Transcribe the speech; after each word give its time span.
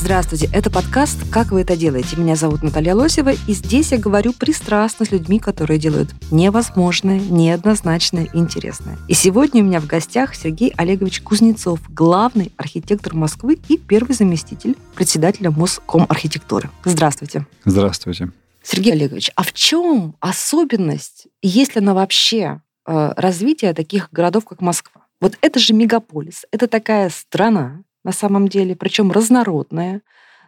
Здравствуйте, 0.00 0.48
это 0.52 0.70
подкаст 0.70 1.28
«Как 1.28 1.50
вы 1.50 1.62
это 1.62 1.76
делаете?». 1.76 2.16
Меня 2.16 2.36
зовут 2.36 2.62
Наталья 2.62 2.94
Лосева, 2.94 3.32
и 3.32 3.52
здесь 3.52 3.90
я 3.90 3.98
говорю 3.98 4.32
пристрастно 4.32 5.04
с 5.04 5.10
людьми, 5.10 5.40
которые 5.40 5.80
делают 5.80 6.10
невозможное, 6.30 7.18
неоднозначное 7.18 8.28
интересное. 8.32 8.96
И 9.08 9.14
сегодня 9.14 9.60
у 9.60 9.66
меня 9.66 9.80
в 9.80 9.86
гостях 9.86 10.36
Сергей 10.36 10.72
Олегович 10.76 11.20
Кузнецов, 11.22 11.80
главный 11.90 12.52
архитектор 12.56 13.12
Москвы 13.12 13.58
и 13.68 13.76
первый 13.76 14.14
заместитель 14.14 14.76
председателя 14.94 15.50
Моском 15.50 16.06
архитектуры. 16.08 16.70
Здравствуйте. 16.84 17.48
Здравствуйте. 17.64 18.30
Сергей 18.62 18.92
Олегович, 18.92 19.32
а 19.34 19.42
в 19.42 19.52
чем 19.52 20.14
особенность, 20.20 21.26
есть 21.42 21.74
ли 21.74 21.80
она 21.80 21.92
вообще, 21.92 22.62
э, 22.86 23.12
развития 23.16 23.74
таких 23.74 24.10
городов, 24.12 24.44
как 24.44 24.60
Москва? 24.60 25.02
Вот 25.20 25.36
это 25.40 25.58
же 25.58 25.74
мегаполис, 25.74 26.46
это 26.52 26.68
такая 26.68 27.10
страна, 27.10 27.82
на 28.04 28.12
самом 28.12 28.48
деле, 28.48 28.76
причем 28.76 29.12
разнородная, 29.12 30.02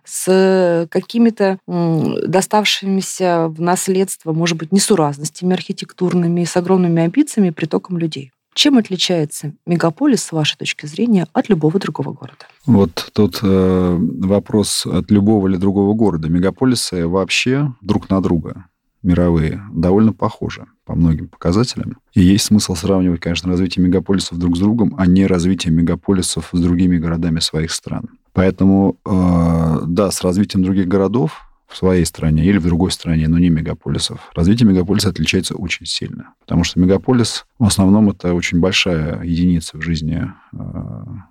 с 0.04 0.88
какими-то 0.90 1.58
доставшимися 1.66 3.48
в 3.48 3.60
наследство, 3.60 4.32
может 4.32 4.56
быть, 4.56 4.72
несуразностями 4.72 5.52
архитектурными, 5.52 6.44
с 6.44 6.56
огромными 6.56 7.02
амбициями 7.02 7.48
и 7.48 7.52
притоком 7.52 7.98
людей. 7.98 8.32
Чем 8.54 8.78
отличается 8.78 9.52
мегаполис, 9.64 10.24
с 10.24 10.32
вашей 10.32 10.56
точки 10.56 10.86
зрения, 10.86 11.28
от 11.32 11.48
любого 11.48 11.78
другого 11.78 12.12
города? 12.12 12.46
Вот 12.66 13.10
тут 13.12 13.38
э, 13.42 13.96
вопрос 13.98 14.86
от 14.86 15.10
любого 15.10 15.48
или 15.48 15.56
другого 15.56 15.94
города. 15.94 16.28
Мегаполисы 16.28 17.06
вообще 17.06 17.72
друг 17.80 18.10
на 18.10 18.20
друга 18.20 18.64
мировые 19.02 19.62
довольно 19.72 20.12
похожи 20.12 20.66
по 20.90 20.96
многим 20.96 21.28
показателям. 21.28 21.98
И 22.14 22.20
есть 22.20 22.46
смысл 22.46 22.74
сравнивать, 22.74 23.20
конечно, 23.20 23.48
развитие 23.48 23.86
мегаполисов 23.86 24.38
друг 24.38 24.56
с 24.56 24.58
другом, 24.58 24.96
а 24.98 25.06
не 25.06 25.24
развитие 25.24 25.72
мегаполисов 25.72 26.48
с 26.52 26.60
другими 26.60 26.98
городами 26.98 27.38
своих 27.38 27.70
стран. 27.70 28.08
Поэтому, 28.32 28.96
э, 29.06 29.82
да, 29.86 30.10
с 30.10 30.20
развитием 30.22 30.64
других 30.64 30.88
городов 30.88 31.42
в 31.68 31.76
своей 31.76 32.04
стране 32.04 32.44
или 32.44 32.58
в 32.58 32.64
другой 32.64 32.90
стране, 32.90 33.28
но 33.28 33.38
не 33.38 33.50
мегаполисов, 33.50 34.18
развитие 34.34 34.68
мегаполиса 34.68 35.10
отличается 35.10 35.54
очень 35.54 35.86
сильно. 35.86 36.34
Потому 36.40 36.64
что 36.64 36.80
мегаполис 36.80 37.46
в 37.60 37.66
основном 37.66 38.10
это 38.10 38.34
очень 38.34 38.58
большая 38.58 39.22
единица 39.22 39.78
в 39.78 39.82
жизни 39.82 40.32
э, 40.52 40.56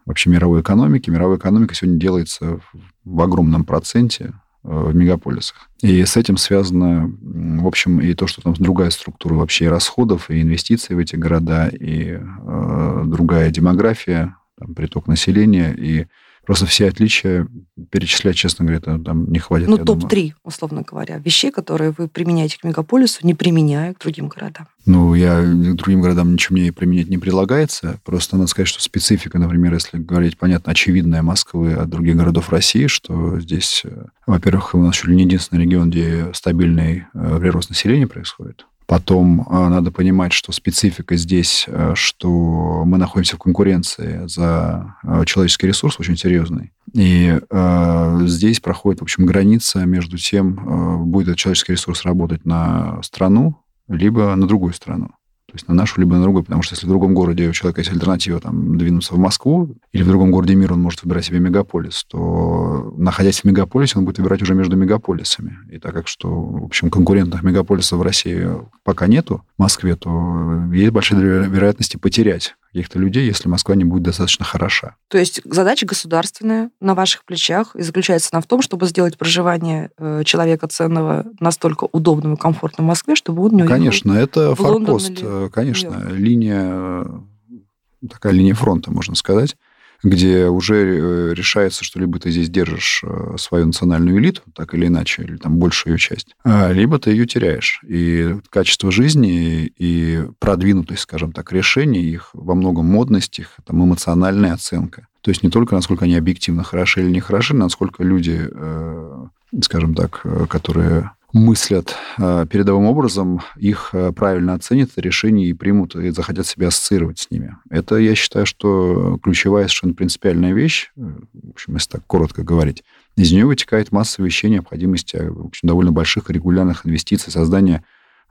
вообще 0.05 0.29
мировой 0.29 0.61
экономики. 0.61 1.09
Мировая 1.09 1.37
экономика 1.37 1.75
сегодня 1.75 1.99
делается 1.99 2.61
в 3.03 3.21
огромном 3.21 3.65
проценте 3.65 4.35
в 4.69 4.95
мегаполисах. 4.95 5.67
И 5.81 6.05
с 6.05 6.15
этим 6.15 6.37
связано, 6.37 7.11
в 7.21 7.65
общем, 7.65 7.99
и 7.99 8.13
то, 8.13 8.27
что 8.27 8.41
там 8.41 8.53
другая 8.53 8.91
структура 8.91 9.33
вообще 9.33 9.67
расходов, 9.67 10.29
и 10.29 10.41
инвестиций 10.41 10.95
в 10.95 10.99
эти 10.99 11.15
города, 11.15 11.67
и 11.69 12.19
э, 12.19 13.03
другая 13.07 13.49
демография, 13.49 14.37
там, 14.59 14.75
приток 14.75 15.07
населения, 15.07 15.73
и 15.73 16.05
просто 16.49 16.65
все 16.65 16.87
отличия 16.87 17.47
перечислять, 17.91 18.35
честно 18.35 18.65
говоря, 18.65 18.79
это, 18.79 18.97
там 18.97 19.31
не 19.31 19.37
хватит. 19.37 19.67
Ну, 19.67 19.77
я 19.77 19.83
думаю. 19.83 20.01
топ-3, 20.01 20.33
условно 20.43 20.81
говоря, 20.81 21.19
вещей, 21.19 21.51
которые 21.51 21.93
вы 21.95 22.07
применяете 22.07 22.57
к 22.57 22.63
мегаполису, 22.63 23.19
не 23.21 23.35
применяя 23.35 23.93
к 23.93 23.99
другим 23.99 24.29
городам. 24.29 24.65
Ну, 24.87 25.13
я 25.13 25.43
к 25.43 25.75
другим 25.75 26.01
городам 26.01 26.33
ничего 26.33 26.57
мне 26.57 26.73
применять 26.73 27.07
не 27.07 27.19
предлагается. 27.19 27.99
Просто 28.03 28.35
надо 28.35 28.47
сказать, 28.47 28.67
что 28.67 28.81
специфика, 28.81 29.37
например, 29.37 29.75
если 29.75 29.99
говорить, 29.99 30.39
понятно, 30.39 30.71
очевидная 30.71 31.21
Москвы 31.21 31.73
от 31.73 31.87
других 31.87 32.15
городов 32.15 32.49
России, 32.49 32.87
что 32.87 33.39
здесь, 33.39 33.83
э, 33.85 34.05
во-первых, 34.25 34.73
у 34.73 34.79
нас 34.79 34.95
чуть 34.95 35.09
ли 35.09 35.17
не 35.17 35.25
единственный 35.25 35.61
регион, 35.61 35.91
где 35.91 36.31
стабильный 36.33 37.05
э, 37.13 37.37
прирост 37.39 37.69
населения 37.69 38.07
происходит. 38.07 38.65
Потом 38.89 39.41
э, 39.47 39.69
надо 39.69 39.91
понимать, 39.91 40.33
что 40.33 40.51
специфика 40.51 41.15
здесь, 41.15 41.65
э, 41.67 41.91
что 41.93 42.83
мы 42.87 42.97
находимся 42.97 43.35
в 43.35 43.39
конкуренции 43.39 44.21
за 44.25 44.95
э, 45.03 45.25
человеческий 45.25 45.67
ресурс 45.67 45.99
очень 45.99 46.17
серьезный. 46.17 46.71
И 46.95 47.39
э, 47.39 48.19
здесь 48.25 48.59
проходит, 48.59 49.01
в 49.01 49.03
общем, 49.03 49.27
граница 49.27 49.85
между 49.85 50.17
тем, 50.17 50.57
э, 50.57 50.97
будет 51.03 51.27
этот 51.27 51.37
человеческий 51.37 51.73
ресурс 51.73 52.03
работать 52.03 52.47
на 52.47 52.99
страну, 53.03 53.57
либо 53.87 54.33
на 54.33 54.47
другую 54.47 54.73
страну. 54.73 55.11
То 55.49 55.55
есть 55.55 55.67
на 55.67 55.73
нашу, 55.73 55.99
либо 55.99 56.15
на 56.15 56.21
другую. 56.21 56.43
Потому 56.43 56.61
что 56.61 56.75
если 56.75 56.85
в 56.85 56.89
другом 56.89 57.13
городе 57.13 57.49
у 57.49 57.53
человека 57.53 57.81
есть 57.81 57.91
альтернатива 57.91 58.39
там, 58.39 58.77
двинуться 58.77 59.15
в 59.15 59.17
Москву, 59.17 59.75
или 59.91 60.03
в 60.03 60.07
другом 60.07 60.31
городе 60.31 60.55
мира 60.55 60.73
он 60.73 60.81
может 60.81 61.03
выбирать 61.03 61.25
себе 61.25 61.39
мегаполис, 61.39 62.03
то, 62.05 62.93
находясь 62.97 63.41
в 63.41 63.45
мегаполисе, 63.45 63.97
он 63.97 64.05
будет 64.05 64.19
выбирать 64.19 64.41
уже 64.41 64.53
между 64.53 64.77
мегаполисами. 64.77 65.57
И 65.71 65.79
так 65.79 65.93
как 65.93 66.07
что, 66.07 66.29
в 66.29 66.65
общем, 66.65 66.89
конкурентных 66.89 67.41
мегаполисов 67.41 67.99
в 67.99 68.03
России 68.03 68.47
пока 68.83 69.07
нету, 69.07 69.43
в 69.57 69.61
Москве, 69.61 69.95
то 69.95 70.63
есть 70.71 70.91
большая 70.91 71.47
вероятность 71.47 71.99
потерять 71.99 72.55
каких-то 72.71 72.99
людей, 72.99 73.25
если 73.25 73.49
Москва 73.49 73.75
не 73.75 73.83
будет 73.83 74.03
достаточно 74.03 74.45
хороша. 74.45 74.95
То 75.07 75.17
есть 75.17 75.41
задача 75.43 75.85
государственная 75.85 76.69
на 76.79 76.93
ваших 76.93 77.25
плечах 77.25 77.75
и 77.75 77.81
заключается 77.81 78.29
она 78.31 78.41
в 78.41 78.45
том, 78.45 78.61
чтобы 78.61 78.85
сделать 78.87 79.17
проживание 79.17 79.89
э, 79.97 80.23
человека 80.23 80.67
ценного 80.67 81.25
настолько 81.39 81.87
удобным 81.91 82.35
и 82.35 82.37
комфортным 82.37 82.85
в 82.85 82.89
Москве, 82.89 83.15
чтобы 83.15 83.43
он 83.43 83.53
не. 83.53 83.63
Конечно, 83.63 84.13
это 84.13 84.49
Лондон 84.49 84.85
форпост, 84.85 85.09
или 85.11 85.45
э, 85.45 85.49
конечно, 85.49 86.09
линия, 86.09 86.63
э, 86.65 88.07
такая 88.09 88.33
линия 88.33 88.53
фронта, 88.53 88.91
можно 88.91 89.15
сказать, 89.15 89.55
где 90.03 90.47
уже 90.47 90.75
э, 90.75 91.33
решается, 91.33 91.83
что 91.83 91.99
либо 91.99 92.19
ты 92.19 92.31
здесь 92.31 92.49
держишь 92.49 93.03
э, 93.03 93.35
свою 93.37 93.67
национальную 93.67 94.17
элиту, 94.19 94.41
так 94.53 94.73
или 94.73 94.87
иначе, 94.87 95.23
или 95.23 95.37
там 95.37 95.57
большую 95.57 95.93
ее 95.93 95.99
часть, 95.99 96.35
а, 96.43 96.71
либо 96.71 96.99
ты 96.99 97.11
ее 97.11 97.25
теряешь. 97.25 97.81
И 97.87 98.35
качество 98.49 98.91
жизни 98.91 99.71
и 99.77 100.23
продвинутость, 100.39 101.01
скажем 101.01 101.31
так, 101.31 101.51
решений, 101.51 102.01
их 102.01 102.29
во 102.33 102.55
многом 102.55 102.85
модность, 102.85 103.39
их 103.39 103.55
там, 103.65 103.83
эмоциональная 103.83 104.53
оценка. 104.53 105.07
То 105.21 105.31
есть 105.31 105.43
не 105.43 105.49
только 105.49 105.75
насколько 105.75 106.05
они 106.05 106.15
объективно 106.15 106.63
хороши 106.63 107.01
или 107.01 107.11
не 107.11 107.19
хороши, 107.19 107.53
насколько 107.53 108.03
люди, 108.03 108.47
э, 108.49 109.25
скажем 109.61 109.95
так, 109.95 110.25
которые 110.47 111.11
мыслят 111.33 111.95
э, 112.17 112.45
передовым 112.49 112.85
образом, 112.85 113.41
их 113.55 113.91
э, 113.93 114.11
правильно 114.11 114.53
оценят 114.53 114.91
решение 114.95 115.47
и 115.47 115.53
примут, 115.53 115.95
и 115.95 116.09
захотят 116.09 116.47
себя 116.47 116.67
ассоциировать 116.67 117.19
с 117.19 117.31
ними. 117.31 117.55
Это, 117.69 117.97
я 117.97 118.15
считаю, 118.15 118.45
что 118.45 119.19
ключевая 119.21 119.65
совершенно 119.65 119.93
принципиальная 119.93 120.53
вещь, 120.53 120.91
э, 120.97 121.01
в 121.33 121.49
общем, 121.51 121.75
если 121.75 121.91
так 121.91 122.05
коротко 122.07 122.43
говорить. 122.43 122.83
Из 123.15 123.31
нее 123.31 123.45
вытекает 123.45 123.91
масса 123.91 124.23
вещей, 124.23 124.49
необходимости 124.49 125.17
в 125.17 125.47
общем, 125.47 125.67
довольно 125.67 125.91
больших 125.91 126.29
регулярных 126.29 126.85
инвестиций, 126.85 127.31
создания, 127.31 127.83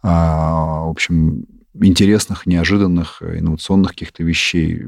а, 0.02 0.84
в 0.86 0.90
общем, 0.90 1.44
интересных, 1.74 2.46
неожиданных, 2.46 3.18
э, 3.20 3.38
инновационных 3.38 3.90
каких-то 3.90 4.22
вещей, 4.22 4.82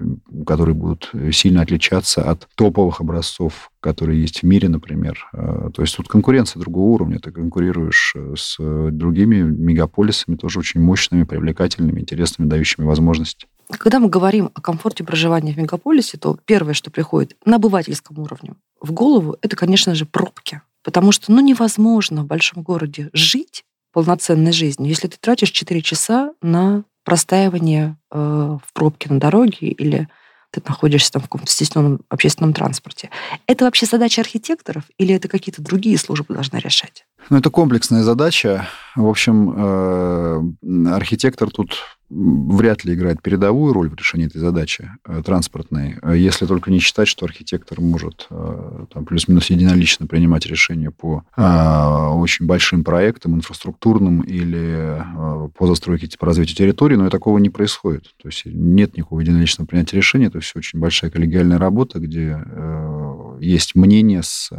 которые 0.46 0.74
будут 0.74 1.10
сильно 1.32 1.62
отличаться 1.62 2.22
от 2.22 2.48
топовых 2.54 3.00
образцов, 3.00 3.70
которые 3.80 4.20
есть 4.20 4.40
в 4.40 4.46
мире, 4.46 4.68
например. 4.68 5.26
Э, 5.32 5.70
То 5.72 5.82
есть 5.82 5.96
тут 5.96 6.08
конкуренция 6.08 6.60
другого 6.60 6.94
уровня. 6.94 7.18
Ты 7.18 7.30
конкурируешь 7.30 8.12
э, 8.16 8.34
с 8.36 8.56
другими 8.58 9.42
мегаполисами, 9.42 10.36
тоже 10.36 10.58
очень 10.58 10.80
мощными, 10.80 11.24
привлекательными, 11.24 12.00
интересными, 12.00 12.48
дающими 12.48 12.84
возможности. 12.84 13.46
Когда 13.70 14.00
мы 14.00 14.08
говорим 14.08 14.50
о 14.54 14.60
комфорте 14.60 15.04
проживания 15.04 15.52
в 15.52 15.56
мегаполисе, 15.56 16.18
то 16.18 16.36
первое, 16.44 16.74
что 16.74 16.90
приходит 16.90 17.36
на 17.44 17.56
обывательском 17.56 18.18
уровне 18.18 18.54
в 18.80 18.92
голову, 18.92 19.36
это, 19.42 19.56
конечно 19.56 19.94
же, 19.94 20.06
пробки. 20.06 20.62
Потому 20.82 21.12
что 21.12 21.30
ну, 21.30 21.40
невозможно 21.40 22.22
в 22.22 22.26
большом 22.26 22.62
городе 22.62 23.10
жить 23.12 23.64
полноценной 23.92 24.52
жизнью, 24.52 24.88
если 24.88 25.08
ты 25.08 25.16
тратишь 25.20 25.50
4 25.50 25.82
часа 25.82 26.32
на 26.42 26.84
простаивание 27.04 27.96
э, 28.10 28.18
в 28.18 28.72
пробке 28.72 29.12
на 29.12 29.18
дороге 29.18 29.68
или 29.68 30.08
ты 30.50 30.60
находишься 30.66 31.12
там 31.12 31.22
в 31.22 31.26
каком-то 31.26 31.50
стесненном 31.50 32.00
общественном 32.08 32.52
транспорте. 32.52 33.10
Это 33.46 33.64
вообще 33.64 33.86
задача 33.86 34.20
архитекторов 34.20 34.84
или 34.98 35.14
это 35.14 35.28
какие-то 35.28 35.62
другие 35.62 35.96
службы 35.96 36.34
должны 36.34 36.58
решать? 36.58 37.04
Ну, 37.30 37.38
это 37.38 37.50
комплексная 37.50 38.02
задача. 38.02 38.68
В 38.96 39.06
общем, 39.06 39.54
э, 39.56 40.92
архитектор 40.92 41.50
тут 41.50 41.78
вряд 42.10 42.84
ли 42.84 42.94
играет 42.94 43.22
передовую 43.22 43.72
роль 43.72 43.88
в 43.88 43.94
решении 43.94 44.26
этой 44.26 44.38
задачи 44.38 44.90
э, 45.06 45.22
транспортной, 45.24 45.96
э, 46.02 46.16
если 46.16 46.44
только 46.44 46.70
не 46.70 46.80
считать, 46.80 47.08
что 47.08 47.24
архитектор 47.24 47.80
может 47.80 48.26
э, 48.30 48.86
там, 48.92 49.04
плюс-минус 49.04 49.50
единолично 49.50 50.06
принимать 50.06 50.46
решения 50.46 50.90
по 50.90 51.22
э, 51.36 51.42
очень 51.42 52.46
большим 52.46 52.82
проектам, 52.82 53.36
инфраструктурным 53.36 54.22
или 54.22 54.98
э, 54.98 55.48
по 55.56 55.66
застройке, 55.66 56.08
по 56.18 56.26
развитию 56.26 56.56
территории, 56.56 56.96
но 56.96 57.06
и 57.06 57.10
такого 57.10 57.38
не 57.38 57.50
происходит. 57.50 58.14
То 58.20 58.28
есть 58.28 58.42
нет 58.44 58.96
никакого 58.96 59.20
единоличного 59.20 59.68
принятия 59.68 59.96
решения, 59.96 60.26
это 60.26 60.40
все 60.40 60.58
очень 60.58 60.80
большая 60.80 61.10
коллегиальная 61.10 61.58
работа, 61.58 62.00
где 62.00 62.42
э, 62.44 63.38
есть 63.40 63.76
мнение 63.76 64.22
с 64.22 64.50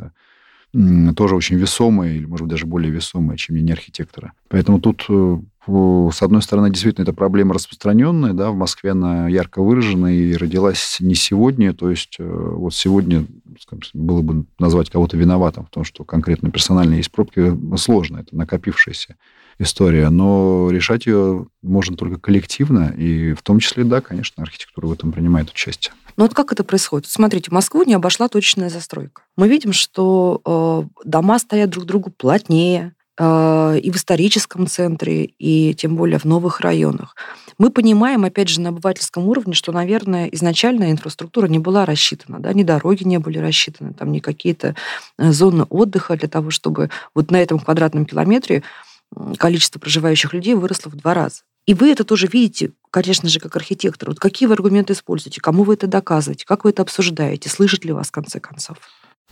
тоже 0.73 1.35
очень 1.35 1.57
весомые, 1.57 2.17
или, 2.17 2.25
может 2.25 2.45
быть, 2.45 2.51
даже 2.51 2.65
более 2.65 2.91
весомые, 2.91 3.37
чем 3.37 3.57
не 3.57 3.71
архитектора. 3.71 4.33
Поэтому 4.47 4.79
тут, 4.79 5.05
э, 5.09 5.39
с 5.67 6.21
одной 6.21 6.41
стороны, 6.41 6.69
действительно, 6.69 7.03
это 7.03 7.13
проблема 7.13 7.53
распространенная, 7.53 8.33
да, 8.33 8.51
в 8.51 8.55
Москве 8.55 8.91
она 8.91 9.27
ярко 9.27 9.61
выражена 9.61 10.15
и 10.15 10.33
родилась 10.35 10.97
не 10.99 11.15
сегодня, 11.15 11.73
то 11.73 11.89
есть 11.89 12.15
э, 12.19 12.23
вот 12.23 12.73
сегодня 12.73 13.25
скажем, 13.59 13.81
было 13.93 14.21
бы 14.21 14.45
назвать 14.59 14.89
кого-то 14.89 15.17
виноватым 15.17 15.65
в 15.65 15.69
том, 15.69 15.83
что 15.83 16.03
конкретно 16.03 16.51
персонально 16.51 16.95
есть 16.95 17.11
пробки, 17.11 17.53
сложно, 17.77 18.19
это 18.19 18.35
накопившаяся 18.35 19.17
история, 19.61 20.09
но 20.09 20.69
решать 20.71 21.05
ее 21.05 21.47
можно 21.61 21.95
только 21.95 22.19
коллективно, 22.19 22.93
и 22.97 23.33
в 23.33 23.41
том 23.41 23.59
числе, 23.59 23.83
да, 23.83 24.01
конечно, 24.01 24.43
архитектура 24.43 24.87
в 24.87 24.91
этом 24.91 25.11
принимает 25.11 25.49
участие. 25.49 25.93
Ну 26.17 26.25
вот 26.25 26.33
как 26.33 26.51
это 26.51 26.63
происходит? 26.63 27.07
Смотрите, 27.07 27.51
Москву 27.51 27.83
не 27.83 27.93
обошла 27.93 28.27
точечная 28.27 28.69
застройка. 28.69 29.23
Мы 29.37 29.47
видим, 29.47 29.73
что 29.73 30.41
э, 30.45 31.07
дома 31.07 31.39
стоят 31.39 31.69
друг 31.69 31.85
другу 31.85 32.11
плотнее, 32.11 32.93
э, 33.17 33.79
и 33.81 33.91
в 33.91 33.95
историческом 33.95 34.67
центре, 34.67 35.25
и 35.25 35.73
тем 35.73 35.95
более 35.95 36.19
в 36.19 36.25
новых 36.25 36.59
районах. 36.61 37.15
Мы 37.57 37.69
понимаем, 37.69 38.25
опять 38.25 38.49
же, 38.49 38.59
на 38.59 38.69
обывательском 38.69 39.27
уровне, 39.27 39.53
что, 39.53 39.71
наверное, 39.71 40.27
изначально 40.27 40.91
инфраструктура 40.91 41.47
не 41.47 41.59
была 41.59 41.85
рассчитана, 41.85 42.39
да, 42.39 42.53
ни 42.53 42.63
дороги 42.63 43.03
не 43.03 43.19
были 43.19 43.37
рассчитаны, 43.37 43.93
там 43.93 44.11
ни 44.11 44.19
какие-то 44.19 44.75
э, 45.17 45.31
зоны 45.31 45.63
отдыха 45.69 46.17
для 46.17 46.27
того, 46.27 46.49
чтобы 46.49 46.89
вот 47.15 47.31
на 47.31 47.37
этом 47.37 47.59
квадратном 47.59 48.05
километре 48.05 48.63
количество 49.37 49.79
проживающих 49.79 50.33
людей 50.33 50.53
выросло 50.55 50.89
в 50.89 50.95
два 50.95 51.13
раза. 51.13 51.41
И 51.65 51.73
вы 51.73 51.91
это 51.91 52.03
тоже 52.03 52.27
видите, 52.27 52.71
конечно 52.89 53.29
же, 53.29 53.39
как 53.39 53.55
архитектор. 53.55 54.09
Вот 54.09 54.19
какие 54.19 54.47
вы 54.47 54.53
аргументы 54.53 54.93
используете, 54.93 55.41
кому 55.41 55.63
вы 55.63 55.75
это 55.75 55.87
доказываете, 55.87 56.45
как 56.45 56.63
вы 56.63 56.71
это 56.71 56.81
обсуждаете, 56.81 57.49
слышит 57.49 57.85
ли 57.85 57.93
вас 57.93 58.07
в 58.07 58.11
конце 58.11 58.39
концов? 58.39 58.77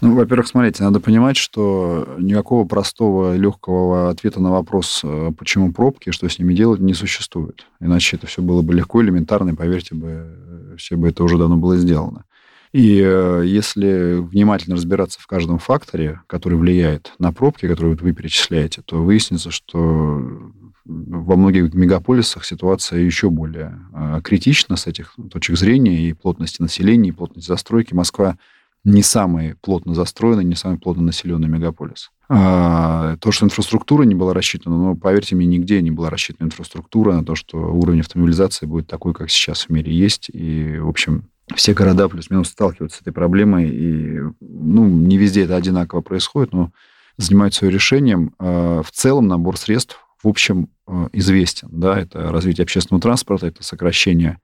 Ну, 0.01 0.15
во-первых, 0.15 0.47
смотрите, 0.47 0.83
надо 0.83 1.01
понимать, 1.01 1.35
что 1.35 2.15
никакого 2.17 2.65
простого, 2.65 3.35
легкого 3.35 4.09
ответа 4.09 4.39
на 4.39 4.49
вопрос, 4.49 5.01
э, 5.03 5.31
почему 5.37 5.73
пробки, 5.73 6.11
что 6.11 6.29
с 6.29 6.39
ними 6.39 6.53
делать, 6.53 6.79
не 6.79 6.93
существует. 6.93 7.65
Иначе 7.81 8.15
это 8.15 8.25
все 8.25 8.41
было 8.41 8.61
бы 8.61 8.73
легко, 8.73 9.01
элементарно, 9.01 9.49
и, 9.49 9.55
поверьте 9.55 9.95
бы, 9.95 10.75
все 10.77 10.95
бы 10.95 11.09
это 11.09 11.23
уже 11.23 11.37
давно 11.37 11.57
было 11.57 11.75
сделано. 11.75 12.23
И 12.71 13.01
э, 13.03 13.43
если 13.45 14.19
внимательно 14.19 14.75
разбираться 14.75 15.19
в 15.19 15.27
каждом 15.27 15.57
факторе, 15.57 16.21
который 16.27 16.57
влияет 16.57 17.13
на 17.17 17.33
пробки, 17.33 17.67
которые 17.67 17.95
вы 17.95 18.13
перечисляете, 18.13 18.83
то 18.83 19.01
выяснится, 19.03 19.49
что 19.49 20.51
во 20.85 21.35
многих 21.35 21.73
мегаполисах 21.73 22.45
ситуация 22.45 22.99
еще 22.99 23.29
более 23.29 23.79
э, 23.93 24.21
критична 24.23 24.75
с 24.75 24.85
этих 24.85 25.15
точек 25.31 25.57
зрения 25.57 26.09
и 26.09 26.13
плотности 26.13 26.61
населения, 26.61 27.09
и 27.09 27.13
плотности 27.13 27.47
застройки. 27.47 27.93
Москва 27.93 28.37
не 28.83 29.03
самый 29.03 29.55
плотно 29.55 29.93
застроенный, 29.93 30.43
не 30.43 30.55
самый 30.55 30.77
плотно 30.77 31.03
населенный 31.03 31.47
мегаполис. 31.47 32.11
А, 32.29 33.17
то, 33.17 33.31
что 33.31 33.45
инфраструктура 33.45 34.03
не 34.03 34.15
была 34.15 34.33
рассчитана, 34.33 34.77
но, 34.77 34.95
поверьте 34.95 35.35
мне, 35.35 35.47
нигде 35.47 35.81
не 35.81 35.91
была 35.91 36.09
рассчитана 36.09 36.47
инфраструктура 36.47 37.13
на 37.13 37.25
то, 37.25 37.35
что 37.35 37.57
уровень 37.57 38.01
автомобилизации 38.01 38.67
будет 38.67 38.87
такой, 38.87 39.13
как 39.13 39.29
сейчас 39.29 39.63
в 39.63 39.69
мире 39.69 39.93
есть. 39.93 40.29
И, 40.31 40.77
в 40.77 40.87
общем, 40.87 41.25
все 41.55 41.73
города 41.73 42.07
плюс-минус 42.07 42.49
сталкиваются 42.49 42.99
с 42.99 43.01
этой 43.01 43.13
проблемой, 43.13 43.69
и 43.69 44.19
ну, 44.39 44.87
не 44.87 45.17
везде 45.17 45.43
это 45.43 45.55
одинаково 45.55 46.01
происходит, 46.01 46.53
но 46.53 46.71
занимаются 47.17 47.65
ее 47.65 47.71
решением. 47.71 48.33
А, 48.39 48.81
в 48.81 48.91
целом 48.91 49.27
набор 49.27 49.57
средств, 49.57 49.99
в 50.23 50.27
общем, 50.27 50.69
а, 50.87 51.09
известен. 51.13 51.69
Да? 51.71 51.99
Это 51.99 52.31
развитие 52.31 52.63
общественного 52.63 53.01
транспорта, 53.01 53.47
это 53.47 53.63
сокращение, 53.63 54.39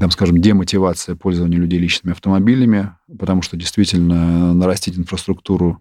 там, 0.00 0.10
скажем, 0.10 0.40
демотивация 0.40 1.14
пользования 1.14 1.58
людей 1.58 1.78
личными 1.78 2.12
автомобилями, 2.12 2.92
потому 3.18 3.42
что 3.42 3.56
действительно 3.56 4.52
нарастить 4.52 4.98
инфраструктуру 4.98 5.80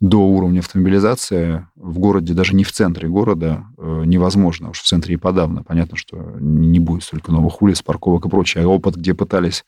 до 0.00 0.18
уровня 0.26 0.58
автомобилизации 0.58 1.66
в 1.76 1.98
городе, 1.98 2.34
даже 2.34 2.56
не 2.56 2.64
в 2.64 2.72
центре 2.72 3.08
города, 3.08 3.64
э, 3.78 4.02
невозможно. 4.06 4.70
Уж 4.70 4.80
в 4.80 4.86
центре 4.86 5.14
и 5.14 5.16
подавно. 5.16 5.62
Понятно, 5.62 5.96
что 5.96 6.36
не 6.40 6.80
будет 6.80 7.04
столько 7.04 7.30
новых 7.30 7.62
улиц, 7.62 7.80
парковок 7.80 8.26
и 8.26 8.28
прочее. 8.28 8.64
А 8.64 8.68
опыт, 8.68 8.96
где 8.96 9.14
пытались 9.14 9.64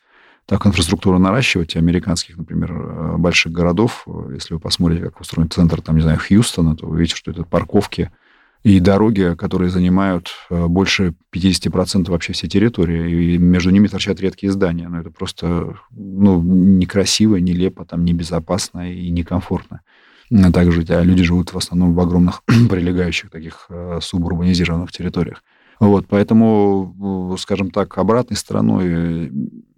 так 0.47 0.65
инфраструктуру 0.65 1.19
наращивать, 1.19 1.77
американских, 1.77 2.37
например, 2.37 2.73
э, 2.73 3.17
больших 3.17 3.53
городов, 3.53 4.05
э, 4.07 4.35
если 4.35 4.55
вы 4.55 4.61
посмотрите, 4.61 5.05
как 5.05 5.21
устроен 5.21 5.51
центр, 5.51 5.83
там, 5.83 5.97
не 5.97 6.03
знаю, 6.03 6.19
Хьюстона, 6.19 6.77
то 6.77 6.87
вы 6.87 7.01
видите, 7.01 7.17
что 7.17 7.33
это 7.33 7.43
парковки 7.43 8.13
и 8.63 8.79
дороги, 8.79 9.35
которые 9.37 9.71
занимают 9.71 10.31
э, 10.51 10.67
больше 10.67 11.15
50% 11.33 12.11
вообще 12.11 12.33
всей 12.33 12.49
территории, 12.49 13.35
и 13.35 13.39
между 13.39 13.71
ними 13.71 13.89
торчат 13.89 14.21
редкие 14.21 14.53
здания. 14.53 14.89
Но 14.89 15.01
это 15.01 15.11
просто 15.11 15.77
ну, 15.91 16.41
некрасиво, 16.41 17.37
нелепо, 17.37 17.85
там, 17.85 18.05
небезопасно 18.05 18.93
и 18.93 19.11
некомфортно 19.11 19.83
так 20.53 20.73
жить. 20.73 20.91
А 20.91 21.03
люди 21.03 21.23
живут 21.23 21.53
в 21.53 21.59
основном 21.59 21.95
в 21.95 22.01
огромных 22.01 22.43
прилегающих 22.71 23.31
таких 23.31 23.69
субурбанизированных 24.01 24.91
территориях. 24.91 25.45
Вот, 25.79 26.07
поэтому, 26.09 27.37
скажем 27.39 27.71
так, 27.71 27.99
обратной 27.99 28.37
стороной 28.37 29.31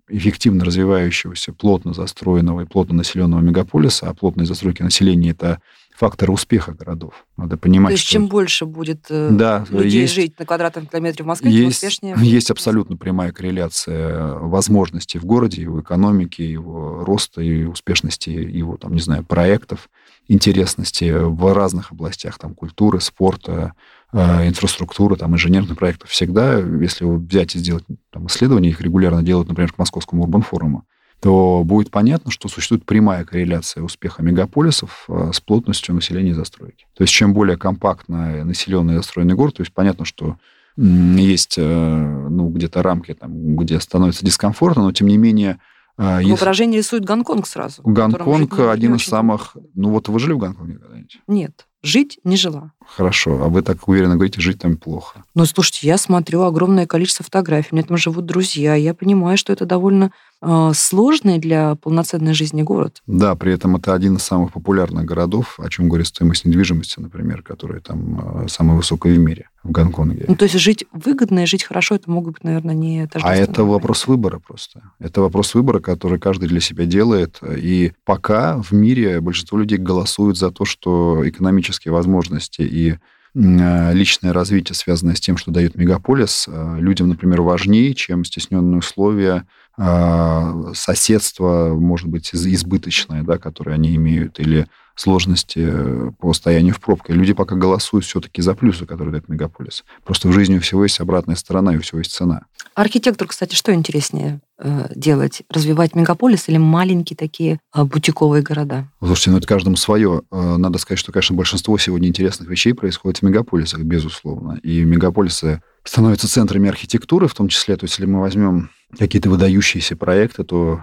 эффективно 0.09 0.65
развивающегося, 0.65 1.53
плотно 1.53 1.93
застроенного 1.93 2.63
и 2.63 2.65
плотно 2.65 2.95
населенного 2.95 3.41
мегаполиса, 3.41 4.09
а 4.09 4.15
плотность 4.15 4.49
застройки 4.49 4.83
населения– 4.83 5.31
это 5.33 5.61
фактор 5.99 6.31
успеха 6.31 6.73
городов. 6.73 7.27
Надо 7.37 7.57
понимать, 7.57 7.89
То 7.91 7.93
есть 7.95 8.05
что... 8.05 8.13
чем 8.13 8.29
больше 8.29 8.67
будет 8.67 9.07
э, 9.11 9.31
да, 9.33 9.67
людей 9.71 10.03
есть, 10.03 10.15
жить 10.15 10.39
на 10.39 10.47
квадратном 10.47 10.87
километре 10.87 11.25
в 11.25 11.27
Москве, 11.27 11.51
есть, 11.51 11.81
тем 11.81 11.89
успешнее 11.89 12.15
Есть 12.19 12.53
абсолютно 12.53 12.97
прямая 12.97 13.33
корреляция 13.33 14.35
возможностей 14.35 15.19
в 15.19 15.25
городе, 15.25 15.63
его 15.63 15.81
экономики, 15.81 16.41
его 16.41 17.05
роста 17.05 17.43
и 17.43 17.65
успешности 17.65 18.31
его, 18.31 18.77
там, 18.77 18.95
не 18.95 19.01
знаю, 19.01 19.25
проектов, 19.25 19.89
интересности 20.29 21.11
в 21.13 21.55
разных 21.55 21.93
областях, 21.93 22.39
там, 22.39 22.55
культуры, 22.55 23.01
спорта, 23.01 23.75
Э, 24.11 24.49
инфраструктуры, 24.49 25.17
там, 25.17 25.35
инженерных 25.35 25.77
проектов. 25.77 26.09
Всегда, 26.09 26.59
если 26.59 27.05
взять 27.05 27.55
и 27.55 27.59
сделать 27.59 27.85
там, 28.11 28.27
исследования, 28.29 28.71
их 28.71 28.81
регулярно 28.81 29.23
делают, 29.23 29.49
например, 29.49 29.71
к 29.71 29.79
Московскому 29.79 30.23
урбан-форуму, 30.23 30.85
то 31.21 31.63
будет 31.63 31.91
понятно, 31.91 32.31
что 32.31 32.49
существует 32.49 32.87
прямая 32.87 33.27
корреляция 33.27 33.83
успеха 33.83 34.23
мегаполисов 34.23 35.05
э, 35.09 35.33
с 35.35 35.41
плотностью 35.41 35.95
населения 35.95 36.31
и 36.31 36.35
застройки. 36.35 36.87
То 36.95 37.03
есть 37.03 37.13
чем 37.13 37.35
более 37.35 37.59
компактно 37.59 38.45
населенный 38.45 38.95
и 38.95 38.97
застроенный 38.97 39.35
город, 39.35 39.57
то 39.57 39.61
есть 39.61 39.75
понятно, 39.75 40.07
что 40.07 40.39
есть 40.79 41.57
э, 41.59 42.27
ну, 42.31 42.49
где-то 42.49 42.83
рамки, 42.83 43.13
там, 43.13 43.57
где 43.57 43.79
становится 43.79 44.25
дискомфортно, 44.25 44.85
но 44.85 44.93
тем 44.93 45.09
не 45.09 45.19
менее... 45.19 45.59
Воображение 45.99 46.79
если... 46.79 46.97
рисует 46.97 47.05
Гонконг 47.05 47.47
сразу. 47.47 47.83
Гонконг 47.83 48.59
один 48.61 48.95
из 48.95 49.05
самых... 49.05 49.57
Ну 49.75 49.91
вот 49.91 50.09
вы 50.09 50.19
жили 50.19 50.33
в 50.33 50.39
Гонконге 50.39 50.79
когда-нибудь? 50.79 51.21
Нет. 51.27 51.68
Жить 51.89 52.19
не 52.23 52.37
жила. 52.37 52.73
Хорошо. 52.97 53.41
А 53.43 53.49
вы 53.49 53.63
так 53.63 53.89
уверенно 53.89 54.15
говорите, 54.15 54.43
жить 54.43 54.59
там 54.59 54.77
плохо. 54.77 55.23
Ну, 55.35 55.47
слушайте, 55.47 55.87
я 55.87 55.97
смотрю 55.97 56.43
огромное 56.43 56.87
количество 56.87 57.25
фотографий. 57.25 57.69
У 57.73 57.77
меня 57.77 57.87
там 57.87 57.97
живут 57.97 58.27
друзья. 58.27 58.75
Я 58.75 58.93
понимаю, 58.93 59.39
что 59.39 59.53
это 59.53 59.65
довольно 59.65 60.11
э, 60.43 60.73
сложный 60.75 61.39
для 61.39 61.77
полноценной 61.77 62.33
жизни 62.33 62.63
город. 62.63 63.03
Да, 63.07 63.35
при 63.37 63.53
этом 63.53 63.77
это 63.77 63.95
один 63.95 64.17
из 64.17 64.23
самых 64.23 64.53
популярных 64.53 65.05
городов, 65.05 65.61
о 65.61 65.69
чем 65.69 65.89
говорит 65.89 66.09
стоимость 66.09 66.47
недвижимости, 66.47 66.99
например, 66.99 67.43
которая 67.43 67.81
там 67.81 68.45
э, 68.45 68.49
самая 68.49 68.77
высокая 68.77 69.15
в 69.15 69.19
мире, 69.19 69.51
в 69.63 69.71
Гонконге. 69.71 70.25
Ну, 70.27 70.35
то 70.35 70.45
есть 70.45 70.59
жить 70.59 70.87
выгодно 70.93 71.41
и 71.41 71.47
жить 71.47 71.65
хорошо, 71.65 71.95
это 71.95 72.11
могут 72.11 72.35
быть, 72.35 72.45
наверное, 72.45 72.75
не 72.75 73.09
А 73.13 73.35
это 73.35 73.65
вопрос 73.65 74.07
выбора 74.07 74.41
просто. 74.45 74.83
Это 74.99 75.21
вопрос 75.21 75.55
выбора, 75.55 75.81
который 75.81 76.19
каждый 76.19 76.49
для 76.49 76.61
себя 76.61 76.87
делает. 76.87 77.39
И 77.57 77.93
пока 78.05 78.61
в 78.63 78.73
мире 78.73 79.21
большинство 79.21 79.59
людей 79.59 79.79
голосуют 79.79 80.39
за 80.39 80.51
то, 80.51 80.65
что 80.65 81.23
экономически 81.29 81.78
экономические 81.79 81.93
возможности 81.93 82.63
и 82.63 82.97
э, 83.35 83.93
личное 83.93 84.33
развитие, 84.33 84.75
связанное 84.75 85.15
с 85.15 85.21
тем, 85.21 85.37
что 85.37 85.51
дает 85.51 85.77
мегаполис, 85.77 86.47
э, 86.49 86.77
людям, 86.79 87.09
например, 87.09 87.43
важнее, 87.43 87.95
чем 87.95 88.25
стесненные 88.25 88.79
условия, 88.79 89.47
э, 89.79 90.73
соседство, 90.75 91.75
может 91.75 92.09
быть, 92.09 92.35
избыточное, 92.35 93.23
да, 93.23 93.39
которое 93.39 93.75
они 93.75 93.95
имеют, 93.97 94.41
или 94.41 94.67
сложности 94.99 95.61
э, 95.61 96.11
по 96.19 96.33
состоянию 96.33 96.75
в 96.75 96.81
пробке. 96.81 97.13
Люди 97.13 97.33
пока 97.33 97.55
голосуют 97.55 98.05
все-таки 98.05 98.43
за 98.43 98.55
плюсы, 98.55 98.85
которые 98.85 99.13
дает 99.13 99.29
мегаполис. 99.29 99.85
Просто 100.05 100.29
в 100.29 100.33
жизни 100.33 100.57
у 100.59 100.61
всего 100.61 100.83
есть 100.83 100.99
обратная 100.99 101.37
сторона, 101.37 101.73
и 101.73 101.77
у 101.79 101.81
всего 101.81 101.99
есть 101.99 102.13
цена. 102.13 102.43
Архитектор, 102.75 103.29
кстати, 103.29 103.55
что 103.55 103.73
интереснее 103.73 104.41
э, 104.59 104.89
делать? 104.95 105.43
Развивать 105.51 105.95
мегаполис 105.95 106.49
или 106.49 106.57
маленькие 106.59 107.17
такие 107.17 107.61
э, 107.75 107.85
бутиковые 107.85 108.43
города? 108.43 108.89
Слушайте, 108.99 109.31
ну 109.31 109.39
это 109.39 109.47
каждому 109.47 109.77
свое. 109.77 110.23
Надо 110.33 110.79
сказать, 110.79 110.99
что, 110.99 111.13
конечно, 111.13 111.37
большинство 111.37 111.79
сегодня 111.79 112.09
интересных 112.09 112.49
вещей 112.49 112.75
происходит 112.75 113.19
в 113.19 113.23
мегаполисах, 113.23 113.81
безусловно. 113.83 114.59
И 114.65 114.83
мегаполисы 114.83 115.63
становятся 115.85 116.29
центрами 116.29 116.69
архитектуры 116.69 117.29
в 117.29 117.35
том 117.35 117.47
числе. 117.47 117.77
То 117.77 117.85
есть, 117.85 117.99
если 117.99 118.11
мы 118.11 118.21
возьмем 118.21 118.71
какие-то 118.99 119.31
выдающиеся 119.31 119.95
проекты, 119.95 120.43
то 120.43 120.83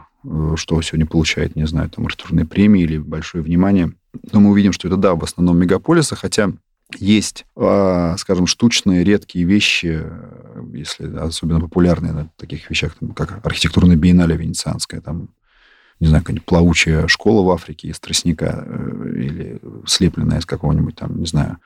что 0.56 0.82
сегодня 0.82 1.06
получает, 1.06 1.56
не 1.56 1.68
знаю, 1.68 1.90
там 1.90 2.06
архитектурные 2.06 2.46
премии 2.46 2.84
или 2.84 2.98
большое 2.98 3.44
внимание, 3.44 3.92
но 4.32 4.40
мы 4.40 4.52
увидим, 4.52 4.74
что 4.74 4.88
это, 4.88 4.98
да, 4.98 5.16
в 5.16 5.24
основном 5.24 5.58
мегаполисы, 5.58 6.16
хотя 6.16 6.52
есть, 6.98 7.46
а, 7.56 8.16
скажем, 8.18 8.48
штучные, 8.48 9.04
редкие 9.04 9.46
вещи, 9.46 10.04
если 10.74 11.16
особенно 11.18 11.60
популярные 11.60 12.14
на 12.14 12.30
таких 12.38 12.70
вещах, 12.70 12.96
как 13.16 13.46
архитектурная 13.46 13.96
биеннале 13.96 14.38
венецианская, 14.38 15.02
там 15.02 15.30
не 16.00 16.08
знаю, 16.08 16.24
какая-нибудь 16.24 16.46
плавучая 16.46 17.08
школа 17.08 17.46
в 17.46 17.50
Африке 17.52 17.88
из 17.88 18.00
тростника 18.00 18.66
э, 18.68 19.12
или 19.16 19.62
слепленная 19.88 20.40
из 20.40 20.46
какого-нибудь 20.46 20.96
там, 20.96 21.18
не 21.20 21.26
знаю, 21.26 21.58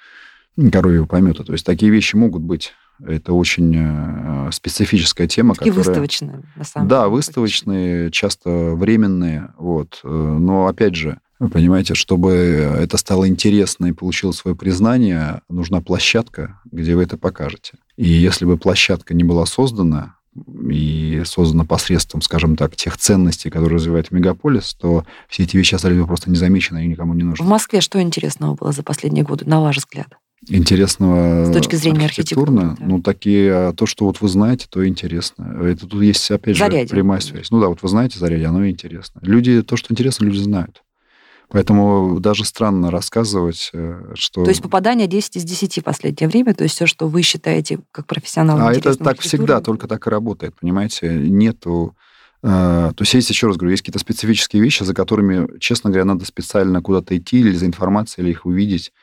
коровьего 0.71 1.05
помета. 1.05 1.43
То 1.43 1.53
есть 1.53 1.65
такие 1.65 1.91
вещи 1.91 2.15
могут 2.15 2.43
быть. 2.43 2.73
Это 3.06 3.34
очень 3.34 3.74
э, 3.77 4.50
специфическая 4.51 5.27
тема, 5.27 5.53
Такие 5.56 5.72
которая... 5.72 5.88
выставочные, 5.88 6.44
на 6.56 6.63
самом 6.63 6.88
Да, 6.88 7.01
деле. 7.03 7.12
выставочные, 7.12 8.12
часто 8.12 8.50
временные. 8.75 9.53
Вот. 9.58 10.00
Э, 10.03 10.08
Но, 10.08 10.68
опять 10.68 10.96
же, 10.96 11.20
вы 11.39 11.50
понимаете, 11.50 11.96
чтобы 11.96 12.32
это 12.32 12.98
стало 12.98 13.27
интересно 13.27 13.86
и 13.86 13.91
получило 13.94 14.34
свое 14.34 14.56
признание, 14.58 15.41
нужна 15.50 15.79
площадка, 15.82 16.60
где 16.72 16.96
вы 16.96 17.03
это 17.03 17.18
покажете. 17.18 17.74
И 17.96 18.10
если 18.10 18.46
бы 18.46 18.58
площадка 18.58 19.13
не 19.13 19.24
была 19.24 19.46
создана, 19.46 20.15
и 20.70 21.24
создана 21.25 21.65
посредством, 21.65 22.22
скажем 22.22 22.56
так, 22.56 22.75
тех 22.75 22.98
ценностей, 22.98 23.50
которые 23.50 23.75
развивает 23.77 24.12
мегаполис, 24.12 24.74
то 24.75 25.03
все 25.27 25.44
эти 25.44 25.58
вещи 25.58 25.75
остались 25.75 25.98
бы 25.98 26.06
просто 26.06 26.29
незамечены 26.29 26.86
и 26.86 26.88
никому 26.88 27.13
не 27.13 27.24
В 27.24 27.27
нужны. 27.27 27.46
Москве 27.46 27.82
что 27.82 28.00
интересного 28.01 28.56
было 28.56 28.72
за 28.72 28.84
последние 28.84 29.24
годы, 29.25 29.46
на 29.46 29.60
ваш 29.60 29.77
взгляд? 29.77 30.08
Интересного 30.48 31.46
С 31.46 31.53
точки 31.53 31.75
зрения 31.75 32.05
архитектурно, 32.05 32.62
архитектуры, 32.62 32.88
да. 32.88 32.96
ну, 32.96 33.01
такие, 33.01 33.53
а 33.53 33.74
то, 33.74 33.86
что 33.86 34.05
вот 34.05 34.22
вы 34.22 34.29
знаете, 34.29 34.67
то 34.69 34.88
интересно. 34.88 35.58
Это 35.63 35.86
тут 35.86 36.01
есть, 36.01 36.31
опять 36.31 36.55
же, 36.55 36.63
Зарядье, 36.63 36.88
прямая 36.88 37.19
связь. 37.19 37.51
Ну 37.51 37.60
да, 37.60 37.67
вот 37.67 37.81
вы 37.81 37.89
знаете 37.89 38.19
зарядье, 38.19 38.48
оно 38.48 38.67
интересно. 38.67 39.19
Люди, 39.22 39.62
то, 39.62 39.75
что 39.75 39.91
интересно, 39.91 40.25
люди 40.25 40.38
знают. 40.39 40.81
Поэтому 41.50 42.19
даже 42.19 42.46
странно 42.46 42.91
рассказывать, 42.91 43.72
э, 43.74 44.13
что... 44.13 44.43
То 44.43 44.51
есть 44.51 44.62
попадание 44.62 45.08
10 45.08 45.38
из 45.38 45.43
10 45.43 45.79
в 45.79 45.84
последнее 45.84 46.29
время, 46.29 46.53
то 46.53 46.63
есть 46.63 46.75
все, 46.75 46.86
что 46.86 47.08
вы 47.08 47.24
считаете 47.24 47.79
как 47.91 48.05
профессионал 48.05 48.60
А 48.60 48.72
это 48.72 48.96
так 48.96 49.19
всегда, 49.19 49.60
только 49.60 49.88
так 49.88 50.05
и 50.05 50.10
работает, 50.12 50.53
понимаете? 50.60 51.12
Нету... 51.15 51.96
э, 52.43 52.91
То 52.96 53.01
есть 53.01 53.13
есть, 53.15 53.29
еще 53.31 53.48
раз 53.48 53.58
говорю, 53.58 53.72
есть 53.72 53.81
какие-то 53.81 54.00
специфические 54.00 54.62
вещи, 54.62 54.84
за 54.84 54.93
которыми, 54.93 55.60
честно 55.60 55.89
говоря, 55.89 56.05
надо 56.05 56.24
специально 56.25 56.81
куда-то 56.84 57.17
идти 57.17 57.39
или 57.39 57.55
за 57.55 57.65
информацией, 57.65 58.25
или 58.25 58.31
их 58.31 58.46
увидеть. 58.46 58.93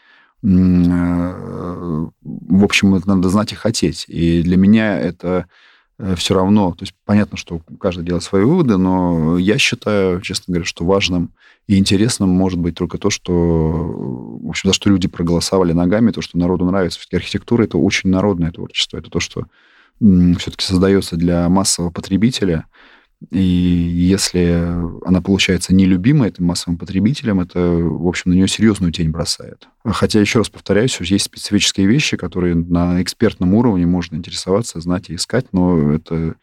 Э, 0.47 2.07
В 2.23 2.65
общем, 2.65 2.95
это 2.95 3.09
надо 3.09 3.29
знать 3.29 3.53
и 3.53 3.57
хотеть. 3.57 4.05
И 4.09 4.43
для 4.43 4.57
меня 4.57 4.99
это 4.99 5.47
все 6.17 6.35
равно, 6.35 6.73
то 6.73 6.83
есть 6.83 6.93
понятно, 7.07 7.39
что 7.39 7.63
каждый 7.81 8.05
делает 8.05 8.23
свои 8.23 8.45
выводы, 8.45 8.77
но 8.77 9.39
я 9.39 9.57
считаю, 9.57 10.21
честно 10.21 10.53
говоря, 10.53 10.67
что 10.67 10.85
важным 10.85 11.33
и 11.67 11.79
интересным 11.79 12.29
может 12.29 12.59
быть 12.59 12.75
только 12.75 12.99
то, 12.99 13.09
что, 13.09 13.33
в 13.33 14.49
общем, 14.49 14.69
за 14.69 14.75
что 14.75 14.91
люди 14.91 15.09
проголосовали 15.09 15.73
ногами, 15.73 16.11
то, 16.11 16.21
что 16.21 16.37
народу 16.37 16.67
нравится. 16.67 16.99
Все-таки 16.99 17.17
архитектура– 17.17 17.63
это 17.65 17.79
очень 17.79 18.11
народное 18.11 18.53
творчество. 18.53 18.99
Это 18.99 19.09
то, 19.11 19.21
что 19.21 19.47
все-таки 19.99 20.65
создается 20.65 21.17
для 21.17 21.49
массового 21.49 21.91
потребителя. 21.91 22.67
И 23.31 23.41
если 23.41 24.77
она 25.07 25.23
получается 25.23 25.75
нелюбимой 25.75 26.29
этим 26.29 26.45
массовым 26.45 26.79
потребителем, 26.79 27.41
это, 27.41 27.59
в 27.61 28.07
общем, 28.07 28.31
на 28.31 28.35
нее 28.35 28.47
серьезную 28.47 28.93
тень 28.93 29.11
бросает. 29.11 29.69
Хотя, 29.85 30.21
еще 30.21 30.39
раз 30.39 30.51
повторяюсь, 30.51 31.01
есть 31.01 31.25
специфические 31.25 31.87
вещи, 31.87 32.17
которые 32.17 32.55
на 32.55 33.03
экспертном 33.03 33.55
уровне 33.55 33.87
можно 33.87 34.17
интересоваться, 34.17 34.81
знать 34.81 35.09
и 35.09 35.15
искать, 35.15 35.47
но 35.53 35.93
это 35.93 36.35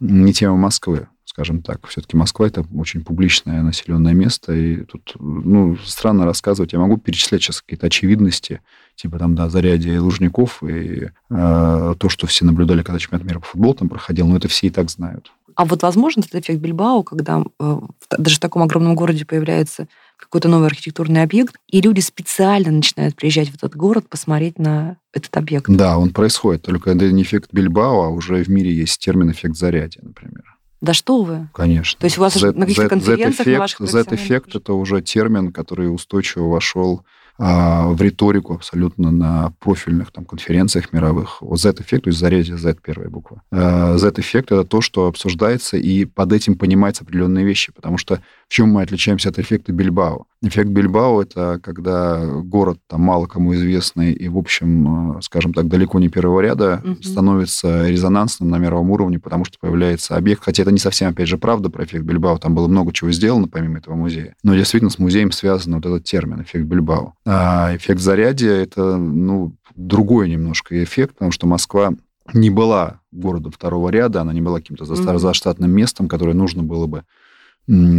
не 0.00 0.32
тема 0.32 0.56
Москвы, 0.56 1.08
скажем 1.24 1.62
так. 1.62 1.86
Все-таки 1.86 2.16
Москва– 2.16 2.46
это 2.48 2.64
очень 2.74 3.04
публичное 3.04 3.62
населенное 3.62 4.14
место, 4.14 4.54
и 4.54 4.84
тут, 4.84 5.14
ну, 5.18 5.76
странно 5.84 6.24
рассказывать. 6.24 6.72
Я 6.72 6.78
могу 6.78 6.96
перечислять 6.96 7.42
сейчас 7.42 7.60
какие-то 7.60 7.86
очевидности, 7.86 8.62
типа 8.96 9.18
там, 9.18 9.34
да, 9.34 9.48
зарядье 9.48 10.00
Лужников 10.00 10.62
и 10.62 11.04
э, 11.04 11.10
то, 11.28 12.08
что 12.08 12.26
все 12.26 12.44
наблюдали, 12.44 12.82
когда 12.82 12.98
чемпионат 12.98 13.26
мира 13.26 13.38
по 13.40 13.46
футболу 13.46 13.74
там 13.74 13.88
проходил, 13.88 14.26
но 14.26 14.36
это 14.36 14.48
все 14.48 14.68
и 14.68 14.70
так 14.70 14.90
знают. 14.90 15.30
А 15.56 15.64
вот 15.64 15.82
возможно 15.82 16.20
этот 16.20 16.34
эффект 16.36 16.60
Бильбао, 16.60 17.02
когда 17.02 17.44
э, 17.60 17.80
даже 18.18 18.36
в 18.36 18.40
таком 18.40 18.62
огромном 18.62 18.94
городе 18.94 19.24
появляется 19.24 19.88
какой-то 20.16 20.48
новый 20.48 20.68
архитектурный 20.68 21.22
объект, 21.22 21.56
и 21.68 21.80
люди 21.80 22.00
специально 22.00 22.70
начинают 22.70 23.16
приезжать 23.16 23.50
в 23.50 23.54
этот 23.56 23.76
город 23.76 24.08
посмотреть 24.08 24.58
на 24.58 24.96
этот 25.12 25.36
объект? 25.36 25.66
Да, 25.68 25.98
он 25.98 26.10
происходит, 26.10 26.62
только 26.62 26.90
это 26.90 27.10
не 27.10 27.22
эффект 27.22 27.50
Бильбао, 27.52 28.02
а 28.02 28.08
уже 28.08 28.42
в 28.42 28.48
мире 28.48 28.72
есть 28.72 29.00
термин 29.00 29.30
эффект 29.30 29.56
зарядья, 29.56 30.00
например. 30.02 30.44
Да 30.80 30.94
что 30.94 31.22
вы? 31.22 31.48
Конечно. 31.54 32.00
То 32.00 32.06
есть 32.06 32.18
у 32.18 32.22
вас 32.22 32.34
уже 32.34 32.52
на 32.52 32.66
каких-то 32.66 32.88
конференциях, 32.88 33.46
на 33.46 33.58
ваших 33.60 33.88
Z-эффект 33.88 34.56
это 34.56 34.72
уже 34.74 35.00
термин, 35.00 35.52
который 35.52 35.94
устойчиво 35.94 36.48
вошел 36.48 37.04
в 37.42 38.00
риторику 38.00 38.54
абсолютно 38.54 39.10
на 39.10 39.52
профильных 39.58 40.12
там, 40.12 40.24
конференциях 40.24 40.92
мировых. 40.92 41.42
Вот 41.42 41.60
Z-эффект, 41.60 42.04
то 42.04 42.08
есть 42.10 42.18
зарядье 42.20 42.56
Z 42.56 42.76
первая 42.82 43.08
буква. 43.08 43.42
А, 43.50 43.96
Z-эффект 43.98 44.52
это 44.52 44.64
то, 44.64 44.80
что 44.80 45.06
обсуждается, 45.06 45.76
и 45.76 46.04
под 46.04 46.32
этим 46.32 46.56
понимаются 46.56 47.02
определенные 47.02 47.44
вещи. 47.44 47.72
Потому 47.72 47.98
что 47.98 48.20
в 48.48 48.52
чем 48.54 48.68
мы 48.68 48.82
отличаемся 48.82 49.30
от 49.30 49.38
эффекта 49.38 49.72
Бильбао? 49.72 50.26
Эффект 50.42 50.70
Бильбао 50.70 51.22
это 51.22 51.58
когда 51.62 52.24
город 52.26 52.78
там 52.88 53.00
мало 53.02 53.26
кому 53.26 53.54
известный 53.54 54.12
и, 54.12 54.28
в 54.28 54.36
общем, 54.36 55.20
скажем 55.22 55.52
так, 55.54 55.68
далеко 55.68 55.98
не 56.00 56.08
первого 56.08 56.40
ряда 56.40 56.80
Мгм. 56.84 57.02
становится 57.02 57.88
резонансным 57.88 58.50
на 58.50 58.58
мировом 58.58 58.90
уровне, 58.90 59.18
потому 59.18 59.44
что 59.44 59.58
появляется 59.60 60.16
объект. 60.16 60.42
Хотя 60.44 60.62
это 60.62 60.72
не 60.72 60.78
совсем, 60.78 61.10
опять 61.10 61.28
же, 61.28 61.38
правда 61.38 61.70
про 61.70 61.84
эффект 61.84 62.04
Бильбао. 62.04 62.38
Там 62.38 62.54
было 62.54 62.68
много 62.68 62.92
чего 62.92 63.10
сделано 63.10 63.48
помимо 63.48 63.78
этого 63.78 63.94
музея. 63.94 64.34
Но 64.42 64.54
действительно 64.54 64.90
с 64.90 64.98
музеем 64.98 65.32
связан 65.32 65.74
вот 65.74 65.86
этот 65.86 66.04
термин 66.04 66.42
эффект 66.42 66.66
Бильбао. 66.66 67.14
А 67.34 67.74
эффект 67.74 68.00
зарядья 68.00 68.50
это, 68.50 68.98
ну, 68.98 69.54
другой 69.74 70.28
немножко 70.28 70.82
эффект, 70.84 71.14
потому 71.14 71.32
что 71.32 71.46
Москва 71.46 71.94
не 72.34 72.50
была 72.50 73.00
городом 73.10 73.52
второго 73.52 73.88
ряда, 73.88 74.20
она 74.20 74.34
не 74.34 74.42
была 74.42 74.58
каким-то 74.58 74.84
заштатным 74.84 75.70
местом, 75.70 76.08
которое 76.08 76.34
нужно 76.34 76.62
было 76.62 76.86
бы 76.86 77.04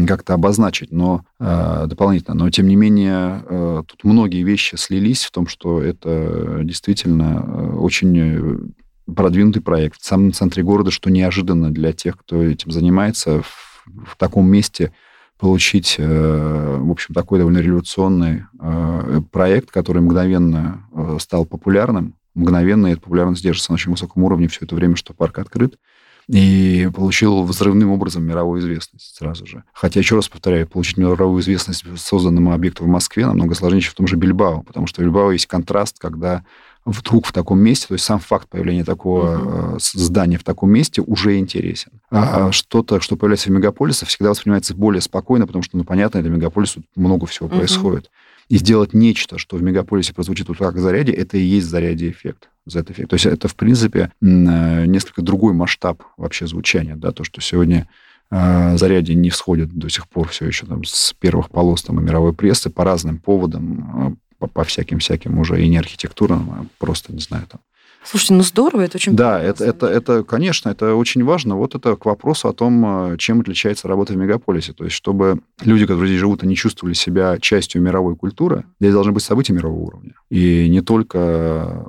как-то 0.07 0.33
обозначить, 0.33 0.91
но 0.91 1.25
э, 1.39 1.85
дополнительно. 1.87 2.35
Но 2.35 2.49
тем 2.49 2.67
не 2.67 2.75
менее 2.75 3.43
э, 3.47 3.83
тут 3.87 4.03
многие 4.03 4.43
вещи 4.43 4.75
слились 4.75 5.23
в 5.23 5.31
том, 5.31 5.47
что 5.47 5.81
это 5.81 6.59
действительно 6.63 7.43
э, 7.45 7.75
очень 7.77 8.19
э, 8.19 9.11
продвинутый 9.11 9.61
проект 9.61 10.01
в 10.01 10.05
самом 10.05 10.33
центре 10.33 10.63
города, 10.63 10.91
что 10.91 11.09
неожиданно 11.09 11.71
для 11.71 11.93
тех, 11.93 12.17
кто 12.17 12.43
этим 12.43 12.71
занимается. 12.71 13.41
В, 13.41 13.83
в 14.05 14.17
таком 14.17 14.47
месте 14.47 14.91
получить, 15.43 15.95
э, 15.97 16.77
в 16.79 16.89
общем, 16.89 17.13
такой 17.13 17.37
довольно 17.37 17.57
революционный 17.57 18.45
э, 18.61 19.21
проект, 19.29 19.71
который 19.71 20.01
мгновенно 20.01 20.87
э, 20.93 21.17
стал 21.19 21.45
популярным, 21.45 22.15
мгновенно 22.33 22.87
эта 22.87 23.01
популярность 23.01 23.43
держится 23.43 23.71
на 23.71 23.73
очень 23.73 23.91
высоком 23.91 24.23
уровне 24.23 24.47
все 24.47 24.63
это 24.63 24.73
время, 24.73 24.95
что 24.95 25.13
парк 25.13 25.39
открыт 25.39 25.77
и 26.29 26.89
получил 26.95 27.43
взрывным 27.43 27.91
образом 27.91 28.23
мировую 28.23 28.61
известность 28.61 29.17
сразу 29.17 29.45
же. 29.45 29.65
Хотя, 29.73 29.99
еще 29.99 30.15
раз 30.15 30.29
повторяю, 30.29 30.65
получить 30.65 30.95
мировую 30.95 31.41
известность 31.41 31.83
созданному 31.97 32.53
объекту 32.53 32.85
в 32.85 32.87
Москве 32.87 33.25
намного 33.25 33.53
сложнее, 33.53 33.81
чем 33.81 33.91
в 33.91 33.95
том 33.95 34.07
же 34.07 34.15
Бильбао, 34.15 34.61
потому 34.61 34.87
что 34.87 35.01
в 35.01 35.03
Бильбао 35.03 35.33
есть 35.33 35.47
контраст, 35.47 35.99
когда 35.99 36.45
вдруг 36.85 37.25
в 37.27 37.31
таком 37.31 37.59
месте, 37.59 37.87
то 37.87 37.93
есть 37.93 38.05
сам 38.05 38.19
факт 38.19 38.49
появления 38.49 38.83
такого 38.83 39.75
э, 39.75 39.79
здания 39.79 40.37
в 40.37 40.43
таком 40.43 40.71
месте 40.71 41.01
уже 41.01 41.37
интересен. 41.37 41.91
А 42.09 42.51
что-то, 42.51 42.99
что 42.99 43.15
появляется 43.15 43.49
в 43.49 43.53
мегаполисе, 43.53 44.05
всегда 44.05 44.29
воспринимается 44.29 44.75
более 44.75 45.01
спокойно, 45.01 45.47
потому 45.47 45.63
что, 45.63 45.77
ну, 45.77 45.85
понятно, 45.85 46.19
это 46.19 46.29
мегаполис, 46.29 46.71
тут 46.73 46.85
много 46.95 47.25
всего 47.25 47.47
Мгм. 47.47 47.57
происходит. 47.57 48.11
И 48.49 48.57
сделать 48.57 48.93
нечто, 48.93 49.37
что 49.37 49.55
в 49.55 49.63
мегаполисе 49.63 50.13
прозвучит 50.13 50.49
вот 50.49 50.57
как 50.57 50.77
заряде, 50.77 51.13
это 51.13 51.37
и 51.37 51.41
есть 51.41 51.67
заряде 51.67 52.09
эффект. 52.09 52.49
Z-эффект. 52.65 53.09
То 53.09 53.15
есть 53.15 53.25
это, 53.25 53.47
в 53.47 53.55
принципе, 53.55 54.11
э, 54.21 54.85
несколько 54.85 55.21
другой 55.21 55.53
масштаб 55.53 56.03
вообще 56.17 56.47
звучания. 56.47 56.95
Да? 56.95 57.11
То, 57.11 57.23
что 57.23 57.41
сегодня 57.41 57.87
э, 58.31 58.77
заряде 58.77 59.15
не 59.15 59.29
всходит 59.29 59.71
до 59.73 59.89
сих 59.89 60.07
пор 60.07 60.27
все 60.29 60.45
еще 60.45 60.65
там, 60.65 60.83
с 60.83 61.13
первых 61.19 61.49
полос 61.49 61.83
там, 61.83 61.99
и 61.99 62.03
мировой 62.03 62.33
прессы 62.33 62.69
по 62.69 62.83
разным 62.83 63.17
поводам, 63.19 64.17
по, 64.43 64.47
по 64.47 64.63
всяким-всяким 64.63 65.39
уже 65.39 65.63
и 65.63 65.69
не 65.69 65.77
архитектурным, 65.77 66.49
а 66.51 66.65
просто, 66.77 67.13
не 67.13 67.21
знаю, 67.21 67.45
там, 67.49 67.61
Слушайте, 68.05 68.33
ну 68.33 68.43
здорово, 68.43 68.81
это 68.81 68.97
очень 68.97 69.15
да, 69.15 69.41
это, 69.41 69.63
это, 69.63 69.87
это, 69.87 70.23
конечно, 70.25 70.67
это 70.67 70.95
очень 70.95 71.23
важно. 71.23 71.55
Вот 71.55 71.73
это 71.73 71.95
к 71.95 72.05
вопросу 72.05 72.49
о 72.49 72.53
том, 72.53 73.13
э, 73.13 73.17
чем 73.17 73.39
отличается 73.39 73.87
работа 73.87 74.11
в 74.11 74.17
мегаполисе. 74.17 74.73
То 74.73 74.83
есть, 74.83 74.93
чтобы 74.93 75.39
люди, 75.61 75.85
которые 75.85 76.09
здесь 76.09 76.19
живут, 76.19 76.43
они 76.43 76.57
чувствовали 76.57 76.93
себя 76.95 77.39
частью 77.39 77.81
мировой 77.81 78.17
культуры, 78.17 78.65
здесь 78.81 78.91
должны 78.91 79.13
быть 79.13 79.23
события 79.23 79.53
мирового 79.53 79.79
уровня. 79.79 80.15
И 80.29 80.67
не 80.67 80.81
только 80.81 81.85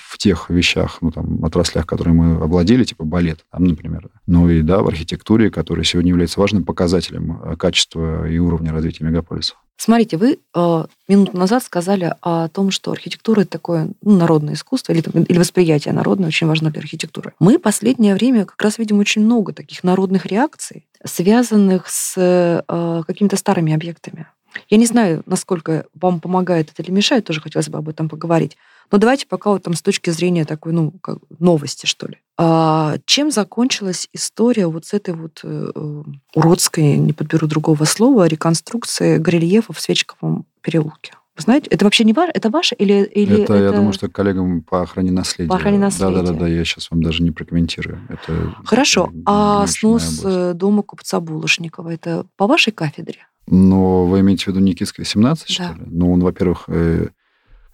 в 0.00 0.18
тех 0.18 0.50
вещах, 0.50 0.98
ну, 1.00 1.10
там, 1.10 1.44
отраслях, 1.44 1.84
которые 1.84 2.14
мы 2.14 2.36
обладали, 2.36 2.84
типа 2.84 3.04
балет, 3.04 3.44
там, 3.50 3.64
например, 3.64 4.08
но 4.28 4.48
и, 4.48 4.62
да, 4.62 4.82
в 4.82 4.86
архитектуре, 4.86 5.50
которая 5.50 5.84
сегодня 5.84 6.10
является 6.10 6.38
важным 6.38 6.62
показателем 6.62 7.40
э, 7.42 7.56
качества 7.56 8.28
и 8.28 8.38
уровня 8.38 8.72
развития 8.72 9.02
мегаполиса. 9.02 9.54
Смотрите, 9.76 10.16
вы 10.16 10.38
э, 10.54 10.84
минуту 11.06 11.36
назад 11.36 11.62
сказали 11.62 12.14
о 12.22 12.48
том, 12.48 12.70
что 12.70 12.92
архитектура 12.92 13.42
это 13.42 13.50
такое 13.50 13.90
ну, 14.02 14.16
народное 14.16 14.54
искусство 14.54 14.92
или, 14.92 15.02
или 15.28 15.38
восприятие 15.38 15.92
народное 15.92 16.28
очень 16.28 16.46
важно 16.46 16.70
для 16.70 16.80
архитектуры. 16.80 17.34
Мы 17.38 17.58
последнее 17.58 18.14
время 18.14 18.46
как 18.46 18.60
раз 18.62 18.78
видим 18.78 18.98
очень 18.98 19.22
много 19.22 19.52
таких 19.52 19.84
народных 19.84 20.26
реакций, 20.26 20.86
связанных 21.04 21.88
с 21.88 22.14
э, 22.16 23.02
какими-то 23.06 23.36
старыми 23.36 23.74
объектами. 23.74 24.26
Я 24.68 24.76
не 24.76 24.86
знаю, 24.86 25.22
насколько 25.26 25.86
вам 25.94 26.20
помогает 26.20 26.70
это 26.70 26.82
или 26.82 26.90
мешает, 26.90 27.24
тоже 27.24 27.40
хотелось 27.40 27.68
бы 27.68 27.78
об 27.78 27.88
этом 27.88 28.08
поговорить. 28.08 28.56
Но 28.90 28.98
давайте 28.98 29.26
пока 29.26 29.50
вот 29.50 29.64
там 29.64 29.74
с 29.74 29.82
точки 29.82 30.10
зрения 30.10 30.44
такой, 30.44 30.72
ну, 30.72 30.92
как 30.92 31.18
новости, 31.38 31.86
что 31.86 32.06
ли. 32.06 32.18
А 32.38 32.96
чем 33.04 33.30
закончилась 33.30 34.08
история 34.12 34.66
вот 34.66 34.86
с 34.86 34.92
этой 34.92 35.14
вот 35.14 35.40
э, 35.42 36.02
уродской, 36.34 36.96
не 36.96 37.12
подберу 37.12 37.46
другого 37.46 37.84
слова, 37.84 38.26
реконструкции 38.26 39.18
горельефа 39.18 39.72
в 39.72 39.80
Свечковом 39.80 40.46
переулке? 40.60 41.14
Вы 41.36 41.42
знаете, 41.42 41.68
это 41.70 41.84
вообще 41.84 42.04
не 42.04 42.14
ваше, 42.14 42.32
это 42.32 42.48
ваше 42.48 42.74
или, 42.76 43.04
или 43.04 43.42
это, 43.42 43.54
это... 43.54 43.64
я 43.64 43.72
думаю, 43.72 43.92
что 43.92 44.08
коллегам 44.08 44.62
по 44.62 44.82
охране 44.82 45.12
наследия. 45.12 45.50
По 45.50 45.56
охране 45.56 45.78
наследия. 45.78 46.22
Да-да-да, 46.22 46.48
я 46.48 46.64
сейчас 46.64 46.90
вам 46.90 47.02
даже 47.02 47.22
не 47.22 47.30
прокомментирую. 47.30 48.00
Это, 48.08 48.54
Хорошо, 48.64 49.10
это 49.12 49.22
а 49.26 49.66
снос 49.66 50.22
э, 50.24 50.54
дома 50.54 50.82
купца 50.82 51.20
Булышникова, 51.20 51.90
это 51.90 52.24
по 52.36 52.46
вашей 52.46 52.72
кафедре? 52.72 53.26
Но 53.46 54.06
вы 54.06 54.20
имеете 54.20 54.44
в 54.44 54.48
виду 54.48 54.60
Никитская, 54.60 55.04
17, 55.04 55.46
да. 55.46 55.52
что 55.52 55.74
ли? 55.74 55.82
Ну, 55.86 56.12
он, 56.12 56.20
во-первых, 56.20 56.64
э, 56.68 57.08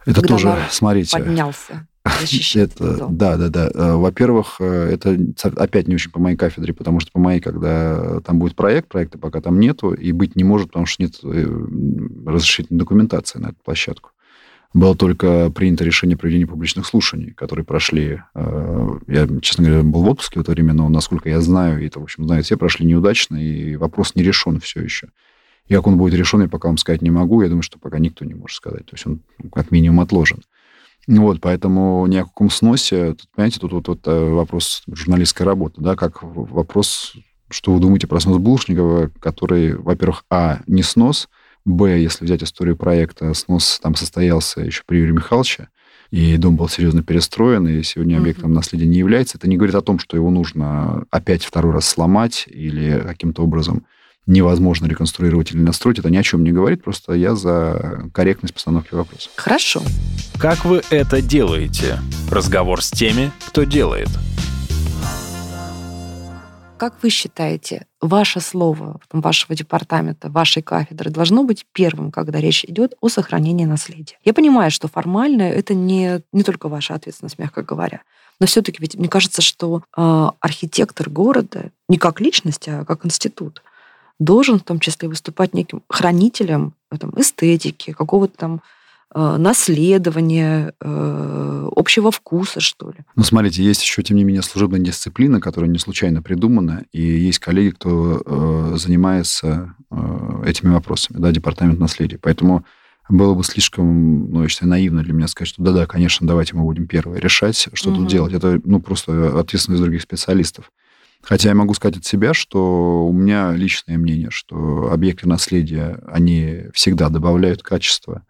это 0.05 0.21
Когда 0.21 0.29
тоже, 0.29 0.59
смотрите... 0.71 1.17
поднялся. 1.17 1.87
Это, 2.05 3.07
да, 3.11 3.37
да, 3.37 3.49
да. 3.49 3.71
Э, 3.73 3.95
во-первых, 3.95 4.57
э, 4.61 4.91
это 4.93 5.17
опять 5.57 5.87
не 5.87 5.95
очень 5.95 6.11
по 6.11 6.19
моей 6.19 6.37
кафедре, 6.37 6.73
потому 6.73 7.01
что 7.01 7.13
по 7.13 7.21
моей, 7.21 7.41
когда 7.41 8.21
там 8.21 8.39
будет 8.39 8.57
проект, 8.57 8.89
проекта 8.89 9.19
пока 9.19 9.41
там 9.41 9.61
нету, 9.61 9.93
и 9.93 10.11
быть 10.13 10.35
не 10.35 10.43
может, 10.43 10.69
потому 10.69 10.87
что 10.87 11.03
нет 11.03 11.21
э, 11.23 11.47
разрешительной 12.27 12.81
документации 12.81 13.39
на 13.39 13.49
эту 13.49 13.59
площадку. 13.65 14.11
Было 14.75 14.97
только 14.97 15.51
принято 15.51 15.85
решение 15.85 16.17
проведения 16.17 16.47
публичных 16.47 16.87
слушаний, 16.87 17.33
которые 17.33 17.63
прошли. 17.63 18.23
Я, 18.35 19.29
честно 19.43 19.65
говоря, 19.65 19.83
был 19.83 20.03
в 20.03 20.09
отпуске 20.09 20.39
в 20.39 20.43
это 20.43 20.53
время, 20.53 20.73
но, 20.73 20.89
насколько 20.89 21.29
я 21.29 21.43
знаю, 21.43 21.83
и 21.83 21.89
это, 21.89 22.01
в 22.01 22.05
общем, 22.05 22.25
знают 22.25 22.47
все, 22.47 22.57
прошли 22.57 22.87
неудачно, 22.87 23.37
и 23.37 23.77
вопрос 23.77 24.15
не 24.15 24.23
решен 24.23 24.61
все 24.61 24.81
еще. 24.81 25.09
И 25.67 25.75
как 25.75 25.87
он 25.87 25.99
будет 25.99 26.15
решен, 26.15 26.41
я 26.41 26.49
пока 26.49 26.69
вам 26.69 26.79
сказать 26.79 27.03
не 27.03 27.11
могу. 27.11 27.43
Я 27.43 27.49
думаю, 27.49 27.63
что 27.63 27.79
пока 27.79 27.99
никто 27.99 28.25
не 28.25 28.33
может 28.33 28.57
сказать. 28.57 28.87
То 28.87 28.95
есть 28.95 29.07
он 29.07 29.21
как 29.53 29.71
минимум 29.71 30.01
отложен. 30.01 30.41
Вот, 31.09 31.41
поэтому 31.41 32.07
ни 32.07 32.17
о 32.17 32.25
каком 32.25 32.49
сносе, 32.49 33.15
тут, 33.15 33.29
понимаете, 33.35 33.59
тут 33.59 33.73
вот, 33.73 33.89
вот 33.89 34.07
э, 34.07 34.31
вопрос 34.31 34.83
журналистской 34.87 35.45
работы, 35.45 35.81
да, 35.81 35.97
как 35.97 36.23
вопрос, 36.23 37.15
что 37.51 37.73
вы 37.73 37.81
думаете 37.81 38.07
про 38.07 38.21
снос 38.21 38.39
Булушникова, 38.39 39.11
который, 39.19 39.77
во-первых, 39.77 40.25
а, 40.31 40.61
не 40.69 40.83
снос, 40.83 41.29
б, 41.65 42.01
если 42.01 42.25
взять 42.25 42.45
историю 42.45 42.77
проекта, 42.77 43.35
снос 43.35 43.81
там 43.83 43.97
состоялся 43.97 44.61
еще 44.61 44.83
при 44.87 44.99
Юрии 44.99 45.13
Михайловиче, 45.13 45.69
и 46.13 46.37
дом 46.37 46.57
был 46.57 46.69
серьезно 46.69 47.03
перестроен, 47.03 47.67
и 47.67 47.83
сегодня 47.83 48.19
объектом 48.19 48.51
mm-hmm. 48.51 48.55
наследия 48.55 48.87
не 48.87 48.99
является. 48.99 49.39
Это 49.39 49.49
не 49.49 49.57
говорит 49.57 49.75
о 49.75 49.81
том, 49.81 49.99
что 49.99 50.17
его 50.17 50.31
нужно 50.31 51.05
опять 51.11 51.43
второй 51.43 51.73
раз 51.73 51.89
сломать 51.89 52.45
или 52.49 53.03
каким-то 53.05 53.43
образом 53.43 53.87
невозможно 54.27 54.87
реконструировать 54.87 55.53
или 55.53 55.61
настроить, 55.61 55.99
это 55.99 56.11
ни 56.11 56.17
о 56.17 56.23
чем 56.23 56.45
не 56.45 56.53
говорит, 56.53 56.85
просто 56.85 57.13
я 57.15 57.35
за 57.35 58.09
корректность 58.13 58.55
постановки 58.55 58.95
вопроса. 58.95 59.31
Хорошо. 59.37 59.83
Как 60.39 60.65
вы 60.65 60.83
это 60.91 61.21
делаете? 61.21 61.99
Разговор 62.31 62.83
с 62.83 62.91
теми, 62.91 63.33
кто 63.47 63.65
делает. 63.65 64.09
Как 66.79 67.01
вы 67.01 67.11
считаете, 67.11 67.87
ваше 68.01 68.41
слово 68.41 69.01
вашего 69.13 69.55
департамента, 69.55 70.29
вашей 70.29 70.63
кафедры 70.63 71.11
должно 71.11 71.45
быть 71.45 71.65
первым, 71.71 72.11
когда 72.11 72.41
речь 72.41 72.65
идет 72.65 72.95
о 73.01 73.09
сохранении 73.09 73.65
наследия? 73.65 74.19
Я 74.25 74.35
понимаю, 74.35 74.73
что 74.73 74.89
формально 74.89 75.43
это 75.43 75.75
не, 75.75 76.23
не 76.33 76.43
только 76.43 76.69
ваша 76.69 76.95
ответственность, 76.95 77.39
мягко 77.39 77.63
говоря. 77.63 78.03
Но 78.41 78.47
все-таки 78.47 78.79
ведь 78.81 78.97
мне 78.97 79.09
кажется, 79.09 79.43
что 79.43 79.85
э, 79.97 80.27
архитектор 80.41 81.09
города 81.09 81.71
не 81.89 81.99
как 81.99 82.21
личность, 82.21 82.69
а 82.69 82.85
как 82.85 83.07
институт 83.07 83.63
должен 84.23 84.59
в 84.59 84.63
том 84.63 84.81
числе 84.81 85.09
выступать 85.09 85.55
неким 85.55 85.83
хранителем 85.89 86.75
э, 86.91 86.99
там, 86.99 87.13
эстетики, 87.17 87.93
какого-то 87.93 88.37
там 88.37 88.63
э, 89.15 89.37
наследования, 89.37 90.75
э, 90.81 91.69
общего 91.75 92.11
вкуса, 92.11 92.61
что 92.61 92.91
ли. 92.91 92.99
Ну, 93.17 93.25
смотрите, 93.25 93.63
есть 93.63 93.83
еще, 93.83 94.03
тем 94.03 94.17
не 94.17 94.25
менее, 94.25 94.43
служебная 94.43 94.81
дисциплина, 94.81 95.41
которая 95.41 95.71
не 95.71 95.79
случайно 95.79 96.23
придумана, 96.23 96.85
и 96.93 97.03
есть 97.03 97.39
коллеги, 97.39 97.71
кто 97.71 98.77
занимается 98.77 99.75
этими 100.45 100.71
вопросами, 100.71 101.19
да, 101.19 101.31
департамент 101.31 101.79
наследия. 101.79 102.19
Поэтому 102.19 102.65
было 103.09 103.35
бы 103.35 103.45
слишком, 103.45 104.31
ну, 104.31 104.43
я 104.43 104.49
считаю, 104.49 104.71
наивно 104.71 105.03
для 105.03 105.13
меня 105.13 105.29
сказать, 105.29 105.49
что 105.49 105.63
да-да, 105.63 105.87
конечно, 105.87 106.27
давайте 106.27 106.55
мы 106.55 106.63
будем 106.63 106.87
первые 106.87 107.21
решать, 107.21 107.69
что 107.73 107.91
угу. 107.91 107.99
тут 107.99 108.09
делать. 108.09 108.33
Это, 108.33 108.61
ну, 108.65 108.81
просто 108.81 109.39
ответственность 109.39 109.83
других 109.83 110.03
специалистов. 110.03 110.71
Хотя 111.23 111.51
я 111.51 111.55
могу 111.55 111.73
сказать 111.75 111.99
от 111.99 112.05
себя, 112.05 112.35
что 112.35 113.07
у 113.07 113.13
меня 113.13 113.53
личное 113.53 113.97
мнение, 113.97 114.31
что 114.31 114.91
объекты 114.93 115.29
наследия, 115.29 116.01
они 116.07 116.65
всегда 116.75 117.09
добавляют 117.09 117.63
качество 117.63 118.25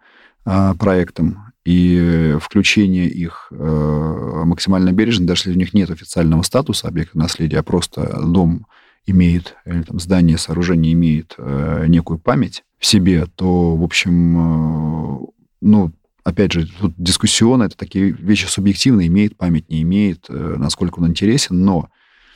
а, 0.45 0.75
проектам, 0.75 1.53
и 1.65 2.35
включение 2.41 3.07
их 3.07 3.47
а, 3.51 4.43
максимально 4.45 4.91
бережно, 4.91 5.25
даже 5.25 5.43
если 5.43 5.53
у 5.53 5.59
них 5.59 5.73
нет 5.73 5.89
официального 5.89 6.41
статуса 6.41 6.87
объекта 6.87 7.17
наследия, 7.17 7.59
а 7.59 7.63
просто 7.63 8.21
дом 8.21 8.67
имеет, 9.05 9.55
или 9.65 9.81
там 9.83 9.99
здание, 9.99 10.37
сооружение 10.37 10.93
имеет 10.93 11.35
а, 11.37 11.85
некую 11.85 12.19
память 12.19 12.63
в 12.79 12.85
себе, 12.85 13.25
то, 13.25 13.75
в 13.75 13.83
общем, 13.83 14.37
а, 14.37 15.19
ну, 15.61 15.91
опять 16.23 16.51
же, 16.51 16.67
тут 16.67 16.93
дискуссионно, 16.97 17.63
это 17.63 17.77
такие 17.77 18.11
вещи 18.11 18.45
субъективные, 18.45 19.07
имеет 19.07 19.37
память, 19.37 19.69
не 19.69 19.81
имеет, 19.81 20.25
насколько 20.29 20.99
он 20.99 21.07
интересен, 21.07 21.63
но 21.63 21.89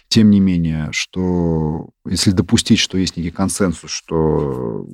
тем 0.10 0.30
не 0.30 0.40
менее, 0.40 0.90
что 0.92 1.90
если 2.06 2.32
допустить, 2.32 2.80
что 2.80 2.98
есть 2.98 3.18
некий 3.18 3.32
консенсус, 3.32 3.92
что 3.92 4.88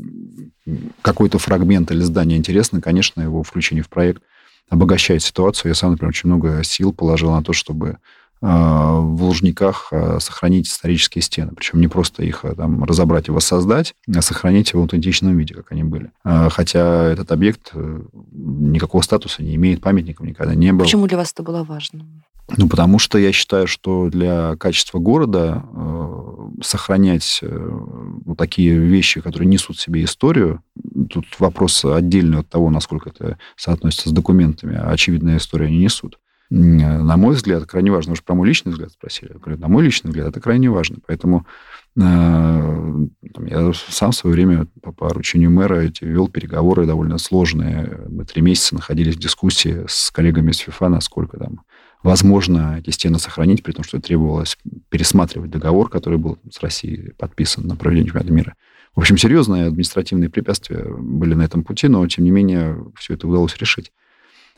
какой-то 1.01 1.37
фрагмент 1.39 1.91
или 1.91 2.01
здание 2.01 2.37
интересно, 2.37 2.81
конечно, 2.81 3.21
его 3.21 3.43
включение 3.43 3.83
в 3.83 3.89
проект 3.89 4.23
обогащает 4.69 5.21
ситуацию. 5.21 5.69
Я 5.69 5.75
сам, 5.75 5.91
например, 5.91 6.09
очень 6.09 6.29
много 6.29 6.63
сил 6.63 6.93
положил 6.93 7.31
на 7.31 7.43
то, 7.43 7.53
чтобы 7.53 7.97
а, 8.45 8.99
в 8.99 9.23
Лужниках 9.23 9.87
а, 9.91 10.19
сохранить 10.19 10.67
исторические 10.67 11.21
стены. 11.21 11.53
Причем 11.55 11.79
не 11.79 11.87
просто 11.87 12.23
их 12.23 12.43
а, 12.43 12.53
там, 12.55 12.83
разобрать 12.83 13.29
и 13.29 13.31
воссоздать, 13.31 13.95
а 14.13 14.21
сохранить 14.21 14.73
в 14.73 14.77
аутентичном 14.77 15.37
виде, 15.37 15.53
как 15.53 15.71
они 15.71 15.83
были. 15.83 16.11
Хотя 16.23 17.05
этот 17.05 17.31
объект 17.31 17.71
э, 17.73 18.01
никакого 18.33 19.01
статуса 19.01 19.43
не 19.43 19.55
имеет, 19.55 19.81
памятников 19.81 20.25
никогда 20.25 20.55
не 20.55 20.73
было. 20.73 20.83
Почему 20.83 21.07
для 21.07 21.17
вас 21.17 21.31
это 21.31 21.43
было 21.43 21.63
важно? 21.63 22.05
Ну, 22.57 22.67
потому 22.67 22.99
что 22.99 23.17
я 23.17 23.31
считаю, 23.31 23.67
что 23.67 24.09
для 24.09 24.55
качества 24.57 24.99
города 24.99 25.63
э, 25.63 26.03
сохранять 26.61 27.39
э, 27.41 27.69
вот 28.25 28.37
такие 28.37 28.77
вещи, 28.77 29.21
которые 29.21 29.47
несут 29.47 29.77
в 29.77 29.81
себе 29.81 30.03
историю, 30.03 30.61
тут 31.09 31.25
вопрос 31.39 31.85
отдельный 31.85 32.39
от 32.39 32.49
того, 32.49 32.69
насколько 32.69 33.09
это 33.09 33.37
соотносится 33.55 34.09
с 34.09 34.11
документами, 34.11 34.75
а 34.75 34.91
очевидная 34.91 35.37
история 35.37 35.67
они 35.67 35.77
несут. 35.77 36.19
На 36.49 37.17
мой 37.17 37.33
взгляд, 37.33 37.65
крайне 37.65 37.89
важно. 37.89 38.13
Же 38.15 38.21
про 38.21 38.35
мой 38.35 38.47
личный 38.47 38.73
взгляд 38.73 38.91
спросили. 38.91 39.31
Я 39.33 39.39
говорю, 39.39 39.59
на 39.59 39.67
мой 39.67 39.83
личный 39.83 40.09
взгляд, 40.09 40.27
это 40.27 40.39
крайне 40.39 40.69
важно. 40.69 40.97
Поэтому 41.07 41.47
э, 41.95 42.01
я 43.47 43.71
сам 43.73 44.11
в 44.11 44.15
свое 44.15 44.35
время 44.35 44.67
по 44.81 44.91
поручению 44.91 45.49
мэра 45.49 45.89
вел 46.01 46.27
переговоры 46.27 46.85
довольно 46.85 47.17
сложные. 47.17 48.01
Мы 48.07 48.25
три 48.25 48.43
месяца 48.43 48.75
находились 48.75 49.15
в 49.15 49.19
дискуссии 49.19 49.85
с 49.87 50.11
коллегами 50.11 50.51
из 50.51 50.57
ФИФА, 50.57 50.89
насколько 50.89 51.37
там 51.37 51.61
возможно 52.03 52.77
эти 52.79 52.91
стены 52.91 53.17
сохранить, 53.17 53.63
при 53.63 53.71
том, 53.71 53.83
что 53.83 53.99
требовалось 53.99 54.57
пересматривать 54.89 55.49
договор, 55.49 55.89
который 55.89 56.19
был 56.19 56.37
с 56.51 56.61
Россией 56.61 57.13
подписан 57.17 57.65
на 57.65 57.75
проведение 57.75 58.07
чемпионата 58.07 58.33
мира. 58.33 58.55
В 58.95 58.99
общем, 58.99 59.17
серьезные 59.17 59.65
административные 59.65 60.29
препятствия 60.29 60.85
были 60.85 61.33
на 61.33 61.41
этом 61.41 61.63
пути, 61.63 61.87
но, 61.87 62.05
тем 62.07 62.25
не 62.25 62.31
менее, 62.31 62.85
все 62.95 63.15
это 63.15 63.27
удалось 63.27 63.57
решить. 63.57 63.91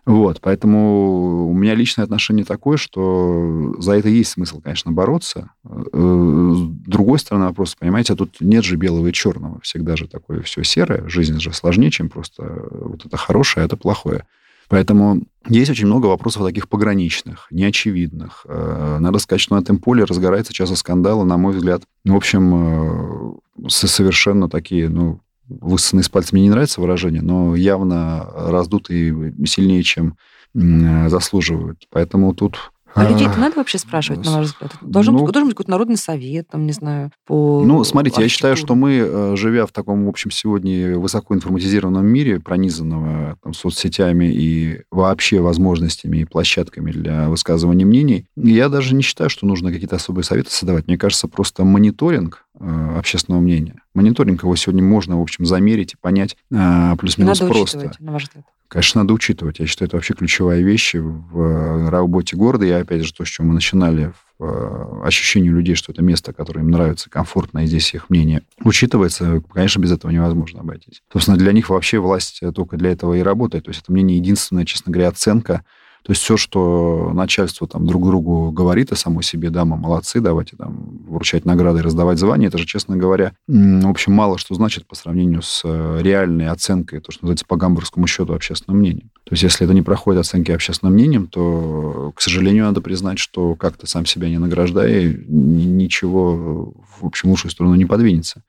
Вот, 0.06 0.40
поэтому 0.40 1.50
у 1.50 1.54
меня 1.54 1.74
личное 1.74 2.04
отношение 2.04 2.46
такое, 2.46 2.78
что 2.78 3.74
за 3.80 3.94
это 3.94 4.08
есть 4.08 4.32
смысл, 4.32 4.62
конечно, 4.62 4.92
бороться. 4.92 5.50
Э, 5.64 5.72
с 5.74 6.88
другой 6.88 7.18
стороны 7.18 7.46
вопрос, 7.46 7.74
понимаете, 7.74 8.14
тут 8.14 8.36
нет 8.40 8.64
же 8.64 8.76
белого 8.76 9.08
и 9.08 9.14
черного. 9.14 9.60
Всегда 9.62 9.96
же 9.96 10.08
такое 10.08 10.42
все 10.42 10.64
серое. 10.64 11.10
Жизнь 11.10 11.40
же 11.40 11.54
сложнее, 11.54 11.90
чем 11.90 12.10
просто 12.10 12.68
вот 12.70 13.04
это 13.04 13.18
хорошее, 13.18 13.64
а 13.64 13.66
это 13.66 13.78
плохое. 13.78 14.26
Поэтому 14.70 15.24
есть 15.48 15.70
очень 15.70 15.86
много 15.86 16.08
вопросов 16.08 16.44
таких 16.44 16.68
пограничных, 16.70 17.48
неочевидных. 17.52 18.46
Э, 18.48 18.98
надо 19.00 19.20
сказать, 19.20 19.42
что 19.42 19.56
на 19.56 19.60
этом 19.60 19.78
поле 19.78 20.04
разгорается 20.04 20.54
часто 20.54 20.76
скандалы, 20.76 21.26
на 21.26 21.38
мой 21.38 21.54
взгляд, 21.56 21.84
в 22.04 22.16
общем, 22.16 23.40
э, 23.66 23.70
совершенно 23.70 24.50
такие, 24.50 24.90
ну, 24.90 25.22
высосанные 25.48 26.02
из 26.02 26.10
пальца 26.10 26.30
мне 26.34 26.44
не 26.44 26.50
нравится 26.50 26.82
выражение, 26.82 27.22
но 27.22 27.56
явно 27.56 28.28
раздутые 28.36 29.36
сильнее, 29.46 29.84
чем 29.84 30.18
заслуживают. 30.56 31.86
Поэтому 31.92 32.34
тут 32.34 32.72
а 32.96 33.10
людей-то 33.10 33.38
надо 33.40 33.58
вообще 33.58 33.78
спрашивать, 33.78 34.26
на 34.26 34.38
ваш 34.38 34.48
взгляд? 34.48 34.72
Должен, 34.82 35.14
ну, 35.14 35.26
быть, 35.26 35.34
должен 35.34 35.50
быть 35.50 35.56
какой-то 35.56 35.72
народный 35.72 35.98
совет, 35.98 36.48
там, 36.48 36.66
не 36.66 36.72
знаю, 36.72 37.12
по 37.28 37.62
Ну, 37.66 37.84
смотрите, 37.84 38.22
я 38.22 38.30
считаю, 38.30 38.56
что 38.56 38.76
мы, 38.76 38.98
э, 38.98 39.36
живя 39.36 39.66
в 39.66 39.72
таком, 39.72 40.06
в 40.06 40.10
общем, 40.10 40.32
сегодня 40.32 40.98
высоко 40.98 41.36
информатизированном 41.36 42.06
мире, 42.06 42.40
пронизанного 42.40 43.38
там, 43.44 43.54
соцсетями 43.54 44.26
и 44.26 44.82
вообще 44.92 45.42
возможностями 45.42 46.20
и 46.20 46.26
площадками 46.26 46.92
для 46.92 47.30
высказывания 47.30 47.86
мнений, 47.86 48.26
я 48.36 48.70
даже 48.70 48.96
не 48.96 49.04
считаю, 49.04 49.30
что 49.30 49.46
нужно 49.46 49.72
какие-то 49.72 49.98
особые 49.98 50.24
советы 50.24 50.52
создавать. 50.52 50.88
Мне 50.88 50.98
кажется, 50.98 51.28
просто 51.28 51.66
мониторинг 51.66 52.45
общественного 52.60 53.42
мнения. 53.42 53.82
Мониторинг 53.94 54.44
его 54.44 54.56
сегодня 54.56 54.84
можно, 54.84 55.18
в 55.20 55.22
общем, 55.22 55.46
замерить 55.46 55.94
и 55.94 55.98
понять 55.98 56.38
э, 56.52 56.96
плюс-минус 56.98 57.40
просто. 57.40 57.92
На 58.00 58.14
ваш 58.14 58.24
взгляд. 58.24 58.46
Конечно, 58.68 59.02
надо 59.02 59.14
учитывать. 59.14 59.60
Я 59.60 59.68
считаю, 59.68 59.88
это 59.88 59.98
вообще 59.98 60.14
ключевая 60.14 60.62
вещь 60.62 60.96
в 60.96 61.40
э, 61.40 61.90
работе 61.90 62.36
города. 62.36 62.66
И 62.66 62.72
опять 62.72 63.04
же, 63.04 63.14
то, 63.14 63.24
с 63.24 63.28
чего 63.28 63.48
мы 63.48 63.54
начинали, 63.54 64.12
в 64.40 64.44
э, 64.44 65.08
ощущении 65.08 65.50
людей, 65.50 65.76
что 65.76 65.92
это 65.92 66.02
место, 66.02 66.34
которое 66.34 66.62
им 66.62 66.72
нравится, 66.72 67.10
комфортно, 67.10 67.60
и 67.60 67.68
здесь 67.68 67.94
их 67.94 68.10
мнение 68.10 68.42
учитывается, 68.64 69.42
конечно, 69.54 69.80
без 69.80 69.92
этого 69.92 70.12
невозможно 70.12 70.62
обойтись. 70.62 71.04
Собственно, 71.12 71.38
для 71.38 71.52
них 71.52 71.70
вообще 71.70 72.00
власть 72.00 72.42
только 72.54 72.76
для 72.76 72.92
этого 72.92 73.14
и 73.14 73.22
работает. 73.22 73.66
То 73.66 73.70
есть 73.70 73.84
это 73.84 73.92
мнение 73.92 74.18
единственная, 74.18 74.66
честно 74.66 74.92
говоря, 74.92 75.10
оценка 75.10 75.64
то 76.06 76.12
есть 76.12 76.22
все, 76.22 76.38
что 76.38 77.12
начальство 77.16 77.68
там 77.68 77.88
друг 77.88 78.06
другу 78.06 78.52
говорит 78.52 78.92
о 78.92 78.96
самой 78.96 79.24
себе, 79.24 79.50
да, 79.50 79.66
мы 79.66 79.76
молодцы, 79.76 80.22
давайте 80.22 80.56
там 80.56 81.00
вручать 81.08 81.46
награды 81.46 81.80
и 81.80 81.82
раздавать 81.82 82.20
звания, 82.20 82.48
это 82.48 82.60
же, 82.60 82.68
честно 82.68 82.96
говоря, 82.96 83.34
в 83.48 83.88
общем, 83.88 84.14
мало 84.14 84.38
что 84.38 84.54
значит 84.54 84.86
по 84.86 84.94
сравнению 84.94 85.42
с 85.42 85.64
э, 85.64 86.00
реальной 86.04 86.50
оценкой, 86.50 87.00
то, 87.00 87.12
что 87.12 87.26
называется 87.26 87.46
по 87.48 87.56
гамбургскому 87.56 88.06
счету 88.06 88.36
общественным 88.36 88.82
мнением. 88.82 89.10
То 89.24 89.34
есть 89.34 89.42
если 89.42 89.66
это 89.66 89.74
не 89.74 89.82
проходит 89.82 90.22
оценки 90.22 90.52
общественным 90.52 90.94
мнением, 90.94 91.26
то, 91.26 92.14
к 92.16 92.22
сожалению, 92.22 92.66
надо 92.66 92.82
признать, 92.82 93.18
что 93.18 93.56
как 93.56 93.76
то 93.76 93.88
сам 93.88 94.06
себя 94.06 94.30
не 94.30 94.38
награждая, 94.38 95.12
ничего, 95.28 96.72
в 97.00 97.06
общем, 97.08 97.30
лучшую 97.30 97.50
сторону 97.50 97.74
не 97.74 97.86
подвинется. 97.86 98.44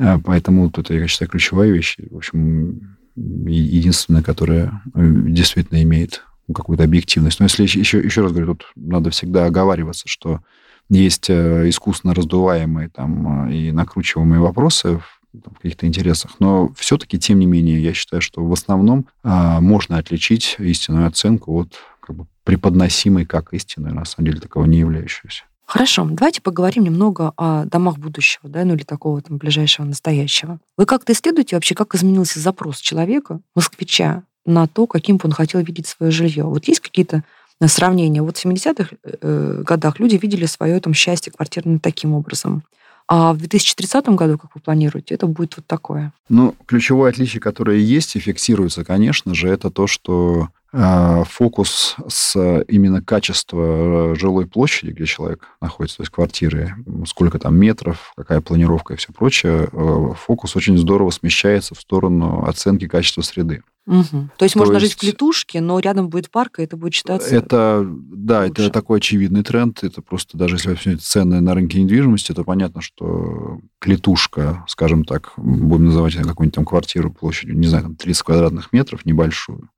А, 0.00 0.18
поэтому 0.18 0.64
вот 0.64 0.78
это, 0.78 0.94
я 0.94 1.06
считаю, 1.06 1.30
ключевая 1.30 1.70
вещь. 1.70 1.96
В 2.10 2.16
общем, 2.16 2.98
единственная, 3.14 4.22
которая 4.24 4.82
э, 4.94 5.00
действительно 5.28 5.80
имеет 5.84 6.24
какую-то 6.54 6.84
объективность. 6.84 7.40
Но 7.40 7.44
если 7.44 7.62
еще, 7.62 7.98
еще 7.98 8.22
раз 8.22 8.32
говорю, 8.32 8.54
тут 8.54 8.66
надо 8.74 9.10
всегда 9.10 9.46
оговариваться, 9.46 10.08
что 10.08 10.40
есть 10.88 11.28
э, 11.28 11.68
искусственно 11.68 12.14
раздуваемые 12.14 12.88
там, 12.88 13.48
э, 13.48 13.54
и 13.54 13.72
накручиваемые 13.72 14.40
вопросы 14.40 15.00
в 15.32 15.54
каких-то 15.56 15.86
интересах. 15.86 16.32
Но 16.38 16.72
все-таки, 16.76 17.18
тем 17.18 17.38
не 17.38 17.46
менее, 17.46 17.82
я 17.82 17.92
считаю, 17.92 18.22
что 18.22 18.44
в 18.44 18.52
основном 18.52 19.06
а, 19.22 19.60
можно 19.60 19.98
отличить 19.98 20.56
истинную 20.58 21.06
оценку 21.06 21.54
от 21.60 21.74
как 22.00 22.16
бы, 22.16 22.26
преподносимой 22.44 23.26
как 23.26 23.52
истинной, 23.52 23.92
на 23.92 24.04
самом 24.04 24.28
деле, 24.28 24.40
такого 24.40 24.64
не 24.64 24.78
являющегося. 24.78 25.44
Хорошо, 25.66 26.06
давайте 26.10 26.40
поговорим 26.40 26.84
немного 26.84 27.34
о 27.36 27.66
домах 27.66 27.98
будущего, 27.98 28.48
да, 28.48 28.64
ну 28.64 28.74
или 28.74 28.84
такого 28.84 29.20
там 29.20 29.36
ближайшего 29.36 29.84
настоящего. 29.84 30.58
Вы 30.78 30.86
как-то 30.86 31.12
исследуете 31.12 31.56
вообще, 31.56 31.74
как 31.74 31.94
изменился 31.94 32.40
запрос 32.40 32.78
человека, 32.80 33.40
москвича, 33.54 34.22
на 34.48 34.66
то, 34.66 34.86
каким 34.86 35.18
бы 35.18 35.26
он 35.26 35.32
хотел 35.32 35.60
видеть 35.60 35.86
свое 35.86 36.10
жилье. 36.10 36.44
Вот 36.44 36.66
есть 36.66 36.80
какие-то 36.80 37.22
э, 37.60 37.68
сравнения? 37.68 38.22
Вот 38.22 38.36
в 38.36 38.44
70-х 38.44 38.96
э, 39.02 39.62
годах 39.64 40.00
люди 40.00 40.16
видели 40.16 40.46
свое 40.46 40.80
там 40.80 40.94
счастье 40.94 41.32
квартирное 41.32 41.78
таким 41.78 42.14
образом. 42.14 42.62
А 43.06 43.32
в 43.32 43.38
2030 43.38 44.08
году, 44.10 44.38
как 44.38 44.54
вы 44.54 44.60
планируете, 44.60 45.14
это 45.14 45.26
будет 45.26 45.56
вот 45.56 45.66
такое? 45.66 46.12
Ну, 46.28 46.54
ключевое 46.66 47.10
отличие, 47.10 47.40
которое 47.40 47.78
есть 47.78 48.16
и 48.16 48.18
фиксируется, 48.18 48.84
конечно 48.84 49.34
же, 49.34 49.48
это 49.48 49.70
то, 49.70 49.86
что 49.86 50.48
фокус 50.70 51.96
с 52.08 52.62
именно 52.68 53.02
качества 53.02 54.14
жилой 54.14 54.46
площади, 54.46 54.90
где 54.90 55.06
человек 55.06 55.48
находится, 55.60 55.98
то 55.98 56.02
есть 56.02 56.12
квартиры, 56.12 56.74
сколько 57.06 57.38
там 57.38 57.56
метров, 57.56 58.12
какая 58.16 58.40
планировка 58.40 58.94
и 58.94 58.96
все 58.96 59.12
прочее, 59.12 59.68
э, 59.72 60.12
фокус 60.14 60.56
очень 60.56 60.76
здорово 60.76 61.10
смещается 61.10 61.74
в 61.74 61.80
сторону 61.80 62.44
оценки 62.44 62.86
качества 62.86 63.22
среды. 63.22 63.62
Угу. 63.86 64.28
То 64.36 64.44
есть 64.44 64.52
То 64.52 64.58
можно 64.58 64.74
есть... 64.74 64.86
жить 64.86 64.94
в 64.96 65.00
клетушке, 65.00 65.62
но 65.62 65.78
рядом 65.78 66.10
будет 66.10 66.30
парк, 66.30 66.58
и 66.58 66.62
это 66.62 66.76
будет 66.76 66.92
считаться 66.92 67.34
Это, 67.34 67.86
да, 67.88 68.42
лучше. 68.42 68.62
это 68.62 68.70
такой 68.70 68.98
очевидный 68.98 69.42
тренд. 69.42 69.82
Это 69.82 70.02
просто 70.02 70.36
даже 70.36 70.56
если 70.56 70.68
возьмете 70.68 71.00
цены 71.00 71.40
на 71.40 71.54
рынке 71.54 71.82
недвижимости, 71.82 72.32
то 72.32 72.44
понятно, 72.44 72.82
что 72.82 73.60
клетушка, 73.78 74.64
скажем 74.68 75.06
так, 75.06 75.32
будем 75.38 75.86
называть 75.86 76.16
какую-нибудь 76.16 76.54
там 76.54 76.66
квартиру 76.66 77.10
площадью, 77.10 77.58
не 77.58 77.66
знаю, 77.66 77.84
там 77.84 77.96
30 77.96 78.22
квадратных 78.22 78.74
метров, 78.74 79.06
небольшую, 79.06 79.70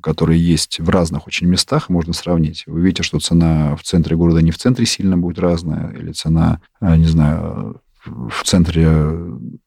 которые 0.00 0.40
есть 0.40 0.78
в 0.78 0.88
разных 0.88 1.26
очень 1.26 1.48
местах, 1.48 1.88
можно 1.88 2.12
сравнить. 2.12 2.62
Вы 2.66 2.80
видите, 2.80 3.02
что 3.02 3.18
цена 3.18 3.74
в 3.74 3.82
центре 3.82 4.16
города 4.16 4.40
не 4.40 4.52
в 4.52 4.58
центре 4.58 4.86
сильно 4.86 5.18
будет 5.18 5.40
разная, 5.40 5.90
или 5.92 6.12
цена, 6.12 6.60
а, 6.78 6.96
не 6.96 7.06
знаю, 7.06 7.80
в 8.04 8.44
центре, 8.44 8.84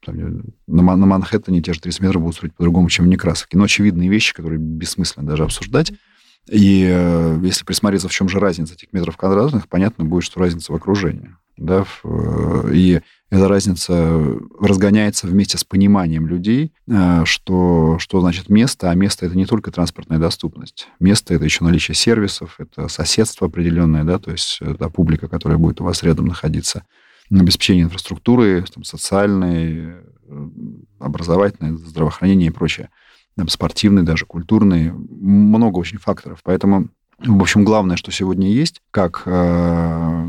там, 0.05 0.43
на, 0.67 0.95
на 0.95 1.05
Манхэттене 1.05 1.61
те 1.61 1.73
же 1.73 1.81
30 1.81 2.01
метров 2.01 2.21
будут 2.21 2.37
строить 2.37 2.55
по-другому, 2.55 2.89
чем 2.89 3.05
в 3.05 3.09
Некрасовке. 3.09 3.57
Но 3.57 3.65
очевидные 3.65 4.09
вещи, 4.09 4.33
которые 4.33 4.59
бессмысленно 4.59 5.27
даже 5.27 5.43
обсуждать. 5.43 5.91
И 6.49 6.87
э, 6.89 7.39
если 7.43 7.65
присмотреться, 7.65 8.07
в 8.07 8.11
чем 8.11 8.29
же 8.29 8.39
разница 8.39 8.73
этих 8.73 8.93
метров 8.93 9.17
квадратных, 9.17 9.67
понятно 9.67 10.05
будет, 10.05 10.23
что 10.23 10.39
разница 10.39 10.71
в 10.71 10.75
окружении. 10.75 11.35
Да? 11.57 11.85
Э, 12.03 12.71
и 12.73 13.01
эта 13.29 13.47
разница 13.47 14.37
разгоняется 14.59 15.27
вместе 15.27 15.57
с 15.57 15.63
пониманием 15.63 16.27
людей, 16.27 16.73
э, 16.87 17.23
что, 17.25 17.97
что 17.99 18.21
значит 18.21 18.49
место, 18.49 18.89
а 18.89 18.95
место 18.95 19.25
это 19.25 19.37
не 19.37 19.45
только 19.45 19.71
транспортная 19.71 20.17
доступность. 20.17 20.87
Место 20.99 21.33
это 21.33 21.45
еще 21.45 21.63
наличие 21.63 21.95
сервисов, 21.95 22.55
это 22.59 22.87
соседство 22.87 23.47
определенное, 23.47 24.03
да, 24.03 24.17
то 24.17 24.31
есть 24.31 24.57
это 24.61 24.89
публика, 24.89 25.27
которая 25.27 25.59
будет 25.59 25.79
у 25.81 25.83
вас 25.83 26.01
рядом 26.03 26.25
находиться 26.25 26.83
обеспечение 27.31 27.83
инфраструктуры, 27.83 28.65
там, 28.73 28.83
социальной, 28.83 29.93
э, 30.27 30.49
образовательной, 30.99 31.77
здравоохранения 31.77 32.47
и 32.47 32.51
прочее, 32.51 32.89
там, 33.35 33.47
спортивной, 33.47 34.03
даже 34.03 34.25
культурной, 34.25 34.91
много 34.91 35.77
очень 35.77 35.99
факторов. 35.99 36.39
Поэтому, 36.43 36.89
в 37.19 37.41
общем, 37.41 37.63
главное, 37.63 37.97
что 37.97 38.11
сегодня 38.11 38.49
есть, 38.49 38.81
как 38.89 39.23
э, 39.25 40.27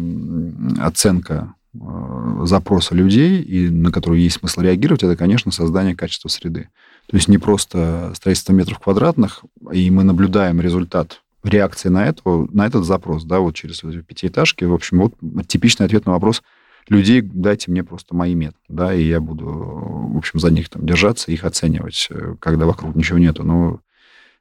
оценка 0.81 1.55
э, 1.57 1.60
запроса 1.72 2.94
людей, 2.94 3.42
и 3.42 3.68
на 3.68 3.92
который 3.92 4.20
есть 4.20 4.38
смысл 4.38 4.61
реагировать, 4.61 5.02
это, 5.02 5.16
конечно, 5.16 5.52
создание 5.52 5.94
качества 5.94 6.28
среды. 6.28 6.68
То 7.06 7.16
есть 7.16 7.28
не 7.28 7.38
просто 7.38 8.12
строительство 8.14 8.52
метров 8.52 8.78
квадратных, 8.80 9.44
и 9.72 9.90
мы 9.90 10.04
наблюдаем 10.04 10.61
результат 10.61 11.22
реакции 11.44 11.88
на, 11.88 12.06
это, 12.06 12.22
на 12.52 12.66
этот 12.66 12.85
запрос, 12.85 13.24
да, 13.24 13.38
вот 13.38 13.54
через 13.54 13.83
пятиэтажки. 14.04 14.64
В 14.64 14.74
общем, 14.74 14.98
вот 14.98 15.14
типичный 15.46 15.87
ответ 15.87 16.06
на 16.06 16.12
вопрос– 16.12 16.42
людей, 16.90 17.20
дайте 17.22 17.70
мне 17.70 17.85
просто 17.85 18.14
мои 18.14 18.35
методы, 18.35 18.59
да, 18.68 18.92
и 18.92 19.02
я 19.04 19.20
буду, 19.20 19.46
в 19.46 20.16
общем, 20.16 20.40
за 20.40 20.50
них 20.50 20.68
там 20.68 20.85
держаться, 20.85 21.30
их 21.30 21.44
оценивать, 21.44 22.09
э, 22.11 22.35
когда 22.40 22.66
вокруг 22.66 22.94
ничего 22.96 23.18
нету. 23.18 23.44
Но 23.44 23.80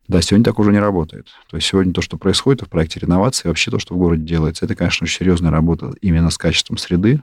да, 0.10 0.22
сегодня 0.22 0.44
так 0.44 0.58
уже 0.58 0.72
не 0.72 0.80
работает. 0.80 1.28
То 1.50 1.56
есть 1.56 1.68
сегодня 1.68 1.94
то, 1.94 2.02
что 2.02 2.18
происходит 2.18 2.64
в 2.64 2.68
проекте 2.68 3.00
реновации, 3.00 3.48
вообще 3.48 3.70
то, 3.70 3.78
что 3.78 3.94
в 3.94 3.98
городе 4.00 4.24
делается, 4.24 4.66
это, 4.66 4.74
конечно, 4.74 5.06
очень 5.06 5.20
серьезная 5.20 5.52
работа 5.52 5.94
именно 6.02 6.32
с 6.32 6.38
качеством 6.40 6.78
среды, 6.78 7.22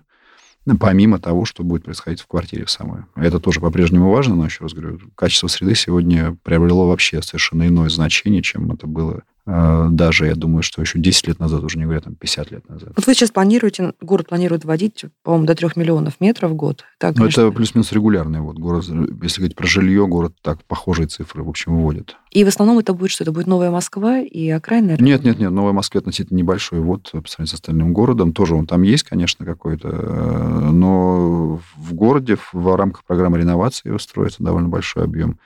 помимо 0.79 1.19
того, 1.19 1.45
что 1.45 1.65
будет 1.65 1.85
происходить 1.85 2.21
в 2.21 2.29
квартире 2.29 2.69
самой. 2.69 3.03
Это 3.17 3.41
тоже 3.41 3.61
по-прежнему 3.61 4.13
важно, 4.13 4.37
но 4.37 4.45
еще 4.45 4.63
раз 4.63 4.73
говорю, 4.73 5.01
качество 5.17 5.49
среды 5.49 5.75
сегодня 5.75 6.37
приобрело 6.45 6.87
вообще 6.87 7.21
совершенно 7.23 7.67
иное 7.67 7.89
значение, 7.89 8.41
чем 8.41 8.71
это 8.71 8.87
было 8.87 9.25
даже, 9.47 10.27
я 10.27 10.35
думаю, 10.35 10.63
что 10.63 10.83
еще 10.83 10.99
10 10.99 11.29
лет 11.29 11.39
назад, 11.39 11.63
уже 11.63 11.79
не 11.79 11.85
говоря, 11.85 12.01
там, 12.01 12.17
50 12.17 12.51
лет 12.51 12.69
назад. 12.69 12.91
Вот 12.97 13.07
вы 13.07 13.15
сейчас 13.15 13.31
планируете, 13.31 13.93
город 14.01 14.29
планирует 14.29 14.65
вводить, 14.65 15.05
по-моему, 15.23 15.47
до 15.47 15.55
3 15.55 15.69
миллионов 15.77 16.15
метров 16.21 16.51
в 16.51 16.55
год. 16.55 16.85
Так, 16.99 17.17
ну, 17.17 17.27
это 17.27 17.51
плюс-минус 17.53 17.93
регулярный 17.93 18.41
вот 18.41 18.59
город. 18.59 18.87
Если 19.23 19.41
говорить 19.41 19.57
про 19.57 19.67
жилье, 19.67 20.07
город 20.09 20.35
так 20.43 20.65
похожие 20.65 21.07
цифры, 21.07 21.45
в 21.45 21.49
общем, 21.49 21.77
вводит. 21.77 22.17
И 22.33 22.45
в 22.45 22.49
основном 22.49 22.79
это 22.79 22.93
будет 22.93 23.13
что? 23.13 23.25
Это 23.25 23.33
будет 23.33 23.47
Новая 23.47 23.71
Москва 23.71 24.19
и 24.19 24.49
окраинная? 24.51 24.99
Нет, 24.99 25.25
нет, 25.25 25.39
нет. 25.39 25.51
Новая 25.51 25.73
Москва 25.73 26.01
относительно 26.01 26.37
небольшой 26.37 26.81
вот 26.81 27.11
по 27.13 27.29
сравнению 27.29 27.51
с 27.51 27.55
остальным 27.55 27.93
городом. 27.93 28.33
Тоже 28.33 28.55
он 28.55 28.67
там 28.67 28.83
есть, 28.83 29.05
конечно, 29.05 29.47
какой-то. 29.47 29.89
Э, 29.89 30.71
но 30.71 31.61
в 31.77 31.95
городе 31.95 32.37
в 32.53 32.77
рамках 32.77 33.05
программы 33.05 33.39
реновации 33.39 33.97
строится 33.99 34.43
довольно 34.43 34.69
большой 34.69 35.05
объем. 35.05 35.39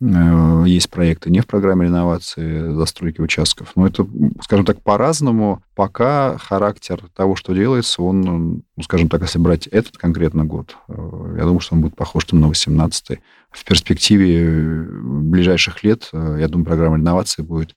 Э, 0.00 0.64
есть 0.66 0.90
проекты 0.90 1.30
не 1.30 1.40
в 1.40 1.46
программе 1.46 1.86
реновации, 1.86 2.72
застройки 2.74 3.20
участков. 3.20 3.72
Но 3.74 3.86
это, 3.86 4.06
скажем 4.42 4.64
так, 4.64 4.80
по-разному. 4.82 5.62
Пока 5.74 6.38
характер 6.38 7.02
того, 7.14 7.36
что 7.36 7.54
делается, 7.54 8.02
он, 8.02 8.20
ну, 8.20 8.62
скажем 8.82 9.08
так, 9.08 9.22
если 9.22 9.38
брать 9.38 9.66
этот 9.66 9.96
конкретно 9.96 10.44
год, 10.44 10.76
э, 10.88 11.34
я 11.38 11.42
думаю, 11.42 11.60
что 11.60 11.74
он 11.74 11.82
будет 11.82 11.96
похож 11.96 12.24
там, 12.24 12.40
на 12.40 12.48
18 12.48 13.18
В 13.50 13.64
перспективе 13.64 14.86
ближайших 14.90 15.82
лет, 15.82 16.08
э, 16.12 16.38
я 16.40 16.48
думаю, 16.48 16.66
программа 16.66 16.96
реновации 16.96 17.42
будет 17.42 17.74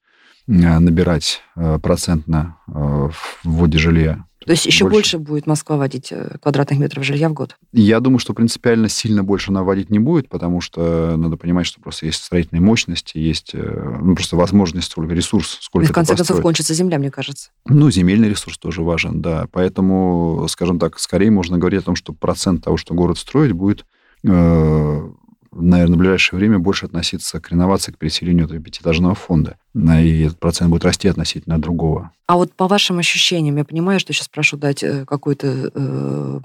набирать 0.48 1.44
процентно 1.56 2.58
в 2.66 3.14
вводе 3.44 3.78
жилья 3.78 4.26
то 4.46 4.52
есть 4.52 4.66
еще 4.66 4.86
больше. 4.86 4.96
больше 4.96 5.18
будет 5.20 5.46
Москва 5.46 5.78
вводить 5.78 6.12
э, 6.12 6.38
квадратных 6.42 6.80
метров 6.80 7.04
жилья 7.04 7.30
в 7.30 7.34
год? 7.34 7.58
Я 7.72 8.00
думаю, 8.00 8.20
что 8.20 8.34
принципиально 8.34 8.90
сильно 8.90 9.24
больше 9.24 9.52
она 9.52 9.64
вводить 9.64 9.92
не 9.92 10.00
будет, 10.00 10.30
потому 10.30 10.62
что 10.62 11.16
надо 11.16 11.38
понимать, 11.38 11.68
что 11.68 11.80
просто 11.80 12.08
есть 12.08 12.24
строительные 12.24 12.62
мощности, 12.62 13.20
есть 13.20 13.52
э, 13.54 13.98
ну, 14.02 14.16
просто 14.16 14.36
возможность, 14.38 14.92
сколько 14.92 15.14
ресурс, 15.14 15.60
сколько 15.62 15.86
И 15.86 15.90
в 15.90 15.94
конце 15.94 16.16
концов 16.16 16.42
кончится 16.42 16.74
земля, 16.74 16.98
мне 16.98 17.12
кажется. 17.12 17.52
Ну, 17.66 17.92
земельный 17.92 18.30
ресурс 18.30 18.58
тоже 18.58 18.82
важен, 18.82 19.22
да. 19.22 19.48
Поэтому, 19.52 20.48
скажем 20.50 20.80
так, 20.80 20.98
скорее 21.00 21.30
можно 21.30 21.60
говорить 21.60 21.82
о 21.82 21.86
том, 21.86 21.96
что 21.96 22.12
процент 22.14 22.64
того, 22.64 22.78
что 22.78 22.96
город 22.96 23.20
строит, 23.20 23.54
будет 23.54 23.86
э, 24.24 25.10
наверное, 25.54 25.96
в 25.96 26.00
ближайшее 26.00 26.38
время 26.40 26.60
больше 26.60 26.86
относиться 26.86 27.40
к 27.40 27.52
реновации, 27.52 27.92
к 27.92 27.98
переселению 27.98 28.46
этого 28.46 28.60
пятиэтажного 28.60 29.16
фонда. 29.16 29.58
И 29.76 30.22
этот 30.22 30.40
процент 30.40 30.70
будет 30.70 30.86
расти 30.86 31.08
относительно 31.08 31.60
другого. 31.60 32.12
А 32.28 32.36
вот 32.38 32.54
по 32.54 32.68
вашим 32.68 33.00
ощущениям, 33.00 33.58
я 33.58 33.66
понимаю, 33.66 34.00
что 34.00 34.14
сейчас 34.14 34.30
прошу 34.30 34.58
дать 34.58 34.84
э, 34.84 35.06
какой-то 35.06 35.72
э, 35.74 36.40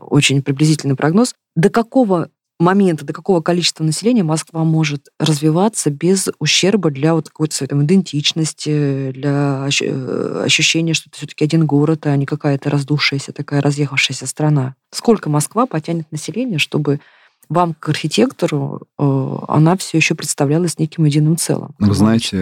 очень 0.00 0.42
приблизительный 0.42 0.96
прогноз. 0.96 1.34
До 1.54 1.68
какого 1.68 2.30
момента, 2.58 3.04
до 3.04 3.12
какого 3.12 3.40
количества 3.40 3.84
населения 3.84 4.22
Москва 4.22 4.64
может 4.64 5.08
развиваться 5.18 5.90
без 5.90 6.28
ущерба 6.38 6.90
для 6.90 7.14
вот 7.14 7.28
какой-то 7.28 7.54
своей 7.54 7.68
там, 7.68 7.84
идентичности, 7.84 9.10
для 9.12 9.68
э, 9.80 10.42
ощущения, 10.44 10.94
что 10.94 11.08
это 11.08 11.18
все-таки 11.18 11.44
один 11.44 11.66
город, 11.66 12.06
а 12.06 12.16
не 12.16 12.26
какая-то 12.26 12.70
раздувшаяся 12.70 13.32
такая 13.32 13.60
разъехавшаяся 13.60 14.26
страна. 14.26 14.76
Сколько 14.90 15.28
Москва 15.28 15.66
потянет 15.66 16.10
население, 16.12 16.58
чтобы 16.58 17.00
вам, 17.48 17.74
как 17.74 17.90
архитектору, 17.90 18.82
э, 18.98 19.36
она 19.48 19.76
все 19.76 19.98
еще 19.98 20.14
представлялась 20.14 20.78
неким 20.78 21.04
единым 21.04 21.36
целым. 21.36 21.74
Вы 21.78 21.94
знаете, 21.94 22.36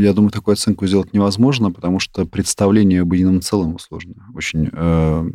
я 0.00 0.12
думаю, 0.12 0.30
такую 0.30 0.54
оценку 0.54 0.86
сделать 0.86 1.12
невозможно, 1.12 1.70
потому 1.70 2.00
что 2.00 2.24
представление 2.26 3.02
об 3.02 3.12
едином 3.12 3.40
целом 3.40 3.78
сложно. 3.78 4.14
Очень 4.34 4.70
э, 4.72 5.30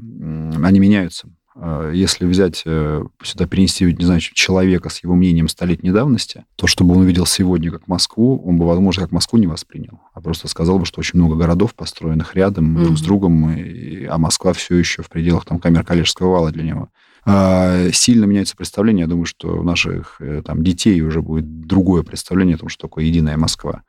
они 0.64 0.80
меняются. 0.80 1.30
А, 1.62 1.92
если 1.92 2.26
взять 2.26 2.64
э, 2.66 3.04
сюда 3.22 3.46
перенести, 3.46 3.86
не 3.86 4.06
знаю, 4.06 4.22
человека 4.22 4.90
с 4.90 5.04
его 5.04 5.16
мнением 5.16 5.50
столетней 5.50 5.92
давности, 5.92 6.46
то, 6.56 6.68
чтобы 6.68 6.96
он 6.96 7.02
увидел 7.02 7.26
сегодня 7.26 7.72
как 7.72 7.88
Москву, 7.88 8.42
он 8.46 8.58
бы, 8.58 8.66
возможно, 8.66 9.04
как 9.04 9.12
Москву 9.12 9.38
не 9.40 9.48
воспринял, 9.48 10.00
а 10.14 10.22
просто 10.22 10.48
сказал 10.48 10.80
бы, 10.80 10.86
что 10.86 11.00
очень 11.00 11.20
много 11.20 11.36
городов 11.36 11.76
построенных 11.76 12.36
рядом 12.36 12.78
mm-hmm. 12.78 12.84
друг 12.84 12.98
с 12.98 13.02
другом, 13.02 13.50
и, 13.52 14.06
а 14.06 14.18
Москва 14.18 14.54
все 14.54 14.76
еще 14.76 15.04
в 15.04 15.10
пределах 15.10 15.46
там 15.46 15.60
камер 15.60 15.84
коллежского 15.84 16.32
вала 16.32 16.52
для 16.52 16.64
него. 16.64 16.90
А, 17.26 17.92
сильно 17.92 18.26
меняется 18.26 18.56
представление. 18.56 19.04
Я 19.04 19.08
думаю, 19.08 19.26
что 19.26 19.60
у 19.60 19.64
наших 19.64 20.18
э, 20.20 20.42
там, 20.46 20.64
детей 20.64 21.02
уже 21.02 21.22
будет 21.22 21.68
другое 21.68 22.04
представление 22.04 22.56
о 22.56 22.60
том, 22.60 22.70
что 22.70 22.88
такое 22.88 23.06
единая 23.06 23.38
Москва. 23.38 23.84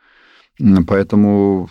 Поэтому 0.87 1.71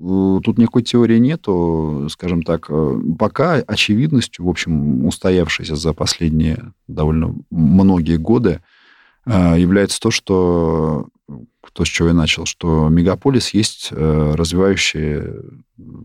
Э, 0.00 0.40
тут 0.42 0.58
никакой 0.58 0.82
теории 0.82 1.18
нету, 1.18 2.06
скажем 2.10 2.42
так. 2.42 2.66
Э, 2.68 3.00
пока 3.18 3.54
очевидностью, 3.54 4.44
в 4.44 4.48
общем, 4.48 5.06
устоявшейся 5.06 5.76
за 5.76 5.92
последние 5.92 6.72
довольно 6.86 7.34
многие 7.50 8.16
годы, 8.16 8.62
является 9.26 10.00
то, 10.00 10.10
что 10.10 11.08
то, 11.74 11.84
с 11.84 11.88
чего 11.88 12.08
я 12.08 12.14
начал, 12.14 12.46
что 12.46 12.88
мегаполис 12.88 13.50
есть 13.50 13.92
развивающий 13.92 15.20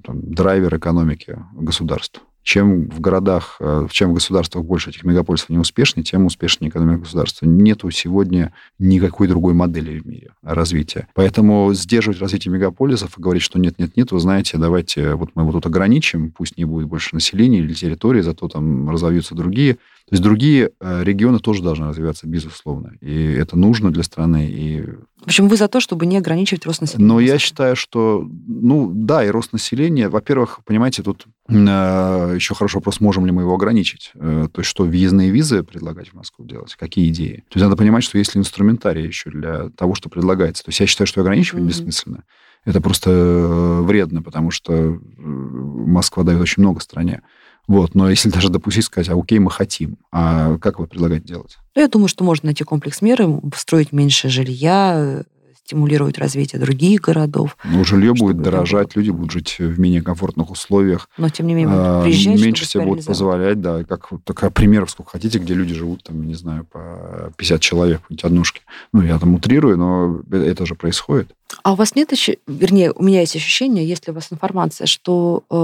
там, 0.03 0.29
драйвер 0.29 0.75
экономики 0.75 1.39
государства. 1.53 2.21
Чем 2.43 2.89
в 2.89 2.99
городах, 2.99 3.57
э, 3.59 3.87
чем 3.91 4.11
в 4.11 4.13
государствах 4.13 4.65
больше 4.65 4.89
этих 4.89 5.03
мегаполисов 5.03 5.49
неуспешнее, 5.49 6.03
тем 6.03 6.25
успешнее 6.25 6.69
экономика 6.69 7.03
государства. 7.03 7.45
Нету 7.45 7.89
сегодня 7.91 8.53
никакой 8.79 9.27
другой 9.27 9.53
модели 9.53 9.99
в 9.99 10.05
мире 10.05 10.31
развития. 10.41 11.07
Поэтому 11.13 11.73
сдерживать 11.73 12.19
развитие 12.19 12.53
мегаполисов 12.53 13.17
и 13.17 13.21
говорить, 13.21 13.43
что 13.43 13.59
нет-нет-нет, 13.59 14.11
вы 14.11 14.19
знаете, 14.19 14.57
давайте 14.57 15.15
вот 15.15 15.31
мы 15.35 15.43
вот 15.43 15.53
тут 15.53 15.65
ограничим, 15.65 16.31
пусть 16.31 16.57
не 16.57 16.65
будет 16.65 16.87
больше 16.87 17.15
населения 17.15 17.59
или 17.59 17.73
территории, 17.73 18.21
зато 18.21 18.47
там 18.47 18.89
разовьются 18.89 19.35
другие. 19.35 19.77
То 20.09 20.15
есть 20.15 20.23
другие 20.23 20.71
э, 20.79 21.03
регионы 21.03 21.39
тоже 21.39 21.63
должны 21.63 21.87
развиваться, 21.87 22.27
безусловно. 22.27 22.93
И 22.99 23.31
это 23.33 23.57
нужно 23.57 23.89
для 23.89 24.03
страны. 24.03 24.49
И... 24.49 24.81
В 25.21 25.25
общем, 25.25 25.47
вы 25.47 25.55
за 25.55 25.69
то, 25.69 25.79
чтобы 25.79 26.05
не 26.05 26.17
ограничивать 26.17 26.65
рост 26.65 26.81
населения? 26.81 27.07
Но 27.07 27.19
я 27.21 27.39
считаю, 27.39 27.77
что, 27.77 28.27
ну, 28.45 28.91
да, 28.93 29.23
и 29.25 29.29
рост 29.29 29.53
населения, 29.53 30.09
во-первых, 30.09 30.59
понимаете, 30.65 31.03
тут 31.03 31.25
э, 31.47 31.53
еще 31.53 32.53
хороший 32.53 32.75
вопрос, 32.75 32.99
можем 32.99 33.25
ли 33.25 33.31
мы 33.31 33.43
его 33.43 33.55
ограничить. 33.55 34.11
Э, 34.15 34.47
то 34.51 34.59
есть, 34.59 34.69
что 34.69 34.83
въездные 34.83 35.31
визы 35.31 35.63
предлагать 35.63 36.09
в 36.09 36.15
Москву 36.15 36.45
делать, 36.45 36.75
какие 36.75 37.09
идеи. 37.09 37.45
То 37.49 37.57
есть, 37.57 37.63
надо 37.63 37.77
понимать, 37.77 38.03
что 38.03 38.17
есть 38.17 38.35
ли 38.35 38.39
инструментарий 38.39 39.07
еще 39.07 39.29
для 39.29 39.69
того, 39.69 39.95
что 39.95 40.09
предлагается. 40.09 40.65
То 40.65 40.69
есть, 40.69 40.81
я 40.81 40.85
считаю, 40.85 41.07
что 41.07 41.21
ограничивать 41.21 41.63
mm-hmm. 41.63 41.67
бессмысленно. 41.67 42.23
Это 42.65 42.81
просто 42.81 43.09
э, 43.09 43.81
вредно, 43.81 44.21
потому 44.21 44.51
что 44.51 44.73
э, 44.73 44.97
Москва 45.17 46.23
дает 46.23 46.41
очень 46.41 46.61
много 46.61 46.79
стране. 46.79 47.21
Вот, 47.67 47.95
но 47.95 48.09
если 48.09 48.29
даже 48.29 48.49
допустить, 48.49 48.85
сказать, 48.85 49.09
а 49.09 49.17
окей, 49.17 49.39
мы 49.39 49.49
хотим, 49.49 49.97
а 50.11 50.57
как 50.57 50.79
вы 50.79 50.87
предлагаете 50.87 51.27
делать? 51.27 51.57
Ну, 51.75 51.81
я 51.81 51.87
думаю, 51.87 52.07
что 52.07 52.23
можно 52.23 52.47
найти 52.47 52.63
комплекс 52.63 53.01
меры, 53.01 53.39
строить 53.55 53.91
меньше 53.93 54.29
жилья, 54.29 55.23
стимулировать 55.65 56.17
развитие 56.17 56.59
других 56.59 57.01
городов. 57.01 57.57
Ну, 57.63 57.83
жилье 57.85 58.13
будет 58.13 58.41
дорожать, 58.41 58.95
люди 58.95 59.11
будут 59.11 59.31
жить 59.31 59.55
в 59.59 59.79
менее 59.79 60.01
комфортных 60.01 60.51
условиях. 60.51 61.09
Но, 61.17 61.29
тем 61.29 61.47
не 61.47 61.53
менее, 61.53 61.75
а, 61.77 62.03
приезжать, 62.03 62.41
Меньше 62.41 62.65
всего 62.65 62.83
будут 62.83 63.05
позволять, 63.05 63.61
да, 63.61 63.83
как 63.83 64.09
такая 64.25 64.49
примеров, 64.49 64.91
сколько 64.91 65.11
хотите, 65.11 65.39
где 65.39 65.53
люди 65.53 65.73
живут, 65.73 66.03
там, 66.03 66.27
не 66.27 66.35
знаю, 66.35 66.65
по 66.65 67.31
50 67.37 67.61
человек, 67.61 68.01
какие-нибудь 68.01 68.25
однушки. 68.25 68.61
Ну, 68.91 69.01
я 69.01 69.17
там 69.17 69.35
утрирую, 69.35 69.77
но 69.77 70.21
это 70.31 70.65
же 70.65 70.75
происходит. 70.75 71.31
А 71.61 71.73
у 71.73 71.75
вас 71.75 71.95
нет 71.95 72.11
еще, 72.11 72.37
вернее, 72.47 72.91
у 72.91 73.03
меня 73.03 73.21
есть 73.21 73.35
ощущение, 73.35 73.87
если 73.87 74.11
у 74.11 74.13
вас 74.13 74.33
информация, 74.33 74.87
что 74.87 75.43
э, 75.49 75.55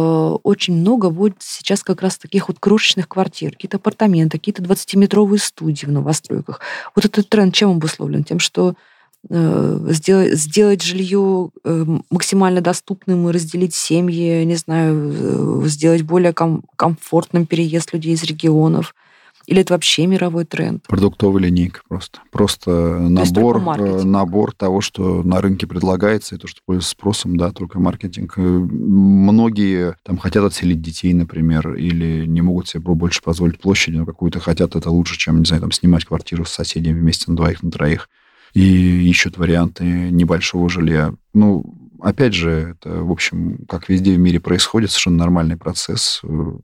очень 0.44 0.76
много 0.76 1.10
будет 1.10 1.38
сейчас 1.40 1.84
как 1.84 2.02
раз 2.02 2.18
таких 2.18 2.48
вот 2.48 2.60
крошечных 2.60 3.10
квартир, 3.10 3.52
какие-то 3.52 3.78
апартаменты, 3.78 4.38
какие-то 4.38 4.62
20-метровые 4.62 5.40
студии 5.40 5.86
в 5.86 5.92
новостройках. 5.92 6.62
Вот 6.96 7.06
этот 7.06 7.28
тренд 7.28 7.54
чем 7.54 7.72
обусловлен? 7.72 8.24
Тем, 8.24 8.40
что 8.40 8.70
Э, 8.70 8.74
сделать, 9.28 10.34
сделать 10.36 10.82
жилье 10.82 11.52
э, 11.64 11.86
максимально 12.10 12.62
доступным 12.62 13.30
и 13.30 13.32
разделить 13.32 13.76
семьи, 13.76 14.44
не 14.44 14.56
знаю, 14.56 15.14
э, 15.14 15.68
сделать 15.68 16.04
более 16.04 16.34
ком- 16.34 16.64
комфортным 16.76 17.46
переезд 17.46 17.94
людей 17.94 18.14
из 18.14 18.24
регионов. 18.24 18.96
Или 19.46 19.62
это 19.62 19.74
вообще 19.74 20.06
мировой 20.06 20.46
тренд? 20.46 20.86
Продуктовая 20.88 21.42
линейка 21.42 21.82
просто. 21.88 22.20
Просто 22.32 23.00
набор, 23.00 23.60
набор 24.06 24.54
того, 24.54 24.80
что 24.80 25.24
на 25.24 25.42
рынке 25.42 25.66
предлагается, 25.66 26.36
и 26.36 26.38
то, 26.38 26.46
что 26.46 26.62
пользуется 26.64 26.92
спросом, 26.92 27.36
да, 27.36 27.52
только 27.52 27.80
маркетинг. 27.80 28.38
Многие 28.38 29.96
там 30.04 30.20
хотят 30.20 30.44
отселить 30.46 30.84
детей, 30.84 31.14
например, 31.14 31.74
или 31.74 32.28
не 32.28 32.42
могут 32.42 32.68
себе 32.68 32.82
больше 32.82 33.24
позволить 33.24 33.60
площади, 33.60 33.98
но 33.98 34.06
какую-то 34.06 34.40
хотят 34.40 34.76
это 34.76 34.92
лучше, 34.92 35.18
чем, 35.18 35.40
не 35.40 35.46
знаю, 35.46 35.62
там 35.62 35.72
снимать 35.72 36.06
квартиру 36.06 36.46
с 36.46 36.52
соседями 36.52 37.00
вместе 37.00 37.26
на 37.32 37.36
двоих, 37.36 37.64
на 37.64 37.72
троих 37.72 38.08
и 38.54 39.10
ищут 39.10 39.38
варианты 39.38 39.84
небольшого 39.84 40.70
жилья. 40.70 41.14
Ну, 41.34 41.66
опять 42.02 42.34
же, 42.34 42.76
это, 42.80 43.04
в 43.04 43.12
общем, 43.12 43.66
как 43.68 43.90
везде 43.90 44.14
в 44.16 44.20
мире 44.20 44.40
происходит, 44.40 44.92
совершенно 44.92 45.18
нормальный 45.18 45.58
процесс. 45.58 46.22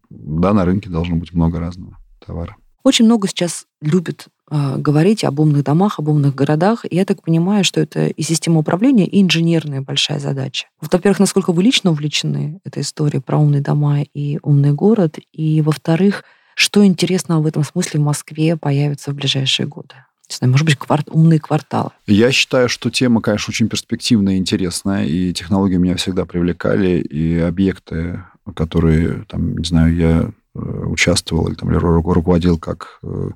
Да, 0.10 0.54
на 0.54 0.66
рынке 0.66 0.90
должно 0.90 1.16
быть 1.16 1.34
много 1.34 1.60
разного 1.60 1.98
товара. 2.26 2.56
Очень 2.84 3.06
много 3.06 3.28
сейчас 3.28 3.66
любят 3.82 4.28
э, 4.52 4.78
говорить 4.78 5.24
об 5.24 5.40
умных 5.40 5.64
домах, 5.64 5.98
об 5.98 6.08
умных 6.08 6.36
городах. 6.36 6.86
И 6.88 6.96
я 6.96 7.04
так 7.04 7.24
понимаю, 7.24 7.64
что 7.64 7.82
это 7.82 8.06
и 8.06 8.22
система 8.22 8.60
управления, 8.60 9.08
и 9.08 9.24
инженерная 9.24 9.82
большая 9.82 10.20
задача. 10.20 10.68
Во-первых, 10.80 11.20
насколько 11.20 11.52
вы 11.52 11.64
лично 11.64 11.90
увлечены 11.90 12.60
этой 12.64 12.84
историей 12.84 13.22
про 13.22 13.40
умные 13.40 13.62
дома 13.62 14.04
и 14.14 14.38
умный 14.44 14.72
город, 14.72 15.18
и, 15.32 15.64
во-вторых, 15.64 16.26
что 16.54 16.86
интересного 16.86 17.42
в 17.42 17.48
этом 17.48 17.64
смысле 17.64 18.00
в 18.00 18.04
Москве 18.04 18.56
появится 18.56 19.12
в 19.12 19.16
ближайшие 19.16 19.66
годы? 19.66 19.96
Не 20.30 20.36
знаю, 20.36 20.52
может 20.52 20.66
быть, 20.66 20.78
кварт, 20.78 21.08
умные 21.10 21.40
кварталы? 21.40 21.92
Я 22.08 22.32
считаю, 22.32 22.70
что 22.70 22.90
тема, 22.90 23.22
конечно, 23.22 23.52
очень 23.52 23.68
перспективная 23.68 24.36
и 24.36 24.38
интересная, 24.38 25.06
и 25.06 25.34
технологии 25.34 25.78
меня 25.78 25.96
всегда 25.96 26.26
привлекали, 26.26 27.00
и 27.00 27.38
объекты, 27.38 28.24
которые, 28.56 29.26
там, 29.28 29.58
не 29.58 29.66
знаю, 29.66 29.96
я 29.96 30.32
э, 30.56 30.60
участвовал 30.60 31.48
или, 31.48 31.56
там, 31.56 31.70
руководил 31.70 32.58
как 32.60 33.00
э, 33.04 33.30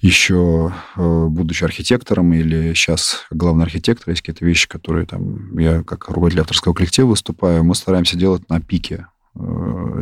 еще 0.00 0.72
э, 0.96 1.26
будучи 1.26 1.64
архитектором 1.64 2.32
или 2.32 2.74
сейчас 2.74 3.24
главный 3.30 3.64
архитектор, 3.64 4.10
есть 4.10 4.22
какие-то 4.22 4.44
вещи, 4.44 4.68
которые 4.68 5.06
там 5.06 5.56
я 5.58 5.82
как 5.82 6.08
руководитель 6.08 6.42
авторского 6.42 6.74
коллектива 6.74 7.08
выступаю, 7.08 7.64
мы 7.64 7.74
стараемся 7.74 8.16
делать 8.16 8.48
на 8.48 8.60
пике 8.60 9.06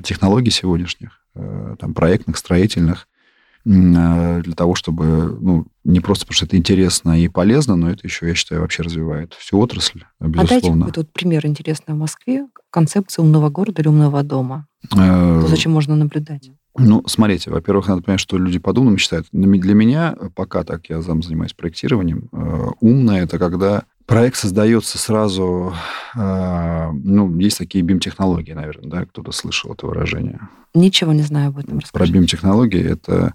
технологий 0.05 0.53
сегодняшних, 0.53 1.19
там, 1.35 1.93
проектных, 1.93 2.37
строительных, 2.37 3.09
для 3.65 4.53
того, 4.55 4.75
чтобы, 4.75 5.39
ну, 5.41 5.67
не 5.85 6.01
просто 6.01 6.27
потому 6.27 6.37
что 6.37 6.47
это 6.47 6.57
интересно 6.59 7.19
и 7.19 7.29
полезно, 7.29 7.77
но 7.77 7.91
это 7.91 8.01
еще, 8.07 8.29
я 8.29 8.35
считаю, 8.35 8.61
вообще 8.61 8.83
развивает 8.83 9.33
всю 9.35 9.59
отрасль, 9.59 10.05
безусловно. 10.21 10.43
А 10.43 10.47
дайте 10.47 10.73
какой-то 10.73 11.01
вот 11.01 11.13
пример 11.13 11.47
интересный 11.47 11.95
в 11.95 11.99
Москве, 11.99 12.47
концепция 12.71 13.23
умного 13.23 13.49
города 13.49 13.81
или 13.81 13.89
умного 13.89 14.23
дома. 14.23 14.67
Э, 14.93 15.41
то, 15.41 15.47
зачем 15.49 15.73
можно 15.73 15.97
наблюдать? 15.97 16.51
Ну, 16.77 17.03
смотрите, 17.07 17.51
во-первых, 17.51 17.89
надо 17.89 18.03
понять, 18.03 18.21
что 18.21 18.37
люди 18.37 18.59
по-думному 18.59 18.99
считают. 18.99 19.29
Для 19.33 19.75
меня, 19.75 20.15
пока 20.35 20.65
так 20.65 20.91
я 20.91 21.01
сам 21.01 21.23
занимаюсь 21.23 21.55
проектированием, 21.55 22.29
э, 22.33 22.67
умное 22.81 23.23
это 23.23 23.39
когда 23.39 23.85
проект 24.07 24.37
создается 24.37 24.99
сразу, 24.99 25.73
ну, 26.15 27.39
есть 27.39 27.57
такие 27.57 27.83
BIM-технологии, 27.83 28.53
наверное, 28.53 28.91
да, 28.91 29.07
кто-то 29.07 29.33
слышал 29.33 29.73
это 29.73 29.87
выражение. 29.87 30.41
Ничего 30.75 31.15
не 31.15 31.23
знаю 31.23 31.49
об 31.49 31.59
этом. 31.59 31.79
Расскажите. 31.79 32.13
Про 32.13 32.21
BIM-технологии 32.21 32.85
это 32.85 33.33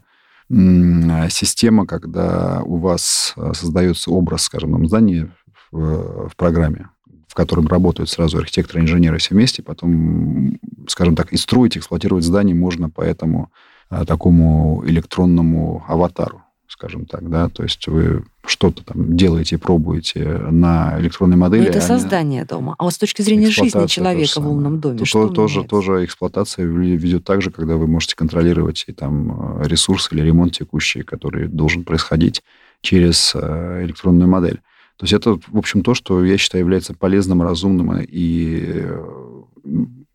система, 1.30 1.86
когда 1.86 2.62
у 2.66 2.78
вас 2.78 3.34
э, 3.36 3.54
создается 3.54 4.12
образ, 4.12 4.44
скажем, 4.44 4.76
здания 4.88 5.32
в, 5.72 6.30
в 6.30 6.36
программе, 6.36 6.90
в 7.28 7.36
котором 7.36 7.68
работают 7.68 8.10
сразу 8.10 8.40
архитекторы, 8.40 8.82
инженеры 8.82 9.20
все 9.20 9.36
вместе, 9.36 9.62
потом, 9.62 10.60
скажем 10.88 11.16
так, 11.16 11.32
и 11.34 11.38
строить, 11.38 11.78
эксплуатировать 11.78 12.24
здание 12.24 12.56
можно 12.56 12.90
по 12.90 13.02
этому 13.02 13.52
э, 13.92 14.06
такому 14.06 14.84
электронному 14.88 15.86
аватару. 15.88 16.42
Скажем 16.70 17.06
так, 17.06 17.30
да, 17.30 17.50
то 17.50 17.64
есть 17.64 17.88
вы 17.88 18.24
что-то 18.46 18.84
там 18.84 19.18
делаете, 19.18 19.58
пробуете 19.58 20.24
на 20.52 21.00
электронной 21.00 21.36
модели. 21.36 21.64
Но 21.64 21.68
это 21.70 21.82
создание 21.82 22.46
дома. 22.46 22.76
А 22.78 22.84
вот 22.84 22.94
с 22.94 22.98
точки 22.98 23.22
зрения 23.22 23.50
жизни 23.50 23.88
человека 23.88 24.40
в 24.40 24.50
умном 24.50 24.80
доме, 24.80 25.00
то, 25.00 25.06
что 25.06 25.30
тоже, 25.30 25.64
тоже 25.64 26.06
эксплуатация 26.06 26.66
ведет 26.66 27.24
так 27.26 27.42
же, 27.42 27.52
когда 27.52 27.76
вы 27.76 27.88
можете 27.88 28.16
контролировать 28.16 28.86
и 28.88 28.94
там 28.94 29.62
э, 29.62 29.68
ресурсы 29.68 30.14
или 30.14 30.22
ремонт 30.22 30.54
текущий, 30.54 31.02
который 31.02 31.48
должен 31.48 31.84
происходить 31.84 32.44
через 32.82 33.34
э, 33.36 33.84
электронную 33.84 34.30
модель. 34.30 34.62
То 34.98 35.06
есть 35.06 35.14
это, 35.14 35.40
в 35.48 35.58
общем, 35.58 35.82
то, 35.82 35.94
что 35.94 36.24
я 36.24 36.38
считаю 36.38 36.64
является 36.64 36.94
полезным, 36.94 37.42
разумным 37.42 38.00
и 38.02 38.64
э, 38.68 39.26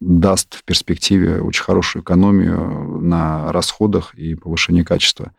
даст 0.01 0.57
в 0.57 0.65
перспективе 0.65 1.41
очень 1.41 1.63
хорошую 1.63 2.03
экономию 2.03 3.01
на 3.01 3.51
расходах 3.51 4.15
и 4.15 4.35
повышение 4.35 4.85
качества. 4.85 5.33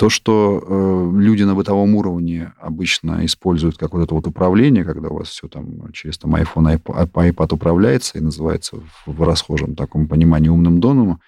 То, 0.00 0.08
что 0.08 0.64
э, 0.66 1.20
люди 1.20 1.42
на 1.42 1.54
бытовом 1.54 1.94
уровне 1.94 2.54
обычно 2.58 3.22
используют 3.26 3.76
как 3.76 3.92
вот 3.92 4.02
это 4.02 4.14
вот 4.14 4.26
управление, 4.26 4.82
когда 4.82 5.10
у 5.10 5.18
вас 5.18 5.28
все 5.28 5.46
там 5.46 5.92
через 5.92 6.16
там, 6.16 6.34
iPhone, 6.36 6.80
iPad, 6.82 7.12
iPad 7.12 7.52
управляется 7.54 8.16
и 8.16 8.22
называется 8.22 8.76
в, 8.76 9.12
в 9.12 9.22
расхожем 9.22 9.74
таком 9.74 10.08
понимании 10.08 10.48
умным 10.48 10.80
домом, 10.80 11.20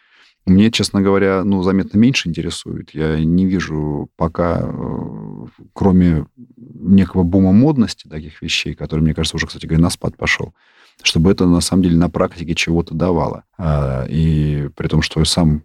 мне, 0.47 0.71
честно 0.71 1.03
говоря, 1.03 1.45
ну, 1.45 1.63
заметно 1.63 1.99
меньше 1.99 2.31
интересует. 2.31 2.95
Я 2.95 3.23
не 3.23 3.45
вижу 3.45 4.09
пока, 4.17 4.63
э, 4.63 5.47
кроме 5.75 6.25
некого 6.57 7.25
бума 7.25 7.53
модности 7.53 8.09
таких 8.09 8.41
вещей, 8.41 8.73
который, 8.73 9.01
мне 9.01 9.13
кажется, 9.13 9.37
уже, 9.37 9.49
кстати 9.49 9.67
говоря, 9.67 9.83
на 9.83 9.91
спад 9.91 10.17
пошел, 10.17 10.55
чтобы 11.03 11.31
это 11.31 11.47
на 11.47 11.61
самом 11.61 11.83
деле 11.83 11.97
на 11.97 12.09
практике 12.09 12.55
чего-то 12.55 12.95
давало. 12.95 13.45
А, 13.59 14.07
и 14.09 14.69
при 14.77 14.89
том, 14.89 15.03
что 15.03 15.21
я 15.21 15.27
сам 15.27 15.63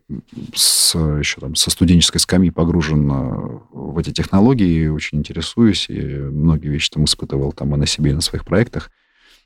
с, 0.53 0.95
еще 0.95 1.39
там, 1.39 1.55
со 1.55 1.69
студенческой 1.69 2.19
скамьи 2.19 2.49
погружен 2.49 3.11
э, 3.11 3.59
в 3.71 3.97
эти 3.97 4.11
технологии, 4.11 4.87
очень 4.87 5.19
интересуюсь, 5.19 5.87
и 5.89 6.01
многие 6.01 6.69
вещи 6.69 6.91
там 6.91 7.05
испытывал 7.05 7.51
там 7.51 7.73
и 7.75 7.77
на 7.77 7.85
себе, 7.85 8.11
и 8.11 8.15
на 8.15 8.21
своих 8.21 8.45
проектах. 8.45 8.91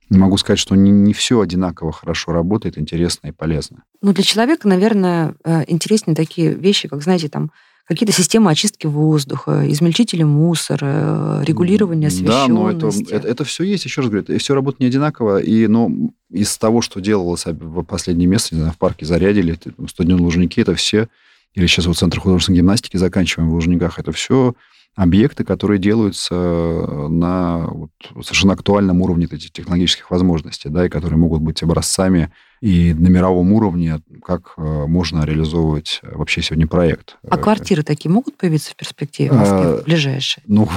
Не 0.09 0.17
могу 0.17 0.37
сказать, 0.37 0.59
что 0.59 0.75
не, 0.75 0.91
не 0.91 1.13
все 1.13 1.39
одинаково 1.39 1.91
хорошо 1.93 2.33
работает, 2.33 2.77
интересно 2.77 3.27
и 3.27 3.31
полезно. 3.31 3.83
Ну, 4.01 4.11
для 4.13 4.23
человека, 4.23 4.67
наверное, 4.67 5.35
э, 5.43 5.63
интереснее 5.67 6.15
такие 6.15 6.53
вещи, 6.53 6.87
как, 6.89 7.01
знаете, 7.01 7.29
там, 7.29 7.51
какие-то 7.93 8.13
системы 8.13 8.51
очистки 8.51 8.87
воздуха, 8.87 9.69
измельчители 9.69 10.23
мусора, 10.23 11.41
регулирование 11.43 12.07
освещенности. 12.07 12.47
Да, 12.47 12.53
но 12.53 12.71
это, 12.71 12.89
это, 13.09 13.27
это 13.27 13.43
все 13.43 13.63
есть, 13.63 13.85
еще 13.85 14.01
раз 14.01 14.09
говорю, 14.09 14.23
это 14.23 14.37
все 14.37 14.55
работает 14.55 14.79
не 14.79 14.87
одинаково, 14.87 15.39
и, 15.39 15.67
но 15.67 15.91
из 16.29 16.57
того, 16.57 16.81
что 16.81 16.99
делалось 16.99 17.45
в 17.45 17.83
последнее 17.83 18.27
место, 18.27 18.55
не 18.55 18.61
знаю, 18.61 18.73
в 18.73 18.77
парке 18.77 19.05
Зарядили, 19.05 19.57
стадион 19.87 20.21
Лужники, 20.21 20.59
это 20.59 20.75
все, 20.75 21.07
или 21.53 21.67
сейчас 21.67 21.85
вот 21.85 21.97
Центр 21.97 22.19
художественной 22.19 22.59
гимнастики 22.59 22.97
заканчиваем 22.97 23.49
в 23.49 23.53
Лужниках, 23.53 23.99
это 23.99 24.11
все 24.11 24.55
объекты, 24.95 25.43
которые 25.43 25.79
делаются 25.79 26.33
на 26.33 27.67
вот, 27.67 27.91
совершенно 28.23 28.53
актуальном 28.53 29.01
уровне 29.01 29.27
этих 29.29 29.51
технологических 29.51 30.11
возможностей, 30.11 30.69
да, 30.69 30.85
и 30.85 30.89
которые 30.89 31.17
могут 31.17 31.41
быть 31.41 31.63
образцами 31.63 32.31
и 32.61 32.93
на 32.93 33.07
мировом 33.07 33.51
уровне, 33.53 34.01
как 34.23 34.53
э, 34.55 34.61
можно 34.61 35.25
реализовывать 35.25 35.99
вообще 36.03 36.43
сегодня 36.43 36.67
проект. 36.67 37.17
А 37.27 37.37
квартиры 37.37 37.81
такие 37.81 38.11
могут 38.11 38.37
появиться 38.37 38.71
в 38.71 38.75
перспективе 38.75 39.31
в 39.31 39.35
Москве, 39.35 39.57
а, 39.57 39.81
ближайшие? 39.83 40.43
Ну, 40.45 40.69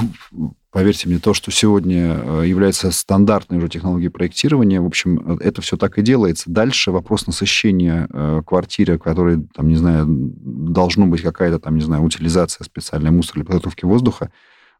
поверьте 0.70 1.08
мне, 1.10 1.18
то, 1.18 1.34
что 1.34 1.50
сегодня 1.50 2.18
э, 2.22 2.44
является 2.46 2.90
стандартной 2.90 3.58
уже 3.58 3.68
технологией 3.68 4.10
проектирования, 4.10 4.80
в 4.80 4.86
общем, 4.86 5.38
это 5.40 5.60
все 5.60 5.76
так 5.76 5.98
и 5.98 6.02
делается. 6.02 6.50
Дальше 6.50 6.90
вопрос 6.90 7.26
насыщения 7.26 8.08
э, 8.10 8.42
квартиры, 8.46 8.98
которой, 8.98 9.46
там, 9.54 9.68
не 9.68 9.76
знаю, 9.76 10.06
должно 10.08 11.06
быть 11.06 11.20
какая-то, 11.20 11.58
там, 11.58 11.76
не 11.76 11.82
знаю, 11.82 12.02
утилизация 12.02 12.64
специальная 12.64 13.10
мусора 13.10 13.40
для 13.40 13.44
подготовки 13.44 13.84
воздуха, 13.84 14.32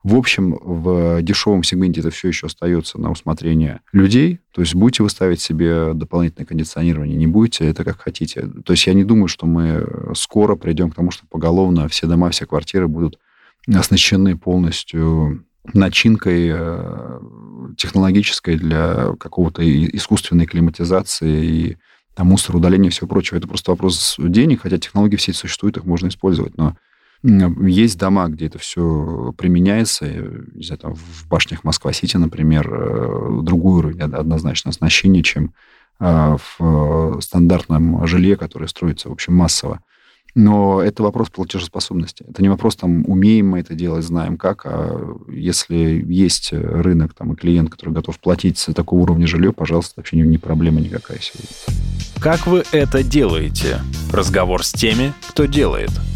в 0.05 0.17
общем, 0.17 0.59
в 0.63 1.23
дешевом 1.23 1.63
сегменте 1.63 2.01
это 2.01 2.11
все 2.11 2.29
еще 2.29 2.47
остается 2.47 3.01
на 3.01 3.11
усмотрение 3.11 3.81
людей. 3.91 4.39
То 4.53 4.61
есть 4.61 4.75
будете 4.75 5.03
вы 5.03 5.09
ставить 5.09 5.41
себе 5.41 5.95
дополнительное 5.95 6.47
кондиционирование, 6.47 7.17
не 7.17 7.27
будете, 7.27 7.67
это 7.67 7.85
как 7.85 8.01
хотите. 8.01 8.43
То 8.67 8.75
есть 8.75 8.87
я 8.87 8.93
не 8.93 9.03
думаю, 9.03 9.29
что 9.29 9.47
мы 9.47 10.13
скоро 10.15 10.57
придем 10.57 10.91
к 10.91 10.95
тому, 10.95 11.11
что 11.11 11.25
поголовно 11.31 11.89
все 11.89 12.07
дома, 12.07 12.29
все 12.31 12.45
квартиры 12.45 12.87
будут 12.87 13.19
оснащены 13.67 14.37
полностью 14.37 15.47
начинкой 15.73 16.51
э, 16.53 17.21
технологической 17.79 18.57
для 18.57 19.15
какого-то 19.19 19.63
искусственной 19.65 20.45
климатизации 20.45 21.45
и 21.47 21.77
там, 22.15 22.27
мусороудаления 22.27 22.89
и 22.89 22.93
всего 22.93 23.09
прочего. 23.09 23.39
Это 23.39 23.49
просто 23.49 23.71
вопрос 23.71 24.17
денег, 24.19 24.63
хотя 24.63 24.77
технологии 24.77 25.17
все 25.17 25.33
существуют, 25.33 25.79
их 25.79 25.85
можно 25.87 26.09
использовать, 26.09 26.59
но 26.59 26.77
есть 27.25 27.99
дома, 27.99 28.29
где 28.29 28.47
это 28.47 28.59
все 28.59 29.35
применяется. 29.37 30.07
Не 30.07 30.63
знаю, 30.63 30.79
там 30.79 30.95
в 30.95 31.27
башнях 31.29 31.65
Москва-Сити, 31.65 32.19
например, 32.19 32.69
э, 32.71 33.41
другой 33.43 33.79
уровень 33.79 34.01
однозначно 34.01 34.71
оснащения, 34.71 35.23
чем 35.23 35.55
а, 35.99 36.37
в 36.59 37.21
стандартном 37.21 38.07
жилье, 38.07 38.37
которое 38.37 38.67
строится, 38.67 39.09
в 39.09 39.13
общем, 39.13 39.35
массово. 39.35 39.81
Но 40.35 40.83
это 40.83 41.05
вопрос 41.05 41.31
платежеспособности. 41.31 42.25
Это 42.29 42.43
не 42.43 42.49
вопрос, 42.49 42.75
там, 42.75 43.05
умеем 43.07 43.51
мы 43.51 43.61
это 43.61 43.75
делать, 43.75 44.05
знаем 44.05 44.37
как, 44.37 44.67
а 44.67 45.17
если 45.29 46.05
есть 46.07 46.53
рынок 46.53 47.15
там, 47.15 47.33
и 47.33 47.37
клиент, 47.37 47.71
который 47.71 47.95
готов 47.95 48.19
платить 48.19 48.59
за 48.59 48.75
такого 48.75 49.01
уровня 49.01 49.29
жилье, 49.29 49.53
пожалуйста, 49.53 49.95
вообще 49.97 50.17
не, 50.17 50.23
не 50.23 50.39
проблема 50.39 50.81
никакая 50.81 51.21
сегодня. 51.21 51.49
Как 52.21 52.49
вы 52.49 52.65
это 52.73 53.05
делаете? 53.05 53.81
Разговор 54.13 54.65
с 54.65 54.73
теми, 54.73 55.15
кто 55.29 55.45
делает– 55.45 55.91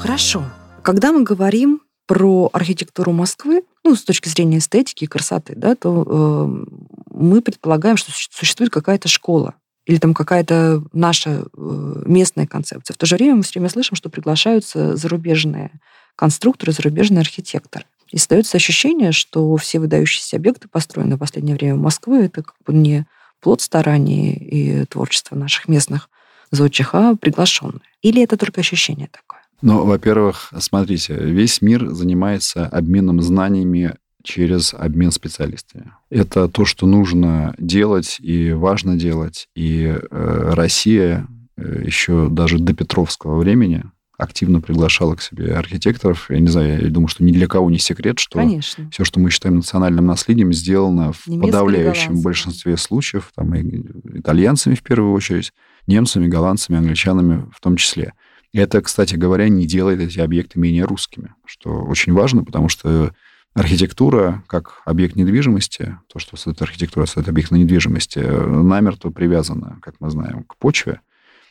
Хорошо. 0.00 0.44
Когда 0.82 1.12
мы 1.12 1.24
говорим 1.24 1.82
про 2.06 2.48
архитектуру 2.54 3.12
Москвы, 3.12 3.62
ну, 3.84 3.94
с 3.94 4.02
точки 4.02 4.28
зрения 4.28 4.58
эстетики 4.58 5.04
и 5.04 5.06
красоты, 5.06 5.52
да, 5.54 5.74
то 5.74 6.04
э, 6.06 6.64
мы 7.10 7.42
предполагаем, 7.42 7.98
что 7.98 8.10
существует 8.10 8.72
какая-то 8.72 9.08
школа 9.08 9.54
или 9.84 9.98
там 9.98 10.14
какая-то 10.14 10.82
наша 10.92 11.44
э, 11.56 12.02
местная 12.06 12.46
концепция. 12.46 12.94
В 12.94 12.98
то 12.98 13.06
же 13.06 13.16
время 13.16 13.36
мы 13.36 13.42
все 13.42 13.58
время 13.60 13.68
слышим, 13.68 13.94
что 13.94 14.08
приглашаются 14.08 14.96
зарубежные 14.96 15.70
конструкторы, 16.16 16.72
зарубежные 16.72 17.20
архитекторы. 17.20 17.84
И 18.10 18.18
создается 18.18 18.56
ощущение, 18.56 19.12
что 19.12 19.54
все 19.56 19.78
выдающиеся 19.78 20.36
объекты, 20.36 20.66
построенные 20.66 21.16
в 21.16 21.20
последнее 21.20 21.56
время 21.56 21.76
в 21.76 21.80
Москве, 21.80 22.24
это 22.24 22.42
как 22.42 22.56
бы 22.66 22.72
не 22.72 23.06
плод 23.40 23.60
стараний 23.60 24.32
и 24.32 24.86
творчества 24.86 25.36
наших 25.36 25.68
местных 25.68 26.08
зодчих, 26.50 26.94
а 26.94 27.14
приглашенные. 27.14 27.82
Или 28.02 28.22
это 28.22 28.36
только 28.36 28.60
ощущение 28.62 29.08
такое? 29.12 29.29
Ну, 29.62 29.84
во-первых, 29.84 30.52
смотрите, 30.58 31.14
весь 31.14 31.60
мир 31.60 31.90
занимается 31.90 32.66
обменом 32.66 33.20
знаниями 33.20 33.94
через 34.22 34.74
обмен 34.74 35.12
специалистами. 35.12 35.92
Это 36.10 36.48
то, 36.48 36.64
что 36.64 36.86
нужно 36.86 37.54
делать 37.58 38.18
и 38.20 38.52
важно 38.52 38.96
делать. 38.96 39.48
И 39.54 39.84
э, 39.84 40.52
Россия 40.54 41.26
э, 41.56 41.82
еще 41.86 42.28
даже 42.30 42.58
до 42.58 42.74
Петровского 42.74 43.38
времени 43.38 43.84
активно 44.20 44.60
приглашала 44.60 45.14
к 45.14 45.22
себе 45.22 45.54
архитекторов. 45.54 46.30
Я 46.30 46.40
не 46.40 46.48
знаю, 46.48 46.82
я 46.82 46.90
думаю, 46.90 47.08
что 47.08 47.24
ни 47.24 47.32
для 47.32 47.46
кого 47.46 47.70
не 47.70 47.78
секрет, 47.78 48.18
что 48.18 48.38
Конечно. 48.38 48.88
все, 48.92 49.04
что 49.04 49.18
мы 49.18 49.30
считаем 49.30 49.56
национальным 49.56 50.06
наследием, 50.06 50.52
сделано 50.52 51.12
в 51.12 51.24
подавляющем 51.24 52.20
большинстве 52.20 52.76
случаев, 52.76 53.30
там, 53.34 53.54
и 53.54 53.82
итальянцами 54.18 54.74
в 54.74 54.82
первую 54.82 55.14
очередь, 55.14 55.52
немцами, 55.86 56.28
голландцами, 56.28 56.78
англичанами 56.78 57.46
в 57.52 57.60
том 57.60 57.76
числе. 57.76 58.12
Это, 58.52 58.80
кстати 58.82 59.14
говоря, 59.14 59.48
не 59.48 59.66
делает 59.66 60.00
эти 60.00 60.18
объекты 60.18 60.58
менее 60.58 60.84
русскими, 60.84 61.34
что 61.44 61.82
очень 61.82 62.12
важно, 62.12 62.44
потому 62.44 62.68
что 62.68 63.12
архитектура 63.54 64.42
как 64.46 64.82
объект 64.84 65.16
недвижимости, 65.16 65.98
то, 66.12 66.18
что 66.18 66.36
создает 66.36 66.62
архитектура, 66.62 67.06
создает 67.06 67.28
объект 67.28 67.50
недвижимости, 67.50 68.18
намертво 68.18 69.10
привязана, 69.10 69.78
как 69.82 69.94
мы 70.00 70.10
знаем, 70.10 70.44
к 70.44 70.56
почве. 70.56 71.00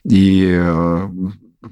И 0.03 0.55
э, 0.57 1.09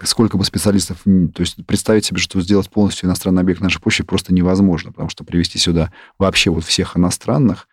сколько 0.04 0.38
бы 0.38 0.44
специалистов... 0.44 1.04
То 1.04 1.42
есть 1.42 1.66
представить 1.66 2.06
себе, 2.06 2.20
что 2.20 2.42
сделать 2.42 2.70
полностью 2.70 3.08
иностранный 3.08 3.42
объект 3.42 3.62
нашей 3.62 3.82
почве 3.82 4.06
просто 4.06 4.34
невозможно, 4.34 4.92
потому 4.92 5.10
что 5.10 5.24
привести 5.24 5.58
сюда 5.58 5.92
вообще 6.18 6.50
вот 6.50 6.66
всех 6.66 6.98
иностранных 6.98 7.68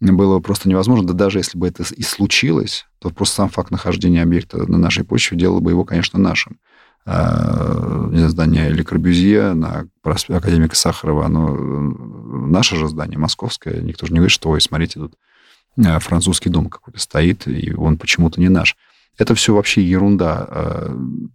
было 0.00 0.40
просто 0.40 0.68
невозможно. 0.68 1.06
Да 1.06 1.12
даже 1.12 1.38
если 1.38 1.58
бы 1.58 1.68
это 1.68 1.82
и 1.82 2.02
случилось, 2.02 2.86
то 2.98 3.10
просто 3.10 3.36
сам 3.36 3.48
факт 3.50 3.70
нахождения 3.70 4.22
объекта 4.22 4.70
на 4.70 4.78
нашей 4.78 5.04
почве 5.04 5.36
делал 5.36 5.60
бы 5.60 5.70
его, 5.70 5.84
конечно, 5.84 6.18
нашим. 6.18 6.58
Э, 7.06 8.28
здание 8.28 8.70
Ле 8.70 8.84
Корбюзье 8.84 9.54
на 9.54 9.88
проспекте 10.02 10.36
Академика 10.36 10.76
Сахарова, 10.76 11.26
оно 11.26 11.54
наше 11.54 12.76
же 12.76 12.88
здание, 12.88 13.18
московское. 13.18 13.80
Никто 13.80 14.06
же 14.06 14.12
не 14.12 14.18
говорит, 14.18 14.32
что, 14.32 14.50
ой, 14.50 14.60
смотрите, 14.60 15.00
тут 15.00 15.14
э, 15.76 15.98
французский 15.98 16.50
дом 16.50 16.68
какой-то 16.68 17.00
стоит, 17.00 17.48
и 17.48 17.74
он 17.74 17.96
почему-то 17.96 18.40
не 18.40 18.48
наш. 18.48 18.76
Это 19.18 19.34
все 19.34 19.54
вообще 19.54 19.82
ерунда 19.82 20.48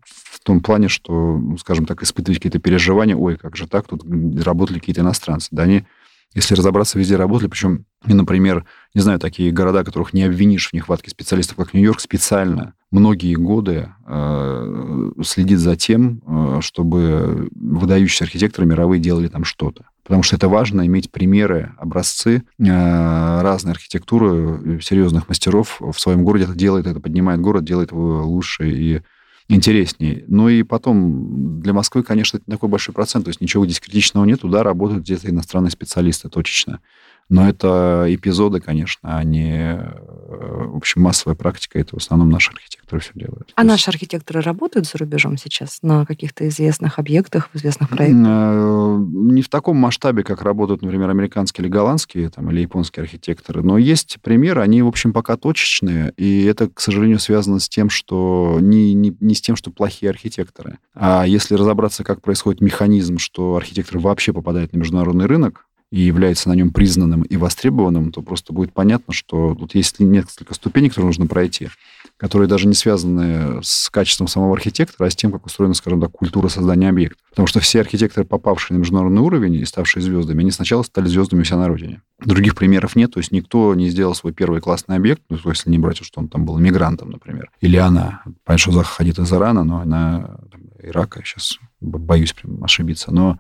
в 0.04 0.40
том 0.44 0.62
плане, 0.62 0.88
что, 0.88 1.38
ну, 1.38 1.58
скажем 1.58 1.86
так, 1.86 2.02
испытывать 2.04 2.40
какие-то 2.40 2.60
переживания, 2.60 3.16
ой, 3.16 3.38
как 3.38 3.56
же 3.56 3.68
так, 3.68 3.88
тут 3.88 4.04
работали 4.44 4.80
какие-то 4.80 5.02
иностранцы. 5.02 5.50
Да 5.52 5.64
они, 5.64 5.86
если 6.34 6.56
разобраться, 6.56 7.00
везде 7.00 7.16
работали, 7.16 7.50
причем, 7.50 7.86
например, 8.06 8.66
не 8.94 9.02
знаю, 9.02 9.20
такие 9.20 9.52
города, 9.52 9.84
которых 9.84 10.14
не 10.14 10.24
обвинишь 10.24 10.70
в 10.70 10.74
нехватке 10.74 11.10
специалистов, 11.10 11.56
как 11.56 11.74
Нью-Йорк, 11.74 12.02
специально 12.02 12.74
многие 12.92 13.36
годы 13.36 13.90
э, 14.06 15.12
следит 15.24 15.60
за 15.60 15.76
тем, 15.76 16.22
э, 16.26 16.60
чтобы 16.62 17.50
выдающиеся 17.56 18.26
архитекторы 18.26 18.68
мировые 18.68 19.02
делали 19.02 19.28
там 19.28 19.44
что-то. 19.44 19.86
Потому 20.04 20.24
что 20.24 20.36
это 20.36 20.50
важно 20.50 20.86
иметь 20.86 21.12
примеры, 21.12 21.74
образцы 21.78 22.44
э, 22.60 23.42
разной 23.42 23.74
архитектуры, 23.74 24.80
серьезных 24.82 25.28
мастеров 25.30 25.78
в 25.80 26.00
своем 26.00 26.24
городе. 26.24 26.46
Это 26.46 26.56
делает, 26.56 26.88
это 26.88 27.00
поднимает 27.00 27.42
город, 27.42 27.66
делает 27.66 27.92
его 27.92 28.26
лучше 28.26 28.70
и 28.70 29.02
интереснее. 29.48 30.24
Ну 30.28 30.50
и 30.50 30.64
потом 30.64 31.62
для 31.62 31.74
Москвы, 31.74 32.04
конечно, 32.04 32.38
это 32.38 32.46
такой 32.50 32.70
большой 32.70 32.94
процент, 32.94 33.26
то 33.26 33.30
есть 33.30 33.42
ничего 33.42 33.66
здесь 33.66 33.80
критичного 33.80 34.26
нет, 34.26 34.42
туда 34.42 34.64
работают 34.64 35.04
где-то 35.04 35.30
иностранные 35.30 35.72
специалисты 35.72 36.30
точечно. 36.30 36.82
Но 37.28 37.48
это 37.50 38.06
эпизоды, 38.08 38.60
конечно, 38.60 39.18
а 39.18 39.24
не, 39.24 39.80
э, 39.80 40.68
в 40.68 40.78
общем, 40.78 41.02
массовая 41.02 41.36
практика. 41.36 41.80
Это 41.80 41.96
в 41.96 41.98
основном 41.98 42.30
наши 42.30 42.52
архитекторы 42.52 43.02
все 43.02 43.12
делают. 43.16 43.52
А 43.56 43.64
наши 43.64 43.90
архитекторы 43.90 44.42
работают 44.42 44.88
за 44.88 45.00
рубежом 45.00 45.38
сейчас 45.38 45.80
на 45.82 46.06
каких-то 46.06 46.48
известных 46.48 47.00
объектах, 47.00 47.50
в 47.52 47.58
известных 47.58 47.90
проектах? 47.90 48.28
Э, 48.28 48.98
не 49.00 49.42
в 49.42 49.50
таком 49.50 49.78
масштабе, 49.78 50.24
как 50.24 50.44
работают, 50.44 50.84
например, 50.84 51.10
американские 51.10 51.66
или 51.66 51.72
голландские 51.72 52.30
там, 52.30 52.52
или 52.52 52.62
японские 52.62 53.02
архитекторы. 53.02 53.64
Но 53.64 53.80
есть 53.80 54.18
примеры, 54.22 54.62
они, 54.62 54.84
в 54.84 54.88
общем, 54.88 55.12
пока 55.12 55.36
точечные. 55.36 56.14
И 56.18 56.46
это, 56.46 56.70
к 56.70 56.80
сожалению, 56.80 57.18
связано 57.18 57.60
с 57.60 57.68
тем, 57.68 57.90
что 57.90 58.60
не, 58.62 58.94
не, 58.94 59.16
не 59.20 59.34
с 59.34 59.42
тем, 59.42 59.56
что 59.56 59.72
плохие 59.72 60.12
архитекторы. 60.12 60.78
А 60.94 61.26
если 61.26 61.56
разобраться, 61.56 62.04
как 62.04 62.22
происходит 62.22 62.62
механизм, 62.62 63.18
что 63.18 63.56
архитектор 63.56 63.98
вообще 63.98 64.32
попадает 64.32 64.74
на 64.74 64.78
международный 64.78 65.26
рынок, 65.26 65.65
и 65.96 66.02
является 66.02 66.50
на 66.50 66.54
нем 66.56 66.72
признанным 66.72 67.22
и 67.22 67.38
востребованным, 67.38 68.12
то 68.12 68.22
просто 68.22 68.52
будет 68.52 68.74
понятно, 68.74 69.14
что 69.14 69.56
тут 69.56 69.76
есть 69.76 70.02
несколько 70.02 70.54
ступеней, 70.54 70.90
которые 70.90 71.06
нужно 71.06 71.26
пройти, 71.26 71.70
которые 72.18 72.50
даже 72.50 72.68
не 72.68 72.74
связаны 72.74 73.64
с 73.64 73.90
качеством 73.90 74.28
самого 74.28 74.56
архитектора, 74.56 75.08
а 75.08 75.10
с 75.10 75.16
тем, 75.16 75.32
как 75.32 75.46
устроена, 75.46 75.74
скажем 75.74 76.02
так, 76.02 76.12
культура 76.12 76.50
создания 76.50 76.90
объекта. 76.90 77.24
Потому 77.30 77.48
что 77.48 77.62
все 77.62 77.80
архитекторы, 77.80 78.28
попавшие 78.28 78.76
на 78.76 78.82
международный 78.82 79.22
уровень 79.22 79.54
и 79.54 79.64
ставшие 79.64 80.04
звездами, 80.04 80.42
они 80.42 80.52
сначала 80.52 80.84
стали 80.84 81.08
звездами 81.08 81.44
у 81.44 81.44
себя 81.46 81.60
на 81.60 81.70
родине. 81.70 82.02
Других 82.20 82.56
примеров 82.56 82.98
нет, 82.98 83.14
то 83.14 83.22
есть 83.22 83.32
никто 83.32 83.74
не 83.74 83.88
сделал 83.88 84.16
свой 84.16 84.34
первый 84.34 84.60
классный 84.60 84.98
объект, 84.98 85.22
ну, 85.30 85.38
если 85.46 85.70
не 85.70 85.78
брать, 85.80 86.04
что 86.04 86.20
он 86.20 86.28
там 86.28 86.44
был 86.44 86.58
мигрантом, 86.58 87.10
например. 87.10 87.50
Или 87.62 87.78
она. 87.78 88.22
Понятно, 88.44 88.58
что 88.58 88.72
Заха 88.74 88.96
ходит 88.96 89.18
из 89.18 89.32
Ирана, 89.32 89.64
но 89.64 89.80
она 89.80 90.40
там, 90.52 90.62
Ирака, 90.84 91.22
сейчас 91.24 91.58
боюсь 91.80 92.34
прям 92.34 92.62
ошибиться, 92.66 93.14
но 93.14 93.40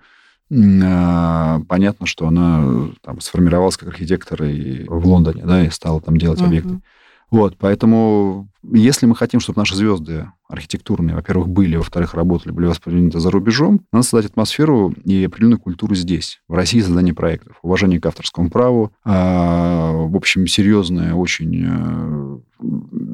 понятно, 0.50 2.06
что 2.06 2.28
она 2.28 2.90
там, 3.02 3.20
сформировалась 3.20 3.78
как 3.78 3.90
архитектор 3.90 4.44
и 4.44 4.86
в 4.88 5.08
Лондоне, 5.08 5.44
да, 5.46 5.64
и 5.64 5.70
стала 5.70 6.02
там 6.02 6.18
делать 6.18 6.40
uh-huh. 6.40 6.46
объекты. 6.46 6.80
Вот, 7.32 7.58
поэтому, 7.58 8.50
если 8.64 9.08
мы 9.08 9.16
хотим, 9.16 9.40
чтобы 9.40 9.60
наши 9.60 9.76
звезды 9.76 10.30
архитектурные, 10.48 11.16
во-первых, 11.16 11.50
были, 11.50 11.76
во-вторых, 11.76 12.14
работали, 12.14 12.52
были 12.54 12.68
восприняты 12.68 13.20
за 13.20 13.32
рубежом, 13.32 13.82
надо 13.92 14.04
создать 14.04 14.32
атмосферу 14.32 14.94
и 15.04 15.26
определенную 15.26 15.60
культуру 15.60 15.96
здесь, 15.96 16.40
в 16.48 16.54
России, 16.54 16.82
создание 16.82 17.14
проектов, 17.14 17.58
уважение 17.64 18.00
к 18.00 18.06
авторскому 18.06 18.50
праву, 18.50 18.92
а, 19.04 19.92
в 19.92 20.16
общем, 20.16 20.46
серьезная 20.46 21.14
очень 21.16 21.66
э, 21.68 22.40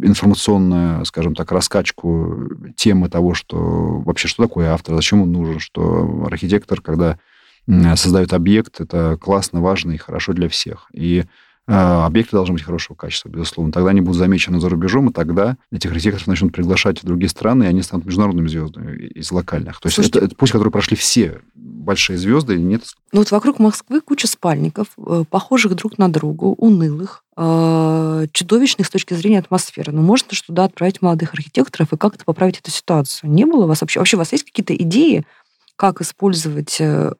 информационная, 0.03 1.03
скажем 1.05 1.33
так, 1.33 1.51
раскачку 1.51 2.49
темы 2.75 3.09
того, 3.09 3.33
что 3.33 4.01
вообще 4.01 4.27
что 4.27 4.43
такое 4.43 4.71
автор, 4.71 4.95
зачем 4.95 5.21
он 5.21 5.31
нужен, 5.31 5.59
что 5.59 6.25
архитектор, 6.25 6.81
когда 6.81 7.17
создает 7.95 8.33
объект, 8.33 8.81
это 8.81 9.17
классно, 9.21 9.61
важно 9.61 9.91
и 9.91 9.97
хорошо 9.97 10.33
для 10.33 10.49
всех. 10.49 10.89
И 10.93 11.25
объекты 11.67 12.35
должны 12.35 12.53
быть 12.53 12.63
хорошего 12.63 12.95
качества, 12.95 13.29
безусловно. 13.29 13.71
Тогда 13.71 13.91
они 13.91 14.01
будут 14.01 14.17
замечены 14.17 14.59
за 14.59 14.69
рубежом, 14.69 15.09
и 15.09 15.13
тогда 15.13 15.57
этих 15.71 15.91
архитекторов 15.91 16.27
начнут 16.27 16.53
приглашать 16.53 17.01
в 17.01 17.05
другие 17.05 17.29
страны, 17.29 17.63
и 17.63 17.67
они 17.67 17.81
станут 17.81 18.05
международными 18.05 18.47
звездами 18.47 18.97
из 18.97 19.31
локальных. 19.31 19.79
То 19.79 19.87
есть 19.87 19.95
Слушайте, 19.95 20.19
это, 20.19 20.27
это 20.27 20.35
путь, 20.35 20.51
который 20.51 20.69
прошли 20.69 20.97
все 20.97 21.41
большие 21.81 22.17
звезды. 22.17 22.57
Нет... 22.57 22.83
Ну 23.11 23.19
вот 23.19 23.31
вокруг 23.31 23.59
Москвы 23.59 24.01
куча 24.01 24.27
спальников, 24.27 24.87
э, 24.97 25.23
похожих 25.29 25.75
друг 25.75 25.97
на 25.97 26.11
другу, 26.11 26.53
унылых, 26.57 27.23
э, 27.35 28.27
чудовищных 28.31 28.87
с 28.87 28.89
точки 28.89 29.13
зрения 29.13 29.39
атмосферы. 29.39 29.91
Но 29.91 30.01
можно 30.01 30.29
же 30.31 30.43
туда 30.43 30.65
отправить 30.65 31.01
молодых 31.01 31.33
архитекторов 31.33 31.91
и 31.91 31.97
как-то 31.97 32.23
поправить 32.23 32.59
эту 32.59 32.71
ситуацию? 32.71 33.31
Не 33.31 33.45
было 33.45 33.65
у 33.65 33.67
вас 33.67 33.81
вообще? 33.81 33.99
Вообще 33.99 34.17
у 34.17 34.19
вас 34.19 34.31
есть 34.31 34.45
какие-то 34.45 34.75
идеи, 34.75 35.25
как 35.75 36.01
использовать 36.01 36.77
э, 36.79 37.11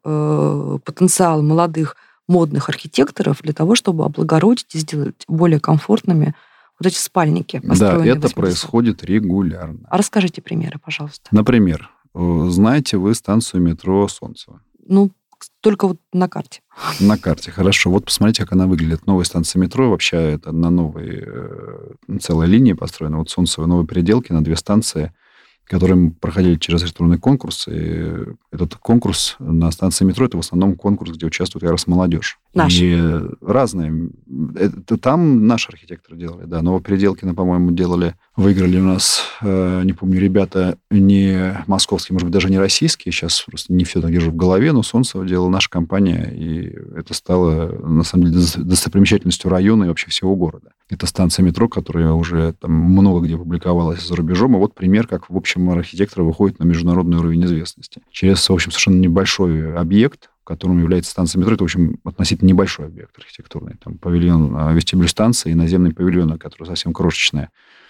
потенциал 0.86 1.42
молодых 1.42 1.96
модных 2.28 2.70
архитекторов 2.70 3.42
для 3.42 3.54
того, 3.54 3.76
чтобы 3.76 4.06
облагородить 4.06 4.74
и 4.76 4.80
сделать 4.80 5.24
более 5.28 5.60
комфортными 5.60 6.34
вот 6.80 6.88
эти 6.88 6.98
спальники. 6.98 7.62
Да, 7.64 8.04
это 8.06 8.30
происходит 8.30 9.04
регулярно. 9.04 9.88
А 9.90 9.98
расскажите 9.98 10.42
примеры, 10.42 10.80
пожалуйста. 10.84 11.28
Например, 11.32 11.90
э, 12.16 12.46
знаете 12.50 12.98
вы 12.98 13.14
станцию 13.14 13.62
метро 13.62 14.08
Солнцево? 14.08 14.62
Ну, 14.88 15.12
только 15.60 15.88
вот 15.88 15.98
на 16.14 16.28
карте. 16.28 16.62
На 17.00 17.18
карте, 17.18 17.52
хорошо. 17.52 17.90
Вот 17.90 18.06
посмотрите, 18.06 18.44
как 18.44 18.54
она 18.54 18.68
выглядит. 18.68 19.06
Новая 19.08 19.26
станция 19.26 19.60
метро, 19.60 19.90
вообще 19.90 20.18
это 20.18 20.52
на 20.52 20.70
новой 20.70 21.24
э, 21.26 22.18
целая 22.20 22.48
линия 22.48 22.76
построена. 22.76 23.18
Вот 23.18 23.30
Солнцево, 23.30 23.66
новые 23.66 23.88
переделки 23.88 24.32
на 24.32 24.44
две 24.44 24.56
станции– 24.56 25.14
которые 25.72 26.12
проходили 26.20 26.58
через 26.58 26.82
архитектурный 26.82 27.18
конкурс. 27.18 27.66
И 27.70 28.26
этот 28.52 28.76
конкурс 28.76 29.38
на 29.40 29.72
станции 29.72 30.04
метро, 30.04 30.26
это 30.26 30.36
в 30.36 30.42
основном 30.42 30.76
конкурс, 30.76 31.12
где 31.12 31.26
участвует 31.26 31.62
как 31.62 31.72
раз 31.72 31.88
молодежь. 31.88 32.41
Наши. 32.54 32.86
И 32.86 33.22
разные. 33.42 34.10
Это, 34.56 34.98
там 34.98 35.48
наши 35.48 35.70
архитекторы 35.70 36.18
делали, 36.18 36.46
да. 36.46 36.62
Новопеределкина, 36.62 37.34
по-моему, 37.34 37.72
делали. 37.72 38.16
Выиграли 38.36 38.80
у 38.80 38.84
нас, 38.84 39.24
э, 39.42 39.82
не 39.84 39.94
помню, 39.94 40.20
ребята 40.20 40.78
не 40.90 41.64
московские, 41.68 42.16
может 42.16 42.26
быть, 42.26 42.34
даже 42.34 42.50
не 42.50 42.60
российские. 42.60 43.14
Сейчас 43.14 43.42
просто 43.42 43.74
не 43.74 43.86
все 43.86 44.02
так 44.02 44.12
держу 44.12 44.32
в 44.32 44.36
голове, 44.36 44.74
но 44.74 44.84
Солнцево 44.84 45.26
делала 45.26 45.50
наша 45.50 45.70
компания. 45.70 46.34
И 46.36 46.76
это 46.98 47.14
стало, 47.14 47.72
на 47.86 48.04
самом 48.04 48.28
деле, 48.28 48.44
достопримечательностью 48.58 49.50
района 49.50 49.86
и 49.86 49.88
вообще 49.88 50.10
всего 50.10 50.36
города. 50.36 50.72
Это 50.90 51.06
станция 51.06 51.44
метро, 51.44 51.70
которая 51.70 52.12
уже 52.12 52.54
там 52.60 52.72
много 52.72 53.26
где 53.26 53.38
публиковалась 53.38 54.06
за 54.06 54.16
рубежом. 54.16 54.56
И 54.56 54.60
вот 54.60 54.76
пример, 54.76 55.08
как, 55.08 55.30
в 55.30 55.38
общем, 55.38 55.70
архитектор 55.70 56.24
выходит 56.24 56.60
на 56.60 56.66
международный 56.66 57.18
уровень 57.18 57.46
известности. 57.46 58.02
Через, 58.12 58.48
в 58.50 58.54
общем, 58.54 58.72
совершенно 58.72 59.00
небольшой 59.00 59.74
объект, 59.74 60.30
которым 60.52 60.80
является 60.80 61.12
станция 61.12 61.40
метро. 61.40 61.54
Это, 61.54 61.64
в 61.64 61.66
общем, 61.66 62.00
относительно 62.04 62.50
небольшой 62.50 62.88
объект 62.88 63.18
архитектурный. 63.18 63.76
Там 63.82 63.98
павильон, 63.98 64.54
а, 64.58 64.74
вестибюль 64.74 65.08
станции 65.08 65.52
и 65.52 65.56
наземный 65.56 65.94
павильон, 65.94 66.38
который 66.38 66.68
совсем 66.68 66.94
крошечная. 66.94 67.50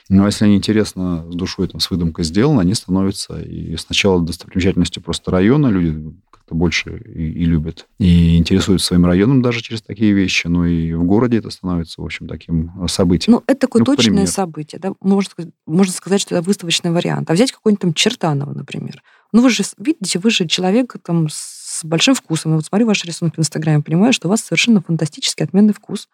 Но 0.09 0.25
если 0.25 0.45
они 0.45 0.57
интересно 0.57 1.25
с 1.31 1.35
душой, 1.35 1.67
там, 1.67 1.79
с 1.79 1.89
выдумкой 1.89 2.23
сделаны, 2.23 2.61
они 2.61 2.73
становятся 2.73 3.41
и 3.41 3.75
сначала 3.77 4.21
достопримечательностью 4.21 5.01
просто 5.01 5.31
района, 5.31 5.67
люди 5.67 6.13
как-то 6.29 6.53
больше 6.53 6.97
и, 6.97 7.31
и 7.31 7.45
любят, 7.45 7.87
и 7.97 8.37
интересуются 8.37 8.87
своим 8.87 9.05
районом 9.05 9.41
даже 9.41 9.61
через 9.61 9.81
такие 9.81 10.11
вещи, 10.11 10.47
но 10.47 10.65
и 10.65 10.93
в 10.93 11.03
городе 11.03 11.37
это 11.37 11.49
становится, 11.49 12.01
в 12.01 12.05
общем, 12.05 12.27
таким 12.27 12.71
а, 12.79 12.87
событием. 12.87 13.37
Ну, 13.37 13.43
это 13.47 13.61
такое 13.61 13.79
ну, 13.79 13.85
точное 13.85 14.11
пример. 14.11 14.27
событие, 14.27 14.79
да? 14.79 14.93
Можно, 15.01 15.31
можно 15.65 15.93
сказать, 15.93 16.21
что 16.21 16.35
это 16.35 16.45
выставочный 16.45 16.91
вариант. 16.91 17.29
А 17.29 17.33
взять 17.33 17.51
какой-нибудь 17.51 17.81
там 17.81 17.93
Чертанова, 17.93 18.53
например. 18.53 19.01
Ну, 19.33 19.41
вы 19.41 19.49
же 19.49 19.63
видите, 19.77 20.19
вы 20.19 20.29
же 20.29 20.45
человек 20.45 20.95
там 21.03 21.29
с 21.29 21.60
большим 21.83 22.15
вкусом. 22.15 22.53
И 22.53 22.55
вот 22.55 22.65
смотрю 22.65 22.87
ваш 22.87 23.03
рисунок 23.05 23.35
в 23.35 23.39
Инстаграме, 23.39 23.83
понимаю, 23.83 24.13
что 24.13 24.27
у 24.27 24.31
вас 24.31 24.41
совершенно 24.41 24.81
фантастический, 24.81 25.45
отменный 25.45 25.73
вкус. 25.73 26.09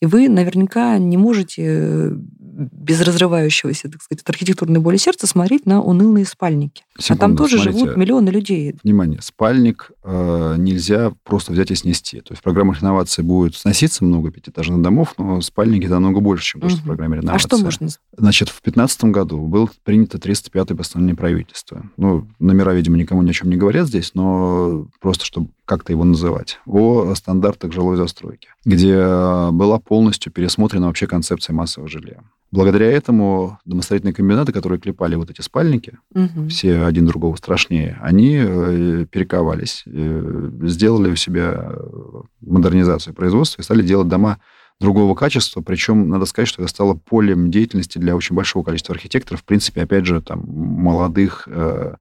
И 0.00 0.06
вы 0.06 0.28
наверняка 0.28 0.98
не 0.98 1.16
можете 1.16 1.62
э, 1.66 2.12
без 2.50 3.00
разрывающегося, 3.00 3.88
так 3.88 4.02
сказать, 4.02 4.22
от 4.22 4.30
архитектурной 4.30 4.80
боли 4.80 4.96
сердца 4.96 5.26
смотреть 5.26 5.66
на 5.66 5.80
унылые 5.80 6.26
спальники. 6.26 6.84
Секунду, 6.98 7.18
а 7.18 7.26
там 7.26 7.36
тоже 7.36 7.58
смотрите, 7.58 7.78
живут 7.78 7.96
миллионы 7.96 8.30
людей. 8.30 8.74
Внимание, 8.82 9.20
спальник 9.22 9.92
э, 10.02 10.56
нельзя 10.58 11.12
просто 11.24 11.52
взять 11.52 11.70
и 11.70 11.74
снести. 11.74 12.20
То 12.20 12.32
есть 12.32 12.40
в 12.40 12.42
программах 12.42 12.80
реновации 12.80 13.22
будет 13.22 13.54
сноситься 13.54 14.04
много 14.04 14.30
пятиэтажных 14.30 14.82
домов, 14.82 15.14
но 15.18 15.40
спальники 15.40 15.86
намного 15.86 16.20
больше, 16.20 16.44
чем 16.44 16.60
то, 16.60 16.68
что 16.68 16.78
угу. 16.78 16.84
в 16.84 16.86
программе 16.88 17.18
реновации. 17.18 17.46
А 17.46 17.48
что 17.48 17.58
можно? 17.58 17.88
Значит, 18.16 18.48
в 18.48 18.62
2015 18.62 19.04
году 19.04 19.46
было 19.46 19.68
принято 19.84 20.18
305-е 20.18 20.76
постановление 20.76 21.16
правительства. 21.16 21.84
Ну, 21.96 22.26
номера, 22.38 22.74
видимо, 22.74 22.96
никому 22.96 23.22
ни 23.22 23.30
о 23.30 23.32
чем 23.32 23.50
не 23.50 23.56
говорят 23.56 23.86
здесь, 23.86 24.12
но 24.14 24.86
просто 25.00 25.24
чтобы 25.24 25.50
как-то 25.64 25.92
его 25.92 26.02
называть, 26.02 26.58
о 26.66 27.14
стандартах 27.14 27.72
жилой 27.72 27.96
застройки, 27.96 28.48
где 28.64 28.96
была 29.52 29.78
полностью 29.78 30.32
пересмотрена 30.32 30.88
вообще 30.88 31.06
концепция 31.06 31.54
массового 31.54 31.88
жилья. 31.88 32.22
Благодаря 32.52 32.90
этому 32.90 33.60
домостроительные 33.64 34.12
комбинаты, 34.12 34.52
которые 34.52 34.80
клепали 34.80 35.14
вот 35.14 35.30
эти 35.30 35.40
спальники, 35.40 35.98
угу. 36.12 36.48
все 36.48 36.82
один 36.82 37.06
другого 37.06 37.36
страшнее, 37.36 37.96
они 38.02 38.40
э, 38.42 39.06
перековались, 39.08 39.84
э, 39.86 40.50
сделали 40.62 41.12
у 41.12 41.16
себя 41.16 41.72
модернизацию 42.40 43.14
производства 43.14 43.62
и 43.62 43.64
стали 43.64 43.82
делать 43.82 44.08
дома 44.08 44.38
другого 44.80 45.14
качества. 45.14 45.60
Причем, 45.60 46.08
надо 46.08 46.24
сказать, 46.24 46.48
что 46.48 46.62
это 46.62 46.70
стало 46.70 46.94
полем 46.94 47.52
деятельности 47.52 47.98
для 47.98 48.16
очень 48.16 48.34
большого 48.34 48.64
количества 48.64 48.96
архитекторов. 48.96 49.42
В 49.42 49.44
принципе, 49.44 49.82
опять 49.82 50.06
же, 50.06 50.20
там, 50.20 50.42
молодых, 50.44 51.46
э, 51.46 51.94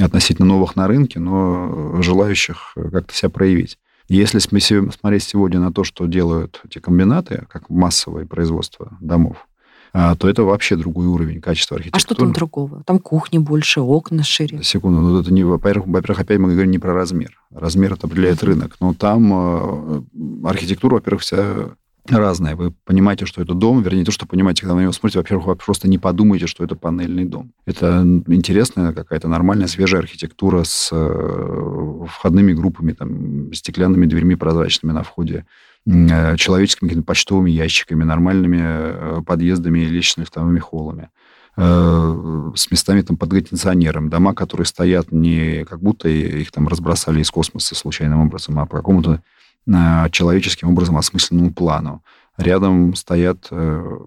относительно 0.00 0.46
новых 0.46 0.76
на 0.76 0.86
рынке, 0.86 1.18
но 1.18 2.00
желающих 2.00 2.74
как-то 2.92 3.12
себя 3.12 3.30
проявить. 3.30 3.76
Если 4.08 4.38
смотреть 4.38 5.22
сегодня 5.22 5.58
на 5.60 5.72
то, 5.72 5.82
что 5.82 6.06
делают 6.06 6.60
эти 6.64 6.78
комбинаты, 6.78 7.46
как 7.48 7.70
массовое 7.70 8.26
производство 8.26 8.96
домов, 9.00 9.46
то 9.92 10.28
это 10.28 10.44
вообще 10.44 10.76
другой 10.76 11.06
уровень 11.06 11.40
качества 11.40 11.76
архитектуры. 11.76 12.02
А 12.02 12.06
что 12.06 12.14
там 12.14 12.32
другого? 12.32 12.82
Там 12.86 12.98
кухни 12.98 13.38
больше, 13.38 13.80
окна 13.80 14.22
шире. 14.22 14.62
Секунду, 14.62 15.00
ну 15.00 15.20
это 15.20 15.32
не, 15.32 15.44
во-первых, 15.44 15.88
во-первых, 15.88 16.20
опять 16.20 16.38
мы 16.38 16.52
говорим 16.52 16.70
не 16.70 16.78
про 16.78 16.94
размер. 16.94 17.38
Размер 17.50 17.94
это 17.94 18.06
определяет 18.06 18.42
рынок. 18.42 18.76
Но 18.80 18.94
там 18.94 19.32
э, 19.32 20.02
архитектура, 20.44 20.94
во-первых, 20.94 21.22
вся 21.22 21.70
разная. 22.08 22.56
Вы 22.56 22.72
понимаете, 22.84 23.26
что 23.26 23.42
это 23.42 23.54
дом, 23.54 23.82
вернее, 23.82 24.04
то, 24.04 24.12
что 24.12 24.26
понимаете, 24.26 24.62
когда 24.62 24.74
на 24.74 24.80
него 24.80 24.92
смотрите, 24.92 25.18
во-первых, 25.18 25.46
вы 25.46 25.56
просто 25.56 25.88
не 25.88 25.98
подумаете, 25.98 26.46
что 26.46 26.64
это 26.64 26.76
панельный 26.76 27.24
дом. 27.24 27.52
Это 27.66 28.02
интересная 28.26 28.92
какая-то 28.92 29.28
нормальная 29.28 29.66
свежая 29.66 30.00
архитектура 30.00 30.64
с 30.64 30.90
э, 30.92 32.06
входными 32.08 32.52
группами, 32.52 32.92
там, 32.92 33.52
стеклянными 33.52 34.06
дверьми 34.06 34.34
прозрачными 34.34 34.92
на 34.92 35.02
входе, 35.02 35.46
э, 35.86 36.36
человеческими 36.36 37.00
почтовыми 37.00 37.50
ящиками, 37.50 38.04
нормальными 38.04 38.60
э, 38.62 39.22
подъездами 39.26 39.80
и 39.80 39.86
личными 39.86 40.24
лифтовыми 40.24 40.58
холлами 40.58 41.10
с 41.56 42.70
местами 42.70 43.02
там, 43.02 43.16
под 43.18 43.30
кондиционером, 43.30 44.08
дома, 44.08 44.34
которые 44.34 44.64
стоят 44.64 45.12
не 45.12 45.64
как 45.64 45.82
будто 45.82 46.08
их 46.08 46.52
там 46.52 46.68
разбросали 46.68 47.20
из 47.20 47.30
космоса 47.30 47.74
случайным 47.74 48.20
образом, 48.20 48.58
а 48.60 48.66
по 48.66 48.78
какому-то 48.78 49.20
человеческим 50.10 50.70
образом 50.70 50.96
осмысленному 50.96 51.52
плану. 51.52 52.02
Рядом 52.40 52.94
стоят 52.94 53.48
э, 53.50 53.98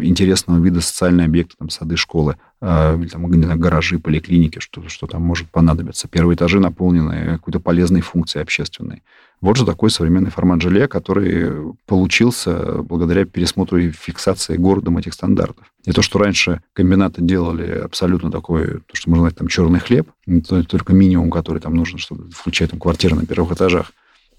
интересного 0.00 0.58
вида 0.58 0.80
социальные 0.80 1.26
объекты, 1.26 1.56
там, 1.58 1.68
сады, 1.68 1.96
школы, 1.96 2.36
э, 2.60 3.06
там, 3.10 3.30
гаражи, 3.60 3.98
поликлиники, 3.98 4.60
что, 4.60 4.88
что 4.88 5.06
там 5.06 5.22
может 5.22 5.50
понадобиться. 5.50 6.08
Первые 6.08 6.36
этажи 6.36 6.58
наполнены 6.58 7.36
какой-то 7.36 7.60
полезной 7.60 8.00
функцией 8.00 8.42
общественной. 8.42 9.02
Вот 9.42 9.56
же 9.56 9.66
такой 9.66 9.90
современный 9.90 10.30
формат 10.30 10.62
жилья, 10.62 10.86
который 10.86 11.74
получился 11.86 12.80
благодаря 12.82 13.24
пересмотру 13.24 13.76
и 13.78 13.90
фиксации 13.90 14.56
городом 14.56 14.98
этих 14.98 15.14
стандартов. 15.14 15.66
И 15.84 15.90
то, 15.90 16.00
что 16.00 16.20
раньше 16.20 16.62
комбинаты 16.72 17.22
делали 17.22 17.80
абсолютно 17.80 18.30
такой, 18.30 18.66
то, 18.66 18.94
что 18.94 19.10
можно 19.10 19.24
назвать 19.24 19.38
там 19.38 19.48
черный 19.48 19.80
хлеб, 19.80 20.08
то 20.48 20.62
только 20.62 20.94
минимум, 20.94 21.28
который 21.30 21.58
там 21.58 21.74
нужен, 21.74 21.98
чтобы 21.98 22.30
включать 22.30 22.70
там 22.70 22.78
квартиры 22.78 23.16
на 23.16 23.26
первых 23.26 23.52
этажах, 23.52 23.92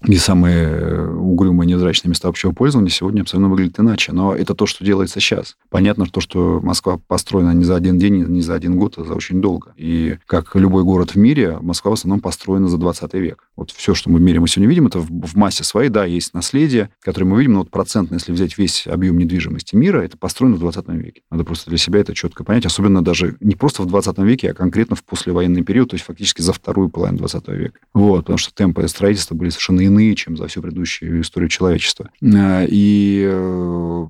и 0.06 0.16
самые 0.16 0.66
э, 0.66 1.10
угрюмые 1.10 1.66
невзрачные 1.66 2.10
места 2.10 2.28
общего 2.28 2.52
пользования 2.52 2.90
сегодня 2.90 3.22
абсолютно 3.22 3.48
выглядят 3.48 3.80
иначе. 3.80 4.12
Но 4.12 4.34
это 4.34 4.54
то, 4.54 4.66
что 4.66 4.84
делается 4.84 5.20
сейчас. 5.20 5.56
Понятно, 5.70 6.06
то, 6.06 6.20
что 6.20 6.60
Москва 6.62 6.98
построена 7.06 7.52
не 7.52 7.64
за 7.64 7.76
один 7.76 7.98
день, 7.98 8.24
не 8.24 8.42
за 8.42 8.54
один 8.54 8.76
год, 8.76 8.98
а 8.98 9.04
за 9.04 9.14
очень 9.14 9.40
долго. 9.40 9.72
И 9.76 10.16
как 10.26 10.54
любой 10.54 10.84
город 10.84 11.12
в 11.12 11.16
мире, 11.16 11.58
Москва 11.60 11.90
в 11.90 11.94
основном 11.94 12.20
построена 12.20 12.68
за 12.68 12.78
20 12.78 13.14
век. 13.14 13.48
Вот 13.56 13.70
все, 13.70 13.94
что 13.94 14.10
мы 14.10 14.18
в 14.18 14.22
мире 14.22 14.40
мы 14.40 14.48
сегодня 14.48 14.68
видим, 14.68 14.86
это 14.86 14.98
в, 14.98 15.08
в 15.08 15.36
массе 15.36 15.64
своей, 15.64 15.88
да, 15.88 16.04
есть 16.04 16.34
наследие, 16.34 16.90
которое 17.00 17.26
мы 17.26 17.38
видим, 17.38 17.54
но 17.54 17.60
вот 17.60 17.70
процентно, 17.70 18.14
если 18.14 18.32
взять 18.32 18.58
весь 18.58 18.86
объем 18.86 19.16
недвижимости 19.18 19.76
мира, 19.76 20.00
это 20.00 20.18
построено 20.18 20.56
в 20.56 20.60
20 20.60 20.88
веке. 20.88 21.22
Надо 21.30 21.44
просто 21.44 21.70
для 21.70 21.78
себя 21.78 22.00
это 22.00 22.14
четко 22.14 22.44
понять, 22.44 22.66
особенно 22.66 23.02
даже 23.02 23.36
не 23.40 23.54
просто 23.54 23.82
в 23.82 23.86
20 23.86 24.18
веке, 24.18 24.50
а 24.50 24.54
конкретно 24.54 24.96
в 24.96 25.04
послевоенный 25.04 25.62
период, 25.62 25.90
то 25.90 25.94
есть 25.94 26.04
фактически 26.04 26.42
за 26.42 26.52
вторую 26.52 26.88
половину 26.88 27.18
20 27.18 27.48
века. 27.48 27.78
Вот, 27.94 28.20
потому 28.20 28.38
что 28.38 28.52
темпы 28.52 28.86
строительства 28.88 29.34
были 29.34 29.50
совершенно 29.50 29.80
иные, 29.80 29.93
чем 30.14 30.36
за 30.36 30.46
всю 30.46 30.62
предыдущую 30.62 31.20
историю 31.20 31.48
человечества. 31.48 32.10
Э, 32.20 32.66
и 32.68 33.24
э, 33.26 34.06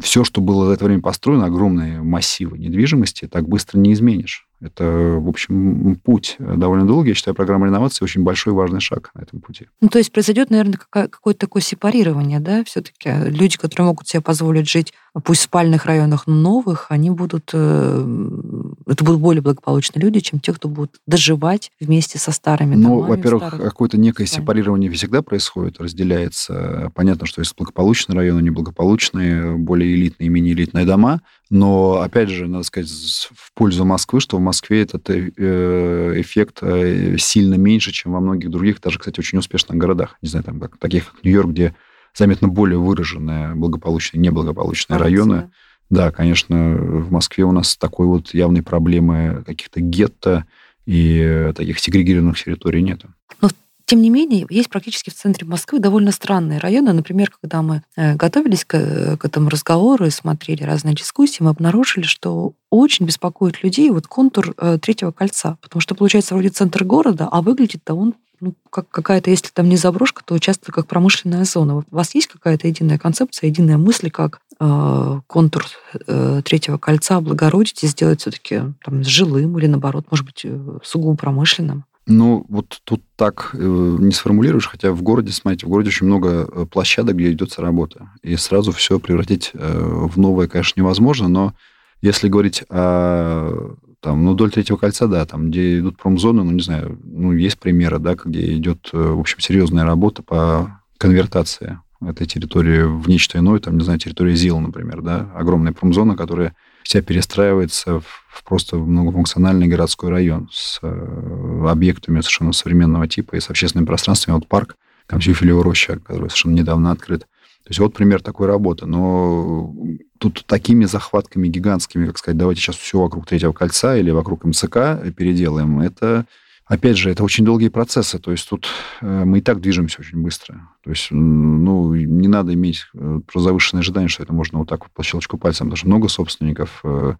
все, 0.00 0.24
что 0.24 0.40
было 0.40 0.66
за 0.66 0.72
это 0.74 0.84
время 0.84 1.02
построено, 1.02 1.46
огромные 1.46 2.02
массивы 2.02 2.58
недвижимости, 2.58 3.28
так 3.28 3.48
быстро 3.48 3.78
не 3.78 3.92
изменишь. 3.92 4.46
Это, 4.60 4.84
в 4.84 5.28
общем, 5.28 5.96
путь 6.04 6.36
довольно 6.38 6.86
долгий. 6.86 7.10
Я 7.10 7.14
считаю, 7.14 7.34
программа 7.34 7.66
реновации 7.66 8.04
очень 8.04 8.22
большой 8.22 8.52
важный 8.52 8.80
шаг 8.80 9.10
на 9.14 9.22
этом 9.22 9.40
пути. 9.40 9.68
Ну, 9.80 9.88
то 9.88 9.98
есть 9.98 10.12
произойдет, 10.12 10.50
наверное, 10.50 10.78
какое-то 10.90 11.40
такое 11.40 11.62
сепарирование, 11.62 12.40
да, 12.40 12.62
все-таки 12.64 13.10
люди, 13.26 13.56
которые 13.56 13.86
могут 13.86 14.08
себе 14.08 14.20
позволить 14.20 14.68
жить, 14.68 14.92
пусть 15.24 15.40
в 15.40 15.44
спальных 15.44 15.86
районах, 15.86 16.26
но 16.26 16.34
новых, 16.34 16.86
они 16.90 17.10
будут, 17.10 17.50
э, 17.52 18.68
это 18.86 19.04
будут 19.04 19.20
более 19.20 19.42
благополучные 19.42 20.02
люди, 20.02 20.20
чем 20.20 20.40
те, 20.40 20.52
кто 20.52 20.68
будут 20.68 20.96
доживать 21.06 21.70
вместе 21.80 22.18
со 22.18 22.32
старыми 22.32 22.74
ну, 22.74 23.00
во-первых, 23.00 23.50
какое-то 23.50 23.98
некое 23.98 24.26
спальных. 24.26 24.44
сепарирование 24.44 24.90
всегда 24.90 25.22
происходит, 25.22 25.80
разделяется. 25.80 26.92
Понятно, 26.94 27.26
что 27.26 27.40
есть 27.40 27.54
благополучные 27.56 28.16
районы, 28.16 28.40
неблагополучные, 28.42 29.56
более 29.56 29.94
элитные, 29.94 30.28
менее 30.28 30.54
элитные 30.54 30.84
дома, 30.84 31.20
но, 31.50 32.00
опять 32.00 32.28
же, 32.28 32.46
надо 32.46 32.62
сказать, 32.62 32.88
в 33.34 33.52
пользу 33.54 33.84
Москвы, 33.84 34.20
что 34.20 34.36
в 34.36 34.40
Москве 34.40 34.82
этот 34.82 35.10
э, 35.10 36.20
эффект 36.20 36.58
э, 36.62 37.16
сильно 37.18 37.54
меньше, 37.54 37.90
чем 37.90 38.12
во 38.12 38.20
многих 38.20 38.50
других, 38.50 38.80
даже, 38.80 39.00
кстати, 39.00 39.18
очень 39.18 39.38
успешных 39.38 39.76
городах. 39.76 40.16
Не 40.22 40.28
знаю, 40.28 40.44
там, 40.44 40.60
как, 40.60 40.78
таких 40.78 41.10
как 41.10 41.24
Нью-Йорк, 41.24 41.50
где 41.50 41.74
заметно 42.14 42.46
более 42.46 42.78
выраженные 42.78 43.56
благополучные, 43.56 44.20
неблагополучные 44.20 44.96
а 44.96 45.00
районы. 45.00 45.50
Да, 45.90 46.12
конечно, 46.12 46.76
в 46.76 47.10
Москве 47.10 47.42
у 47.42 47.50
нас 47.50 47.76
такой 47.76 48.06
вот 48.06 48.32
явной 48.32 48.62
проблемы 48.62 49.42
каких-то 49.44 49.80
гетто 49.80 50.46
и 50.86 51.52
таких 51.56 51.80
сегрегированных 51.80 52.40
территорий 52.40 52.82
нет. 52.82 53.02
Но 53.42 53.48
тем 53.90 54.02
не 54.02 54.10
менее, 54.10 54.46
есть 54.50 54.68
практически 54.68 55.10
в 55.10 55.14
центре 55.14 55.44
Москвы 55.44 55.80
довольно 55.80 56.12
странные 56.12 56.60
районы. 56.60 56.92
Например, 56.92 57.28
когда 57.28 57.60
мы 57.60 57.82
э, 57.96 58.14
готовились 58.14 58.64
к, 58.64 59.16
к 59.16 59.24
этому 59.24 59.48
разговору 59.48 60.06
и 60.06 60.10
смотрели 60.10 60.62
разные 60.62 60.94
дискуссии, 60.94 61.42
мы 61.42 61.50
обнаружили, 61.50 62.04
что 62.04 62.52
очень 62.70 63.04
беспокоит 63.04 63.64
людей 63.64 63.90
вот 63.90 64.06
контур 64.06 64.54
э, 64.56 64.78
третьего 64.80 65.10
кольца, 65.10 65.58
потому 65.60 65.80
что 65.80 65.96
получается 65.96 66.34
вроде 66.34 66.50
центр 66.50 66.84
города, 66.84 67.28
а 67.32 67.42
выглядит-то 67.42 67.94
он 67.94 68.14
ну, 68.38 68.54
как 68.70 68.88
какая-то, 68.90 69.28
если 69.28 69.48
там 69.48 69.68
не 69.68 69.76
заброшка, 69.76 70.22
то 70.24 70.38
часто 70.38 70.70
как 70.70 70.86
промышленная 70.86 71.44
зона. 71.44 71.78
У 71.78 71.84
вас 71.90 72.14
есть 72.14 72.28
какая-то 72.28 72.68
единая 72.68 72.96
концепция, 72.96 73.48
единая 73.48 73.76
мысль, 73.76 74.08
как 74.08 74.40
э, 74.60 75.20
контур 75.26 75.66
э, 76.06 76.42
третьего 76.44 76.78
кольца 76.78 77.16
облагородить 77.16 77.82
и 77.82 77.88
сделать 77.88 78.20
все-таки 78.20 78.62
там 78.84 79.02
жилым 79.02 79.58
или 79.58 79.66
наоборот, 79.66 80.06
может 80.10 80.26
быть, 80.26 80.42
э, 80.44 80.78
сугубо 80.84 81.16
промышленным? 81.16 81.84
Ну, 82.10 82.44
вот 82.48 82.80
тут 82.82 83.02
так 83.14 83.50
э, 83.52 83.96
не 84.00 84.10
сформулируешь, 84.10 84.66
хотя 84.66 84.90
в 84.90 85.00
городе, 85.00 85.30
смотрите, 85.30 85.66
в 85.66 85.68
городе 85.68 85.90
очень 85.90 86.06
много 86.06 86.48
э, 86.50 86.66
площадок, 86.66 87.14
где 87.14 87.30
идется 87.30 87.62
работа. 87.62 88.10
И 88.24 88.34
сразу 88.34 88.72
все 88.72 88.98
превратить 88.98 89.52
э, 89.54 89.78
в 89.80 90.18
новое, 90.18 90.48
конечно, 90.48 90.80
невозможно, 90.80 91.28
но 91.28 91.54
если 92.02 92.28
говорить 92.28 92.64
о 92.68 93.76
там, 94.00 94.24
ну, 94.24 94.32
вдоль 94.32 94.50
третьего 94.50 94.76
кольца, 94.76 95.06
да, 95.06 95.24
там, 95.24 95.50
где 95.50 95.78
идут 95.78 95.98
промзоны, 95.98 96.42
ну, 96.42 96.50
не 96.50 96.62
знаю, 96.62 96.98
ну, 97.04 97.30
есть 97.32 97.60
примеры, 97.60 98.00
да, 98.00 98.16
где 98.16 98.56
идет, 98.56 98.88
в 98.92 99.20
общем, 99.20 99.38
серьезная 99.38 99.84
работа 99.84 100.22
по 100.24 100.80
конвертации 100.98 101.78
этой 102.04 102.26
территории 102.26 102.82
в 102.82 103.08
нечто 103.08 103.38
иное, 103.38 103.60
там, 103.60 103.78
не 103.78 103.84
знаю, 103.84 104.00
территория 104.00 104.34
ЗИЛ, 104.34 104.58
например, 104.58 105.02
да, 105.02 105.30
огромная 105.34 105.72
промзона, 105.72 106.16
которая 106.16 106.56
вся 106.90 107.02
перестраивается 107.02 108.00
в 108.00 108.42
просто 108.44 108.74
многофункциональный 108.74 109.68
городской 109.68 110.10
район 110.10 110.48
с 110.52 110.80
э, 110.82 111.66
объектами 111.68 112.20
совершенно 112.20 112.52
современного 112.52 113.06
типа 113.06 113.36
и 113.36 113.40
с 113.40 113.48
общественными 113.48 113.86
пространствами. 113.86 114.34
Вот 114.34 114.48
парк, 114.48 114.74
там 115.06 115.20
Сюфелева 115.20 115.62
роща, 115.62 116.00
который 116.00 116.30
совершенно 116.30 116.54
недавно 116.54 116.90
открыт. 116.90 117.20
То 117.20 117.68
есть 117.68 117.78
вот 117.78 117.94
пример 117.94 118.22
такой 118.22 118.48
работы. 118.48 118.86
Но 118.86 119.72
тут 120.18 120.44
такими 120.46 120.84
захватками 120.84 121.46
гигантскими, 121.46 122.06
как 122.06 122.18
сказать, 122.18 122.36
давайте 122.38 122.60
сейчас 122.60 122.74
все 122.74 122.98
вокруг 122.98 123.24
Третьего 123.24 123.52
кольца 123.52 123.96
или 123.96 124.10
вокруг 124.10 124.44
МЦК 124.44 124.98
переделаем, 125.16 125.78
это 125.78 126.26
Опять 126.70 126.96
же, 126.96 127.10
это 127.10 127.24
очень 127.24 127.44
долгие 127.44 127.66
процессы, 127.66 128.20
то 128.20 128.30
есть 128.30 128.48
тут 128.48 128.68
э, 129.00 129.24
мы 129.24 129.38
и 129.38 129.40
так 129.40 129.60
движемся 129.60 130.02
очень 130.02 130.22
быстро. 130.22 130.68
То 130.84 130.90
есть, 130.90 131.08
ну, 131.10 131.92
не 131.96 132.28
надо 132.28 132.54
иметь 132.54 132.84
э, 132.94 133.20
про 133.26 133.40
завышенные 133.40 133.80
ожидания, 133.80 134.06
что 134.06 134.22
это 134.22 134.32
можно 134.32 134.60
вот 134.60 134.68
так 134.68 134.84
вот 134.84 134.92
по 134.92 135.02
щелчку 135.02 135.36
пальцем, 135.36 135.66
потому 135.66 135.76
что 135.76 135.88
много 135.88 136.06
собственников, 136.06 136.78
э, 136.84 137.14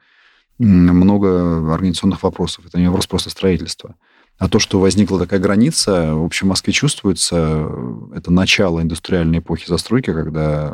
много 0.59 1.75
организационных 1.75 2.23
вопросов. 2.23 2.65
Это 2.65 2.79
не 2.79 2.87
вопрос 2.87 3.09
просто 3.09 3.31
строительства. 3.31 3.97
А 4.39 4.49
то, 4.49 4.61
что 4.61 4.79
возникла 4.79 5.19
такая 5.19 5.41
граница, 5.41 6.15
в 6.15 6.25
общем, 6.25 6.47
в 6.47 6.51
Москве 6.51 6.73
чувствуется, 6.73 7.69
это 8.15 8.31
начало 8.31 8.81
индустриальной 8.81 9.41
эпохи 9.41 9.67
застройки, 9.67 10.13
когда, 10.13 10.73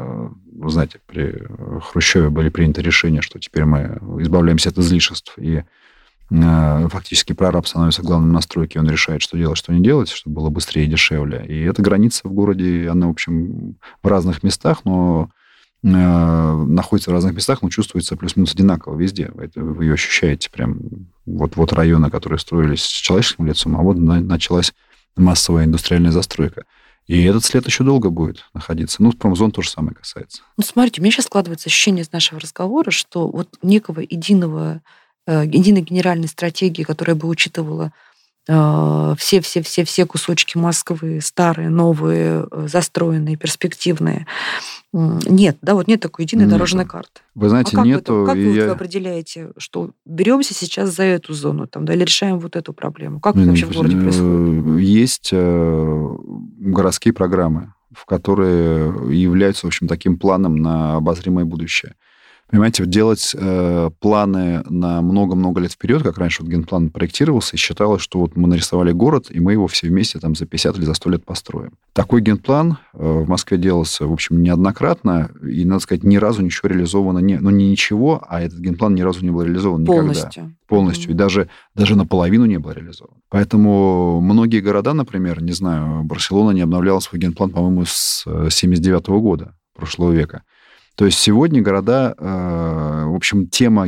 вы 0.52 0.70
знаете, 0.70 1.00
при 1.06 1.34
Хрущеве 1.80 2.28
были 2.28 2.50
приняты 2.50 2.82
решения, 2.82 3.22
что 3.22 3.38
теперь 3.38 3.64
мы 3.64 3.98
избавляемся 4.20 4.68
от 4.68 4.76
излишеств 4.76 5.38
и 5.38 5.64
фактически 6.28 7.32
прораб 7.32 7.66
становится 7.66 8.02
главным 8.02 8.32
на 8.32 8.40
стройке, 8.40 8.80
он 8.80 8.88
решает, 8.88 9.22
что 9.22 9.36
делать, 9.36 9.58
что 9.58 9.72
не 9.72 9.82
делать, 9.82 10.08
чтобы 10.08 10.36
было 10.36 10.50
быстрее 10.50 10.84
и 10.84 10.88
дешевле. 10.88 11.44
И 11.46 11.62
эта 11.62 11.82
граница 11.82 12.22
в 12.28 12.32
городе, 12.32 12.88
она, 12.88 13.06
в 13.06 13.10
общем, 13.10 13.76
в 14.02 14.06
разных 14.08 14.42
местах, 14.42 14.80
но 14.84 15.30
э, 15.84 15.88
находится 15.88 17.10
в 17.10 17.14
разных 17.14 17.34
местах, 17.34 17.62
но 17.62 17.70
чувствуется 17.70 18.16
плюс-минус 18.16 18.54
одинаково 18.54 18.96
везде. 18.96 19.30
Вы 19.32 19.84
ее 19.84 19.94
ощущаете 19.94 20.50
прям 20.50 20.80
вот, 21.26 21.54
вот 21.54 21.72
районы, 21.72 22.10
которые 22.10 22.40
строились 22.40 22.82
с 22.82 22.88
человеческим 22.90 23.46
лицом, 23.46 23.76
а 23.76 23.82
вот 23.82 23.96
началась 23.96 24.74
массовая 25.16 25.64
индустриальная 25.64 26.10
застройка. 26.10 26.64
И 27.06 27.22
этот 27.22 27.44
след 27.44 27.64
еще 27.64 27.84
долго 27.84 28.10
будет 28.10 28.44
находиться. 28.52 29.00
Ну, 29.00 29.12
промзон 29.12 29.52
то 29.52 29.62
же 29.62 29.70
самое 29.70 29.94
касается. 29.94 30.42
Ну, 30.56 30.64
смотрите, 30.64 31.00
у 31.00 31.04
меня 31.04 31.12
сейчас 31.12 31.26
складывается 31.26 31.68
ощущение 31.68 32.02
из 32.02 32.10
нашего 32.10 32.40
разговора, 32.40 32.90
что 32.90 33.28
вот 33.28 33.48
некого 33.62 34.00
единого 34.00 34.80
Э, 34.80 34.80
единой 35.26 35.82
генеральной 35.82 36.28
стратегии, 36.28 36.82
которая 36.82 37.16
бы 37.16 37.28
учитывала 37.28 37.92
все-все-все-все 38.48 40.06
кусочки 40.06 40.56
Москвы, 40.56 41.18
старые, 41.20 41.68
новые, 41.68 42.46
застроенные, 42.52 43.36
перспективные. 43.36 44.28
Нет, 44.92 45.58
да, 45.62 45.74
вот 45.74 45.88
нет 45.88 46.00
такой 46.00 46.26
единой 46.26 46.42
нет. 46.42 46.50
дорожной 46.50 46.86
карты. 46.86 47.22
Вы 47.34 47.48
знаете, 47.48 47.70
а 47.72 47.76
как 47.78 47.86
нету. 47.86 48.14
Вы, 48.20 48.26
как 48.26 48.36
вы 48.36 48.42
я... 48.42 48.70
определяете, 48.70 49.50
что 49.58 49.90
беремся 50.04 50.54
сейчас 50.54 50.94
за 50.94 51.02
эту 51.02 51.34
зону, 51.34 51.66
там, 51.66 51.84
да, 51.84 51.94
или 51.94 52.04
решаем 52.04 52.38
вот 52.38 52.54
эту 52.54 52.72
проблему? 52.72 53.18
Как 53.18 53.34
это 53.36 53.48
вообще 53.48 53.66
в 53.66 53.74
городе 53.74 53.96
происходит? 53.96 54.80
Есть 54.80 55.32
городские 55.32 57.14
программы, 57.14 57.72
в 57.92 58.06
которые 58.06 59.12
являются, 59.12 59.66
в 59.66 59.68
общем, 59.68 59.88
таким 59.88 60.20
планом 60.20 60.56
на 60.56 60.94
обозримое 60.94 61.44
будущее. 61.44 61.94
Понимаете, 62.48 62.86
делать 62.86 63.34
э, 63.36 63.90
планы 63.98 64.62
на 64.68 65.02
много-много 65.02 65.60
лет 65.60 65.72
вперед, 65.72 66.04
как 66.04 66.16
раньше 66.18 66.42
вот 66.42 66.50
генплан 66.50 66.90
проектировался, 66.90 67.56
и 67.56 67.58
считалось, 67.58 68.00
что 68.00 68.20
вот 68.20 68.36
мы 68.36 68.46
нарисовали 68.46 68.92
город, 68.92 69.26
и 69.30 69.40
мы 69.40 69.52
его 69.52 69.66
все 69.66 69.88
вместе 69.88 70.20
там 70.20 70.36
за 70.36 70.46
50 70.46 70.78
или 70.78 70.84
за 70.84 70.94
100 70.94 71.10
лет 71.10 71.24
построим. 71.24 71.72
Такой 71.92 72.20
генплан 72.20 72.78
э, 72.94 72.98
в 72.98 73.28
Москве 73.28 73.58
делался, 73.58 74.06
в 74.06 74.12
общем, 74.12 74.40
неоднократно, 74.42 75.30
и, 75.42 75.64
надо 75.64 75.80
сказать, 75.80 76.04
ни 76.04 76.18
разу 76.18 76.42
ничего 76.42 76.68
реализовано 76.68 77.18
не... 77.18 77.36
Ну, 77.38 77.50
не 77.50 77.68
ничего, 77.68 78.22
а 78.28 78.40
этот 78.40 78.60
генплан 78.60 78.94
ни 78.94 79.02
разу 79.02 79.24
не 79.24 79.32
был 79.32 79.42
реализован 79.42 79.84
Полностью. 79.84 80.44
никогда. 80.44 80.56
Полностью. 80.68 81.10
Mm-hmm. 81.10 81.14
И 81.14 81.16
даже, 81.16 81.48
даже 81.74 81.96
наполовину 81.96 82.44
не 82.44 82.58
был 82.58 82.70
реализован. 82.70 83.14
Поэтому 83.28 84.20
многие 84.20 84.60
города, 84.60 84.92
например, 84.92 85.42
не 85.42 85.52
знаю, 85.52 86.04
Барселона 86.04 86.52
не 86.52 86.60
обновляла 86.60 87.00
свой 87.00 87.20
генплан, 87.20 87.50
по-моему, 87.50 87.84
с 87.86 88.24
79 88.50 89.08
-го 89.08 89.20
года 89.20 89.54
прошлого 89.74 90.12
века. 90.12 90.42
То 90.96 91.04
есть 91.04 91.18
сегодня 91.18 91.62
города, 91.62 92.14
э, 92.18 93.04
в 93.06 93.14
общем, 93.14 93.48
тема 93.48 93.86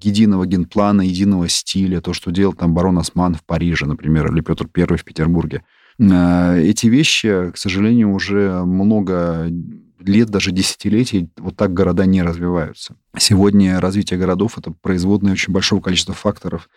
единого 0.00 0.46
генплана, 0.46 1.02
единого 1.02 1.48
стиля, 1.48 2.00
то, 2.00 2.12
что 2.12 2.30
делал 2.30 2.52
там 2.52 2.74
барон 2.74 2.98
Осман 2.98 3.34
в 3.34 3.44
Париже, 3.44 3.86
например, 3.86 4.32
или 4.32 4.40
Петр 4.40 4.68
I 4.76 4.96
в 4.96 5.04
Петербурге. 5.04 5.62
Э, 5.98 6.60
эти 6.62 6.86
вещи, 6.86 7.50
к 7.50 7.56
сожалению, 7.56 8.12
уже 8.12 8.62
много 8.64 9.50
лет, 9.98 10.30
даже 10.30 10.52
десятилетий, 10.52 11.30
вот 11.38 11.56
так 11.56 11.72
города 11.72 12.04
не 12.06 12.22
развиваются. 12.22 12.96
Сегодня 13.16 13.80
развитие 13.80 14.18
городов— 14.18 14.58
это 14.58 14.70
производное 14.70 15.32
очень 15.32 15.52
большого 15.52 15.80
количества 15.80 16.14
факторов 16.14 16.68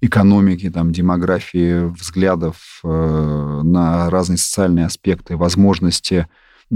экономики, 0.00 0.68
там, 0.70 0.92
демографии, 0.92 1.84
взглядов 1.84 2.80
э, 2.82 3.60
на 3.62 4.10
разные 4.10 4.36
социальные 4.36 4.86
аспекты, 4.86 5.36
возможности 5.36 6.26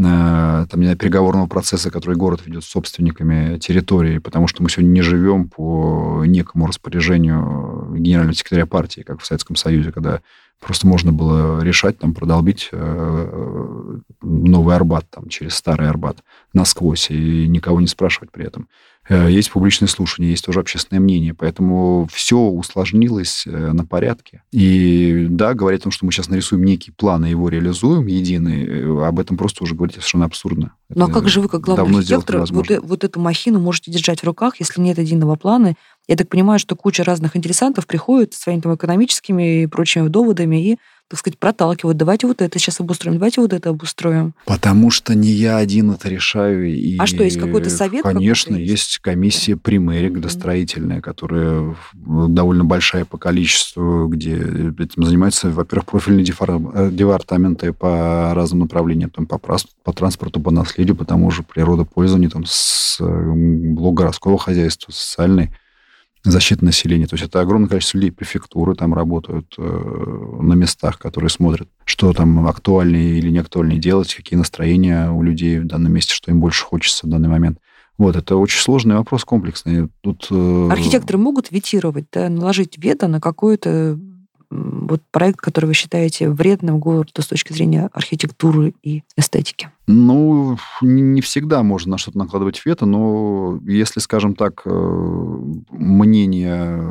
там, 0.03 0.81
не 0.81 0.85
знаю, 0.85 0.99
переговорного 0.99 1.47
процесса, 1.47 1.91
который 1.91 2.17
город 2.17 2.43
ведет 2.45 2.65
с 2.65 2.69
собственниками 2.69 3.59
территории, 3.59 4.19
потому 4.19 4.47
что 4.47 4.63
мы 4.63 4.69
сегодня 4.69 4.91
не 4.91 5.01
живем 5.01 5.49
по 5.49 6.23
некому 6.27 6.67
распоряжению 6.67 7.95
генерального 7.97 8.35
секретаря 8.35 8.67
партии, 8.67 9.01
как 9.01 9.21
в 9.21 9.27
Советском 9.27 9.57
Союзе, 9.57 9.93
когда 9.93 10.21
просто 10.61 10.87
можно 10.87 11.13
было 11.13 11.63
решать, 11.63 11.99
там, 11.99 12.13
продолбить 12.13 12.69
э, 12.73 13.99
новый 14.21 14.77
Арбат 14.77 15.07
там, 15.11 15.29
через 15.29 15.55
старый 15.55 15.89
Арбат 15.89 16.19
насквозь 16.53 17.11
и 17.11 17.47
никого 17.49 17.81
не 17.81 17.87
спрашивать 17.87 18.31
при 18.31 18.47
этом. 18.47 18.69
Э, 19.09 19.31
есть 19.31 19.51
публичное 19.51 19.89
слушание, 19.89 20.31
есть 20.31 20.45
тоже 20.45 20.61
общественное 20.61 21.01
мнение, 21.01 21.33
поэтому 21.35 22.09
все 22.13 22.39
усложнилось 22.39 23.45
э, 23.47 23.73
на 23.73 23.85
порядке. 23.85 24.43
И 24.51 25.27
да, 25.31 25.55
говорить 25.55 25.81
о 25.81 25.85
том, 25.85 25.93
что 25.93 26.07
мы 26.07 26.13
сейчас 26.13 26.29
нарисуем 26.29 26.65
некий 26.65 26.91
план 26.91 27.25
и 27.25 27.31
его 27.31 27.49
реализуем 27.49 28.07
единый, 28.07 28.67
э, 28.67 29.07
об 29.07 29.21
этом 29.21 29.37
просто 29.37 29.63
уже 29.63 29.75
говорить 29.75 29.95
совершенно 29.95 30.25
абсурдно. 30.25 30.73
Ну 30.89 31.07
а 31.07 31.11
как 31.11 31.29
же 31.29 31.41
вы, 31.41 31.49
как 31.49 31.61
главный 31.61 31.99
архитектор, 31.99 32.45
вот, 32.51 32.71
вот 32.83 33.05
эту 33.05 33.21
махину 33.21 33.61
можете 33.61 33.91
держать 33.91 34.21
в 34.21 34.25
руках, 34.25 34.55
если 34.59 34.81
нет 34.81 34.99
единого 34.99 35.37
плана? 35.37 35.75
Я 36.09 36.17
так 36.17 36.29
понимаю, 36.29 36.59
что 36.59 36.77
куча 36.77 37.03
разных 37.05 37.37
интересантов 37.37 37.87
приходит 37.87 38.35
своими 38.35 38.61
там 38.61 38.75
экономическими 38.75 39.63
и 39.63 39.67
прочими 39.67 40.09
доводами 40.09 40.73
и 40.73 40.79
так 41.09 41.21
сказать, 41.21 41.39
проталкивают. 41.39 41.97
Давайте 41.97 42.27
вот 42.27 42.43
это 42.43 42.59
сейчас 42.59 42.81
обустроим, 42.81 43.15
давайте 43.15 43.41
вот 43.41 43.53
это 43.53 43.71
обустроим. 43.71 44.35
Потому 44.45 44.91
что 44.91 45.15
не 45.15 45.29
я 45.29 45.57
один 45.57 45.93
это 45.93 46.09
решаю. 46.09 46.67
И, 46.69 46.97
а 46.99 47.07
что, 47.07 47.23
есть 47.23 47.39
какой-то 47.39 47.71
совет? 47.71 48.03
Конечно, 48.03 48.57
есть? 48.57 48.71
есть 48.71 48.99
комиссия 48.99 49.55
да. 49.55 49.61
примерия 49.63 50.11
градостроительная, 50.11 51.01
которая 51.01 51.77
довольно 51.95 52.65
большая 52.65 53.05
по 53.05 53.19
количеству, 53.19 54.09
где 54.09 54.35
этим 54.35 55.05
занимаются, 55.05 55.51
во-первых, 55.51 55.87
профильные 55.87 56.25
э, 56.25 56.91
департаменты 56.91 57.73
по 57.73 58.35
разным 58.35 58.61
направлениям, 58.61 59.11
там, 59.11 59.27
по, 59.27 59.39
по 59.39 59.93
транспорту, 59.93 60.41
по 60.41 60.51
наследию, 60.51 60.97
по 60.97 61.05
тому 61.05 61.31
же 61.31 61.45
природопользованию, 61.45 62.31
там, 62.31 62.45
с 62.47 62.99
блок 63.01 63.95
городского 63.95 64.39
хозяйства, 64.39 64.91
социальной 64.91 65.51
защиты 66.31 66.64
населения. 66.64 67.07
То 67.07 67.14
есть 67.14 67.27
это 67.27 67.41
огромное 67.41 67.68
количество 67.68 67.99
людей, 67.99 68.12
префектуры 68.12 68.74
там 68.74 68.95
работают 68.95 69.55
э, 69.59 69.62
на 70.41 70.55
местах, 70.55 70.99
которые 70.99 71.31
смотрят, 71.31 71.68
что 71.85 72.12
там 72.12 72.47
актуальнее 72.47 73.18
или 73.18 73.31
не 73.31 73.39
актуальнее 73.39 73.81
делать, 73.81 74.14
какие 74.14 74.39
настроения 74.39 75.11
у 75.11 75.22
людей 75.22 75.61
в 75.61 75.66
данном 75.66 75.93
месте, 75.93 76.14
что 76.14 76.31
им 76.31 76.41
больше 76.41 76.64
хочется 76.64 77.07
в 77.07 77.11
данный 77.11 77.29
момент. 77.29 77.59
Вот, 77.99 78.14
это 78.14 78.37
очень 78.37 78.61
сложный 78.61 78.97
вопрос, 78.97 79.24
комплексный. 79.24 79.89
Тут, 80.03 80.29
э... 80.31 80.68
Архитекторы 80.70 81.18
могут 81.18 81.51
ветировать, 81.51 82.05
да, 82.12 82.29
наложить 82.29 82.77
вето 82.77 83.09
на 83.09 83.20
какое-то 83.20 83.99
вот 84.51 85.03
проект, 85.11 85.41
который 85.41 85.67
вы 85.67 85.75
считаете 85.75 86.31
вредным 86.31 86.79
городу 86.79 87.11
с 87.21 87.27
точки 87.27 87.53
зрения 87.53 87.91
архитектуры 87.93 88.75
и 88.83 89.03
эстетики? 89.17 89.71
Ну, 89.87 90.59
не 90.81 91.21
всегда 91.21 91.63
можно 91.63 91.93
на 91.93 91.99
что-то 91.99 92.19
накладывать 92.19 92.65
вето, 92.65 92.87
но 92.87 93.61
если, 93.67 94.01
скажем 94.01 94.35
так, 94.35 94.63
э, 94.65 94.71
мнение 95.71 96.83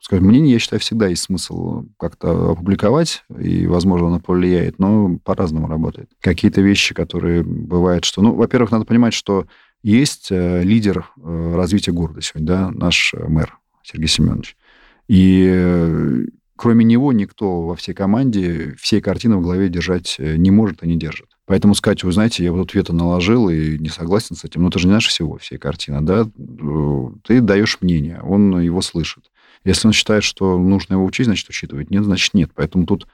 скажем, 0.00 0.26
мнение, 0.26 0.54
я 0.54 0.58
считаю, 0.58 0.80
всегда 0.80 1.06
есть 1.06 1.22
смысл 1.22 1.84
как-то 1.96 2.50
опубликовать, 2.50 3.22
и, 3.38 3.66
возможно, 3.68 4.08
оно 4.08 4.18
повлияет, 4.18 4.78
но 4.80 5.18
по-разному 5.22 5.68
работает. 5.68 6.10
Какие-то 6.20 6.62
вещи, 6.62 6.94
которые 6.94 7.44
бывают, 7.44 8.04
что... 8.04 8.20
Ну, 8.20 8.34
во-первых, 8.34 8.72
надо 8.72 8.86
понимать, 8.86 9.14
что 9.14 9.46
есть 9.82 10.32
э, 10.32 10.62
лидер 10.64 11.06
э, 11.16 11.54
развития 11.54 11.92
города 11.92 12.20
сегодня, 12.22 12.46
да, 12.46 12.70
наш 12.70 13.14
мэр 13.14 13.58
Сергей 13.82 14.08
Семенович. 14.08 14.56
И 15.06 16.26
кроме 16.60 16.84
него 16.84 17.14
никто 17.14 17.62
во 17.62 17.74
всей 17.74 17.94
команде 17.94 18.74
всей 18.78 19.00
картины 19.00 19.38
в 19.38 19.40
голове 19.40 19.70
держать 19.70 20.16
э, 20.18 20.36
не 20.36 20.50
может 20.50 20.82
и 20.82 20.86
не 20.86 20.96
держит. 20.96 21.30
Поэтому 21.46 21.74
сказать, 21.74 22.04
вы 22.04 22.12
знаете, 22.12 22.44
я 22.44 22.52
вот 22.52 22.58
тут 22.58 22.74
вето 22.74 22.92
наложил 22.92 23.48
и 23.48 23.78
не 23.78 23.88
согласен 23.88 24.36
с 24.36 24.44
этим, 24.44 24.60
но 24.60 24.66
ну, 24.66 24.70
ты 24.70 24.78
же 24.78 24.86
не 24.86 24.90
знаешь 24.90 25.06
всего, 25.06 25.38
всей 25.38 25.56
картины, 25.56 26.02
да? 26.02 26.26
Э, 26.26 27.10
ты 27.24 27.40
даешь 27.40 27.78
мнение, 27.80 28.20
он 28.22 28.60
его 28.60 28.82
слышит. 28.82 29.30
Если 29.64 29.86
он 29.86 29.94
считает, 29.94 30.22
что 30.22 30.58
нужно 30.58 30.94
его 30.94 31.04
учить, 31.06 31.24
значит, 31.24 31.48
учитывать. 31.48 31.90
Нет, 31.90 32.04
значит, 32.04 32.34
нет. 32.34 32.50
Поэтому 32.54 32.84
тут 32.84 33.06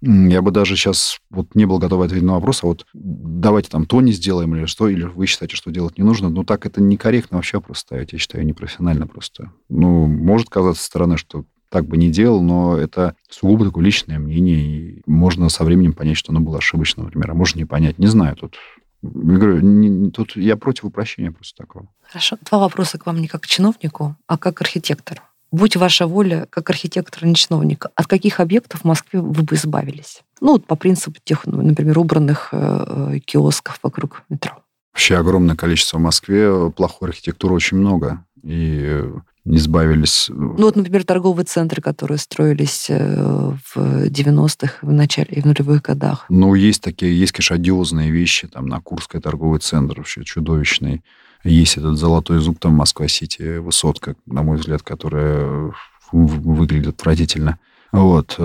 я 0.00 0.40
бы 0.40 0.52
даже 0.52 0.76
сейчас 0.76 1.18
вот 1.28 1.56
не 1.56 1.64
был 1.64 1.80
готов 1.80 2.02
ответить 2.02 2.24
на 2.24 2.34
вопрос, 2.34 2.62
а 2.62 2.66
вот 2.66 2.86
давайте 2.92 3.68
там 3.68 3.84
то 3.84 4.00
не 4.00 4.12
сделаем 4.12 4.54
или 4.54 4.66
что, 4.66 4.88
или 4.88 5.02
вы 5.02 5.26
считаете, 5.26 5.56
что 5.56 5.72
делать 5.72 5.98
не 5.98 6.04
нужно. 6.04 6.28
Ну, 6.28 6.44
так 6.44 6.66
это 6.66 6.80
некорректно 6.80 7.38
вообще 7.38 7.60
просто 7.60 7.80
ставить, 7.80 8.12
я 8.12 8.20
считаю, 8.20 8.46
непрофессионально 8.46 9.08
просто. 9.08 9.50
Ну, 9.68 10.06
может 10.06 10.48
казаться 10.48 10.82
со 10.82 10.88
стороны, 10.88 11.16
что 11.16 11.46
так 11.72 11.86
бы 11.86 11.96
не 11.96 12.10
делал, 12.10 12.42
но 12.42 12.76
это 12.76 13.16
сугубо 13.30 13.64
такое 13.64 13.82
личное 13.82 14.18
мнение, 14.18 14.60
и 14.60 15.02
можно 15.06 15.48
со 15.48 15.64
временем 15.64 15.94
понять, 15.94 16.18
что 16.18 16.30
оно 16.30 16.40
было 16.40 16.58
ошибочно, 16.58 17.02
например, 17.02 17.30
а 17.30 17.34
может 17.34 17.56
не 17.56 17.64
понять. 17.64 17.98
Не 17.98 18.08
знаю, 18.08 18.36
тут 18.36 18.56
я 19.02 19.08
говорю, 19.10 19.60
не, 19.60 20.10
тут 20.10 20.36
я 20.36 20.56
против 20.56 20.84
упрощения 20.84 21.32
просто 21.32 21.56
такого. 21.56 21.88
Хорошо. 22.02 22.36
Два 22.48 22.58
вопроса 22.58 22.98
к 22.98 23.06
вам 23.06 23.20
не 23.20 23.26
как 23.26 23.42
к 23.42 23.46
чиновнику, 23.46 24.16
а 24.26 24.38
как 24.38 24.58
к 24.58 24.60
архитектору. 24.60 25.22
Будь 25.50 25.76
ваша 25.76 26.06
воля, 26.06 26.46
как 26.50 26.70
архитектора, 26.70 27.26
не 27.26 27.34
чиновника, 27.34 27.90
от 27.94 28.06
каких 28.06 28.38
объектов 28.38 28.82
в 28.82 28.84
Москве 28.84 29.20
вы 29.20 29.42
бы 29.42 29.56
избавились? 29.56 30.22
Ну, 30.40 30.52
вот 30.52 30.66
по 30.66 30.76
принципу 30.76 31.16
тех, 31.24 31.46
ну, 31.46 31.62
например, 31.62 31.98
убранных 31.98 32.50
э, 32.52 33.16
э, 33.16 33.18
киосков 33.18 33.78
вокруг 33.82 34.22
метро. 34.28 34.62
Вообще 34.92 35.16
огромное 35.16 35.56
количество 35.56 35.98
в 35.98 36.00
Москве, 36.00 36.70
плохой 36.70 37.08
архитектуры 37.08 37.54
очень 37.54 37.78
много. 37.78 38.24
И 38.42 39.04
избавились. 39.44 40.28
Э, 40.30 40.32
ну 40.34 40.64
вот, 40.64 40.76
например, 40.76 41.04
торговые 41.04 41.44
центры, 41.44 41.82
которые 41.82 42.18
строились 42.18 42.86
э, 42.88 43.52
в 43.74 43.76
90-х, 43.76 44.74
в 44.82 44.92
начале 44.92 45.28
и 45.30 45.40
в 45.40 45.46
нулевых 45.46 45.82
годах. 45.82 46.26
Ну, 46.28 46.54
есть 46.54 46.82
такие, 46.82 47.18
есть, 47.18 47.32
конечно, 47.32 47.56
одиозные 47.56 48.10
вещи, 48.10 48.46
там, 48.46 48.66
на 48.66 48.80
Курской 48.80 49.20
торговый 49.20 49.60
центр 49.60 49.98
вообще 49.98 50.24
чудовищный. 50.24 51.02
Есть 51.44 51.76
этот 51.76 51.98
золотой 51.98 52.38
зуб, 52.38 52.58
там, 52.58 52.74
Москва-Сити, 52.74 53.58
высотка, 53.58 54.14
на 54.26 54.42
мой 54.42 54.58
взгляд, 54.58 54.82
которая 54.82 55.72
выглядит 56.12 56.94
отвратительно. 56.94 57.58
Вот. 57.90 58.36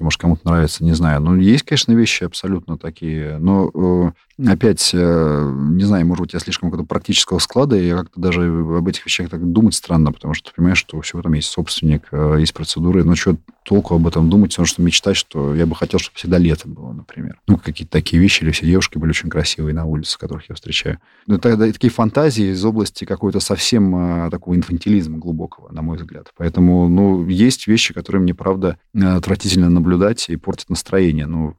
Э, 0.00 0.04
может, 0.04 0.20
кому-то 0.20 0.46
нравится, 0.46 0.84
не 0.84 0.92
знаю. 0.92 1.20
Ну, 1.20 1.36
есть, 1.36 1.64
конечно, 1.64 1.92
вещи 1.92 2.24
абсолютно 2.24 2.78
такие. 2.78 3.38
Но, 3.38 3.70
э, 4.38 4.50
опять, 4.50 4.90
э, 4.92 5.52
не 5.72 5.84
знаю, 5.84 6.06
может 6.06 6.22
быть, 6.22 6.34
я 6.34 6.40
слишком 6.40 6.70
какого-то 6.70 6.88
практического 6.88 7.38
склада, 7.38 7.76
и 7.76 7.86
я 7.86 7.96
как-то 7.98 8.20
даже 8.20 8.42
об 8.42 8.86
этих 8.88 9.04
вещах 9.04 9.28
так 9.28 9.44
думать 9.50 9.74
странно, 9.74 10.12
потому 10.12 10.34
что 10.34 10.50
ты 10.50 10.56
понимаешь, 10.56 10.78
что 10.78 10.96
у 10.96 11.00
всего 11.00 11.22
там 11.22 11.32
есть 11.34 11.48
собственник, 11.48 12.08
есть 12.38 12.54
процедуры. 12.54 13.04
Но 13.04 13.14
что, 13.14 13.36
толку 13.64 13.94
об 13.94 14.06
этом 14.06 14.30
думать, 14.30 14.50
потому 14.52 14.66
что 14.66 14.82
мечтать, 14.82 15.16
что 15.16 15.54
я 15.54 15.66
бы 15.66 15.74
хотел, 15.74 15.98
чтобы 15.98 16.16
всегда 16.16 16.38
летом 16.38 16.72
было, 16.72 16.92
например. 16.92 17.40
Ну, 17.46 17.58
какие-то 17.58 17.92
такие 17.92 18.20
вещи, 18.20 18.42
или 18.42 18.50
все 18.50 18.66
девушки 18.66 18.98
были 18.98 19.10
очень 19.10 19.28
красивые 19.28 19.74
на 19.74 19.84
улице, 19.84 20.18
которых 20.18 20.48
я 20.48 20.54
встречаю. 20.54 20.98
Но 21.26 21.36
это, 21.36 21.50
это 21.50 21.72
такие 21.72 21.90
фантазии 21.90 22.52
из 22.52 22.64
области 22.64 23.04
какой-то 23.04 23.40
совсем 23.40 24.30
такого 24.30 24.54
инфантилизма 24.54 25.18
глубокого, 25.18 25.70
на 25.72 25.82
мой 25.82 25.98
взгляд. 25.98 26.32
Поэтому, 26.36 26.88
ну, 26.88 27.26
есть 27.26 27.66
вещи, 27.66 27.92
которые 27.92 28.22
мне, 28.22 28.34
правда, 28.34 28.78
отвратительно 28.94 29.68
наблюдать 29.88 30.28
и 30.28 30.36
портят 30.36 30.70
настроение. 30.70 31.26
Ну, 31.26 31.56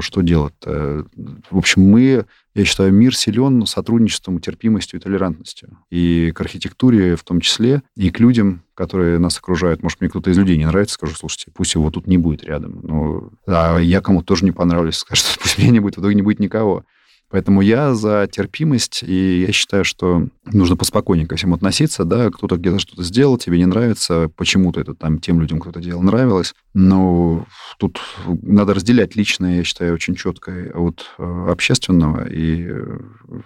что 0.00 0.22
делать-то? 0.22 1.06
В 1.50 1.58
общем, 1.58 1.82
мы 1.82 2.24
я 2.56 2.64
считаю, 2.64 2.90
мир 2.90 3.14
силен 3.14 3.66
сотрудничеством, 3.66 4.40
терпимостью 4.40 4.98
и 4.98 5.02
толерантностью. 5.02 5.76
И 5.90 6.32
к 6.34 6.40
архитектуре 6.40 7.14
в 7.14 7.22
том 7.22 7.40
числе, 7.40 7.82
и 7.96 8.08
к 8.10 8.18
людям, 8.18 8.62
которые 8.74 9.18
нас 9.18 9.36
окружают. 9.36 9.82
Может, 9.82 10.00
мне 10.00 10.08
кто-то 10.08 10.30
из 10.30 10.38
людей 10.38 10.56
не 10.56 10.64
нравится, 10.64 10.94
скажу, 10.94 11.14
слушайте, 11.14 11.50
пусть 11.54 11.74
его 11.74 11.90
тут 11.90 12.06
не 12.06 12.16
будет 12.16 12.44
рядом. 12.44 12.80
Ну, 12.82 13.30
а 13.46 13.76
я 13.78 14.00
кому-то 14.00 14.28
тоже 14.28 14.46
не 14.46 14.52
понравлюсь, 14.52 14.96
скажу, 14.96 15.22
пусть 15.38 15.58
меня 15.58 15.70
не 15.70 15.80
будет, 15.80 15.98
в 15.98 16.00
итоге 16.00 16.14
не 16.14 16.22
будет 16.22 16.40
никого. 16.40 16.86
Поэтому 17.28 17.60
я 17.60 17.94
за 17.94 18.28
терпимость, 18.30 19.02
и 19.02 19.40
я 19.46 19.52
считаю, 19.52 19.84
что 19.84 20.28
нужно 20.44 20.76
поспокойнее 20.76 21.26
ко 21.26 21.36
всему 21.36 21.56
относиться, 21.56 22.04
да, 22.04 22.30
кто-то 22.30 22.56
где-то 22.56 22.78
что-то 22.78 23.02
сделал, 23.02 23.36
тебе 23.36 23.58
не 23.58 23.66
нравится, 23.66 24.30
почему-то 24.36 24.80
это 24.80 24.94
там 24.94 25.18
тем 25.18 25.40
людям, 25.40 25.58
кто 25.58 25.70
это 25.70 25.80
делал, 25.80 26.02
нравилось, 26.02 26.54
но 26.72 27.46
тут 27.78 28.00
надо 28.42 28.74
разделять 28.74 29.16
личное, 29.16 29.56
я 29.56 29.64
считаю, 29.64 29.94
очень 29.94 30.14
четко 30.14 30.52
от 30.74 31.06
э, 31.18 31.46
общественного, 31.50 32.28
и 32.28 32.70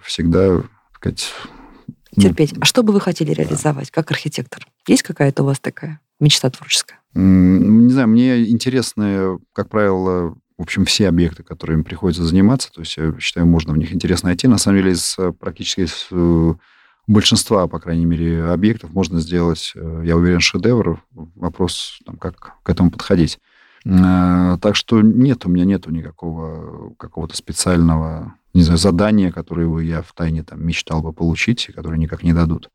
всегда, 0.03 0.57
так 0.57 0.95
сказать... 0.95 1.33
Ну, 2.15 2.23
Терпеть. 2.23 2.53
А 2.59 2.65
что 2.65 2.83
бы 2.83 2.91
вы 2.91 2.99
хотели 2.99 3.31
реализовать 3.31 3.89
как 3.89 4.11
архитектор? 4.11 4.67
Есть 4.85 5.03
какая-то 5.03 5.43
у 5.43 5.45
вас 5.45 5.61
такая 5.61 6.01
мечта 6.19 6.49
творческая? 6.49 6.99
Не 7.13 7.89
знаю, 7.89 8.09
мне 8.09 8.49
интересно, 8.49 9.39
как 9.53 9.69
правило, 9.69 10.35
в 10.61 10.63
общем, 10.63 10.85
все 10.85 11.07
объекты, 11.07 11.41
которыми 11.41 11.81
приходится 11.81 12.23
заниматься. 12.23 12.71
То 12.71 12.81
есть, 12.81 12.95
я 12.95 13.11
считаю, 13.19 13.47
можно 13.47 13.73
в 13.73 13.77
них 13.77 13.91
интересно 13.93 14.27
найти. 14.27 14.47
На 14.47 14.59
самом 14.59 14.77
деле, 14.77 14.91
из 14.91 15.15
э, 15.17 15.31
практически 15.31 15.81
из 15.81 16.05
э, 16.11 16.53
большинства, 17.07 17.65
по 17.65 17.79
крайней 17.79 18.05
мере, 18.05 18.43
объектов 18.43 18.93
можно 18.93 19.19
сделать, 19.21 19.71
э, 19.73 20.03
я 20.05 20.15
уверен, 20.15 20.39
шедевр. 20.39 21.03
Вопрос, 21.13 21.99
там, 22.05 22.15
как 22.17 22.57
к 22.61 22.69
этому 22.69 22.91
подходить. 22.91 23.39
Так 23.83 24.75
что 24.75 25.01
нет, 25.01 25.47
у 25.47 25.49
меня 25.49 25.65
нету 25.65 25.89
никакого 25.89 26.93
какого-то 26.93 27.35
специального, 27.35 28.35
не 28.53 28.61
знаю, 28.61 28.77
задания, 28.77 29.31
которое 29.31 29.79
я 29.79 30.03
в 30.03 30.13
тайне 30.13 30.43
там 30.43 30.63
мечтал 30.63 31.01
бы 31.01 31.11
получить, 31.11 31.71
которое 31.73 31.97
никак 31.97 32.21
не 32.21 32.33
дадут. 32.33 32.69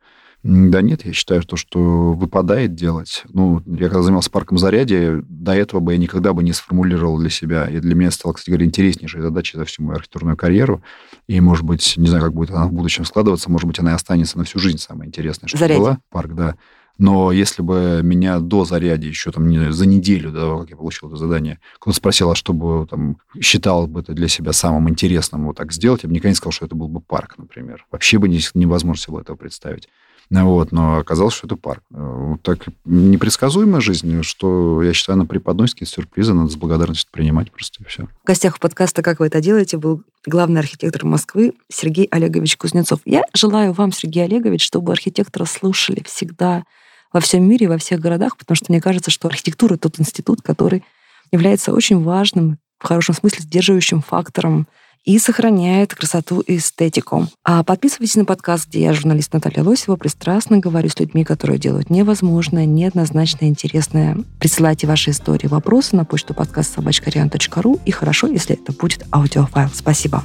Да 0.47 0.80
нет, 0.80 1.05
я 1.05 1.12
считаю, 1.12 1.42
то, 1.42 1.57
что 1.57 2.12
выпадает 2.12 2.76
делать. 2.76 3.24
Ну, 3.32 3.62
я 3.66 3.88
когда 3.88 4.03
занимался 4.03 4.30
парком 4.30 4.59
зарядье, 4.59 5.22
до 5.28 5.53
этого 5.53 5.80
бы 5.80 5.92
я 5.92 5.99
никогда 5.99 6.32
бы 6.32 6.44
не 6.44 6.53
сформулировал 6.53 7.18
для 7.18 7.30
себя. 7.30 7.68
И 7.68 7.80
для 7.80 7.97
меня 7.97 8.12
стала, 8.12 8.32
кстати 8.32 8.51
говоря, 8.51 8.66
интереснейшей 8.66 9.22
задачей 9.22 9.59
за 9.59 9.64
всю 9.64 9.82
мою 9.82 9.97
архитектурную 9.97 10.36
карьеру. 10.36 10.82
И, 11.26 11.40
может 11.40 11.64
быть, 11.64 11.94
не 11.97 12.07
знаю, 12.07 12.22
как 12.22 12.32
будет 12.32 12.51
она 12.51 12.66
в 12.66 12.72
будущем 12.72 13.05
складываться, 13.05 13.51
может 13.51 13.66
быть, 13.66 13.80
она 13.80 13.90
и 13.90 13.94
останется 13.94 14.38
на 14.38 14.44
всю 14.44 14.61
жизнь 14.61 14.78
самая 14.78 15.09
интересная, 15.09 15.49
что 15.49 15.59
зарядье. 15.59 15.80
была. 15.80 15.99
Парк, 16.11 16.34
да. 16.34 16.55
Но 16.99 17.32
если 17.32 17.62
бы 17.62 18.01
меня 18.03 18.38
до 18.38 18.64
заряди, 18.64 19.09
еще 19.09 19.30
там 19.32 19.49
не, 19.49 19.72
за 19.72 19.86
неделю 19.86 20.30
до 20.30 20.40
того, 20.40 20.61
как 20.61 20.70
я 20.70 20.76
получил 20.76 21.09
это 21.09 21.16
задание, 21.16 21.59
кто-то 21.78 21.97
спросил, 21.97 22.30
а 22.30 22.34
что 22.34 22.53
бы 22.53 22.86
там 22.86 23.18
считал 23.40 23.86
бы 23.86 24.01
это 24.01 24.14
для 24.14 24.28
себя 24.28 24.53
самым 24.53 24.88
интересным 24.88 25.47
вот 25.47 25.57
так 25.57 25.72
сделать, 25.72 26.05
я 26.05 26.09
бы 26.09 26.14
никогда 26.14 26.30
не 26.30 26.36
сказал, 26.36 26.53
что 26.53 26.66
это 26.66 26.74
был 26.74 26.88
бы 26.88 27.01
парк, 27.01 27.34
например. 27.36 27.84
Вообще 27.90 28.18
бы 28.18 28.28
невозможно 28.28 29.03
себе 29.03 29.20
этого 29.20 29.36
представить. 29.36 29.88
Вот, 30.31 30.72
но 30.72 30.99
оказалось, 30.99 31.35
что 31.35 31.47
это 31.47 31.57
парк. 31.57 31.83
Э, 31.93 31.97
вот 31.99 32.43
так 32.43 32.66
непредсказуемая 32.85 33.81
жизнь, 33.81 34.22
что, 34.22 34.83
я 34.83 34.93
считаю, 34.93 35.14
она 35.14 35.24
преподносит 35.24 35.74
какие-то 35.74 35.95
сюрпризы, 35.95 36.35
надо 36.35 36.51
с 36.51 36.57
благодарностью 36.57 37.11
принимать 37.12 37.53
просто 37.53 37.83
и 37.83 37.87
все. 37.87 38.07
В 38.24 38.27
гостях 38.27 38.59
подкаста 38.59 39.03
«Как 39.03 39.20
вы 39.20 39.27
это 39.27 39.41
делаете» 39.41 39.79
был 39.79 40.03
главный 40.27 40.61
архитектор 40.61 41.05
Москвы 41.05 41.55
Сергей 41.68 42.07
Олегович 42.11 42.57
Кузнецов. 42.57 43.01
Я 43.05 43.24
желаю 43.35 43.72
вам, 43.72 43.93
Сергей 43.93 44.24
Олегович, 44.24 44.64
чтобы 44.64 44.93
архитектора 44.93 45.45
слушали 45.45 46.03
всегда 46.05 46.64
во 47.12 47.20
всем 47.20 47.49
мире, 47.49 47.68
во 47.68 47.79
всех 47.79 48.01
городах, 48.01 48.37
потому 48.37 48.57
что 48.57 48.66
мне 48.68 48.81
кажется, 48.81 49.11
что 49.11 49.29
архитектура— 49.29 49.77
тот 49.79 50.01
институт, 50.01 50.43
который 50.43 50.83
является 51.31 51.72
очень 51.72 52.03
важным, 52.03 52.59
в 52.79 52.87
хорошем 52.87 53.14
смысле, 53.14 53.41
сдерживающим 53.43 54.03
фактором 54.03 54.66
и 55.07 55.19
сохраняет 55.19 55.95
красоту 55.95 56.41
и 56.41 56.59
эстетику. 56.59 57.29
А 57.45 57.63
подписывайтесь 57.63 58.17
на 58.17 58.25
подкаст, 58.27 58.69
где 58.69 58.83
я, 58.83 58.93
журналист 58.93 59.33
Наталья 59.33 59.63
Лосева, 59.63 59.97
пристрастно 59.97 60.59
говорю 60.59 60.91
с 60.91 60.99
людьми, 60.99 61.25
которые 61.25 61.59
делают 61.59 61.89
невозможное, 61.89 62.67
неоднозначно 62.67 63.47
интересное. 63.47 64.19
Присылайте 64.41 64.87
ваши 64.87 65.13
истории, 65.13 65.47
вопросы 65.47 65.97
на 65.97 66.05
почту 66.05 66.35
подкаст 66.35 66.75
собачкариан.ру 66.75 67.81
и 67.87 67.91
хорошо, 67.93 68.27
если 68.27 68.57
это 68.57 68.73
будет 68.73 69.07
аудиофайл. 69.13 69.71
Спасибо. 69.73 70.25